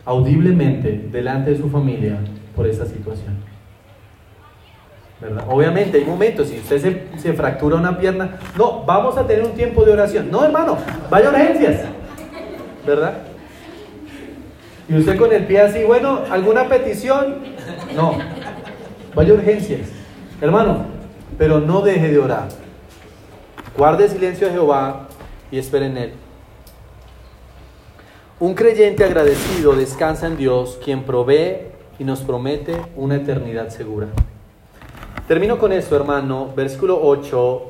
audiblemente 0.06 1.10
delante 1.12 1.52
de 1.52 1.58
su 1.58 1.70
familia 1.70 2.18
por 2.56 2.68
esta 2.68 2.86
situación. 2.86 3.36
¿verdad? 5.20 5.44
Obviamente 5.50 5.98
hay 5.98 6.06
momentos, 6.06 6.48
si 6.48 6.58
usted 6.58 6.80
se, 6.80 7.20
se, 7.20 7.34
fractura 7.34 7.76
una 7.76 7.98
pierna, 7.98 8.38
no, 8.58 8.84
vamos 8.86 9.18
a 9.18 9.28
tener 9.28 9.44
un 9.44 9.52
tiempo 9.52 9.84
de 9.84 9.92
oración. 9.92 10.32
No, 10.32 10.44
hermano, 10.46 10.78
vaya 11.10 11.30
urgencias, 11.30 11.82
¿verdad? 12.86 13.14
Y 14.88 14.96
usted 14.96 15.18
con 15.18 15.34
el 15.34 15.46
pie 15.46 15.62
así, 15.62 15.84
bueno, 15.84 16.22
¿alguna 16.30 16.70
petición? 16.70 17.40
No, 17.94 18.18
vaya 19.14 19.34
urgencias. 19.34 19.90
Hermano, 20.40 20.95
pero 21.38 21.60
no 21.60 21.82
deje 21.82 22.10
de 22.10 22.20
orar. 22.20 22.50
Guarde 23.78 24.08
silencio 24.08 24.48
a 24.48 24.52
Jehová 24.52 25.08
y 25.52 25.58
espere 25.58 25.88
en 25.88 25.98
Él. 25.98 26.14
Un 28.40 28.54
creyente 28.54 29.04
agradecido 29.04 29.74
descansa 29.76 30.28
en 30.28 30.38
Dios, 30.38 30.78
quien 30.84 31.04
provee 31.04 31.58
y 32.00 32.04
nos 32.04 32.22
promete 32.22 32.76
una 32.96 33.16
eternidad 33.16 33.70
segura. 33.70 34.08
Termino 35.28 35.58
con 35.58 35.72
esto, 35.72 35.96
hermano. 35.96 36.52
Versículo 36.56 37.00
8. 37.02 37.64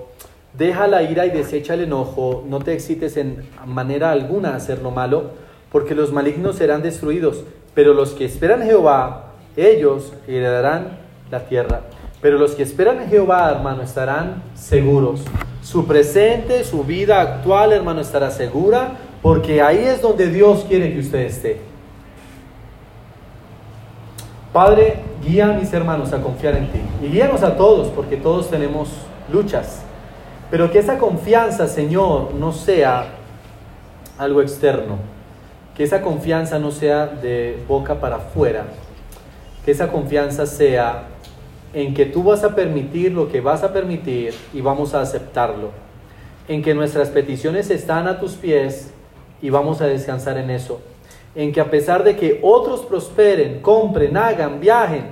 Deja 0.53 0.87
la 0.87 1.03
ira 1.03 1.25
y 1.25 1.29
desecha 1.29 1.75
el 1.75 1.81
enojo. 1.81 2.43
No 2.47 2.59
te 2.59 2.73
excites 2.73 3.15
en 3.17 3.47
manera 3.65 4.11
alguna 4.11 4.49
a 4.49 4.55
hacer 4.55 4.81
lo 4.81 4.91
malo, 4.91 5.31
porque 5.71 5.95
los 5.95 6.11
malignos 6.11 6.55
serán 6.55 6.81
destruidos. 6.81 7.43
Pero 7.73 7.93
los 7.93 8.11
que 8.13 8.25
esperan 8.25 8.63
Jehová, 8.63 9.33
ellos 9.55 10.13
heredarán 10.27 10.97
la 11.29 11.45
tierra. 11.45 11.81
Pero 12.25 12.39
los 12.39 12.55
que 12.55 12.63
esperan 12.63 13.03
en 13.03 13.09
Jehová, 13.11 13.51
hermano, 13.51 13.83
estarán 13.83 14.41
seguros. 14.55 15.21
Su 15.61 15.85
presente, 15.85 16.63
su 16.63 16.83
vida 16.83 17.21
actual, 17.21 17.71
hermano, 17.71 18.01
estará 18.01 18.31
segura, 18.31 18.93
porque 19.21 19.61
ahí 19.61 19.77
es 19.77 20.01
donde 20.01 20.31
Dios 20.31 20.65
quiere 20.67 20.91
que 20.91 21.01
usted 21.01 21.19
esté. 21.19 21.61
Padre, 24.51 25.01
guía 25.23 25.51
a 25.51 25.53
mis 25.53 25.71
hermanos 25.71 26.13
a 26.13 26.21
confiar 26.23 26.55
en 26.55 26.71
ti. 26.71 26.79
Y 27.03 27.09
guíanos 27.09 27.43
a 27.43 27.55
todos, 27.55 27.89
porque 27.89 28.17
todos 28.17 28.49
tenemos 28.49 28.89
luchas. 29.31 29.83
Pero 30.49 30.71
que 30.71 30.79
esa 30.79 30.97
confianza, 30.97 31.67
Señor, 31.67 32.33
no 32.33 32.53
sea 32.53 33.05
algo 34.17 34.41
externo. 34.41 34.97
Que 35.77 35.83
esa 35.83 36.01
confianza 36.01 36.57
no 36.57 36.71
sea 36.71 37.05
de 37.05 37.63
boca 37.67 37.99
para 37.99 38.15
afuera. 38.15 38.65
Que 39.63 39.69
esa 39.69 39.89
confianza 39.89 40.47
sea 40.47 41.09
en 41.75 41.93
que 41.93 42.05
tú 42.05 42.23
vas 42.23 42.45
a 42.45 42.55
permitir 42.55 43.11
lo 43.11 43.29
que 43.29 43.41
vas 43.41 43.61
a 43.61 43.73
permitir 43.73 44.33
y 44.53 44.61
vamos 44.61 44.93
a 44.95 45.01
aceptarlo. 45.01 45.71
En 46.47 46.63
que 46.63 46.73
nuestras 46.73 47.09
peticiones 47.09 47.69
están 47.69 48.07
a 48.07 48.17
tus 48.17 48.35
pies 48.35 48.91
y 49.41 49.49
vamos 49.49 49.81
a 49.81 49.87
descansar 49.87 50.37
en 50.37 50.49
eso. 50.51 50.79
En 51.35 51.51
que 51.51 51.59
a 51.59 51.69
pesar 51.69 52.05
de 52.05 52.15
que 52.15 52.39
otros 52.41 52.79
prosperen, 52.79 53.61
compren, 53.61 54.15
hagan, 54.15 54.61
viajen, 54.61 55.07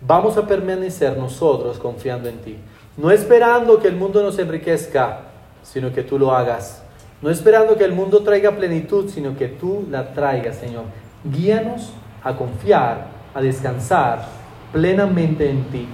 vamos 0.00 0.36
a 0.36 0.44
permanecer 0.48 1.16
nosotros 1.16 1.78
confiando 1.78 2.28
en 2.28 2.38
ti. 2.38 2.56
No 2.96 3.12
esperando 3.12 3.78
que 3.78 3.86
el 3.86 3.94
mundo 3.94 4.20
nos 4.20 4.36
enriquezca, 4.40 5.26
sino 5.62 5.92
que 5.92 6.02
tú 6.02 6.18
lo 6.18 6.34
hagas. 6.34 6.82
No 7.22 7.30
esperando 7.30 7.76
que 7.76 7.84
el 7.84 7.92
mundo 7.92 8.24
traiga 8.24 8.50
plenitud, 8.56 9.08
sino 9.10 9.36
que 9.36 9.46
tú 9.46 9.86
la 9.88 10.12
traigas, 10.12 10.56
Señor. 10.56 10.86
Guíanos 11.22 11.92
a 12.24 12.34
confiar, 12.34 13.06
a 13.32 13.40
descansar 13.40 14.39
plenamente 14.72 15.50
en 15.50 15.64
ti. 15.64 15.86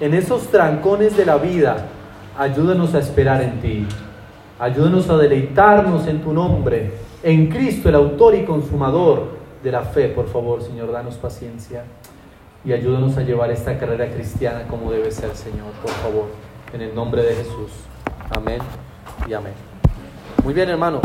En 0.00 0.14
esos 0.14 0.48
trancones 0.48 1.16
de 1.16 1.26
la 1.26 1.36
vida, 1.36 1.86
ayúdanos 2.36 2.94
a 2.94 2.98
esperar 2.98 3.42
en 3.42 3.60
ti. 3.60 3.86
Ayúdanos 4.58 5.08
a 5.10 5.16
deleitarnos 5.16 6.06
en 6.06 6.20
tu 6.22 6.32
nombre, 6.32 6.92
en 7.22 7.48
Cristo, 7.48 7.88
el 7.88 7.96
autor 7.96 8.34
y 8.34 8.44
consumador 8.44 9.28
de 9.62 9.72
la 9.72 9.82
fe. 9.82 10.08
Por 10.08 10.28
favor, 10.28 10.62
Señor, 10.62 10.92
danos 10.92 11.16
paciencia 11.16 11.84
y 12.64 12.72
ayúdanos 12.72 13.16
a 13.16 13.22
llevar 13.22 13.50
esta 13.50 13.78
carrera 13.78 14.08
cristiana 14.10 14.66
como 14.68 14.90
debe 14.90 15.10
ser, 15.10 15.34
Señor, 15.34 15.72
por 15.82 15.90
favor, 15.90 16.26
en 16.72 16.82
el 16.82 16.94
nombre 16.94 17.22
de 17.22 17.34
Jesús. 17.34 17.72
Amén 18.30 18.60
y 19.28 19.34
amén. 19.34 19.54
Muy 20.44 20.54
bien, 20.54 20.68
hermano. 20.68 21.00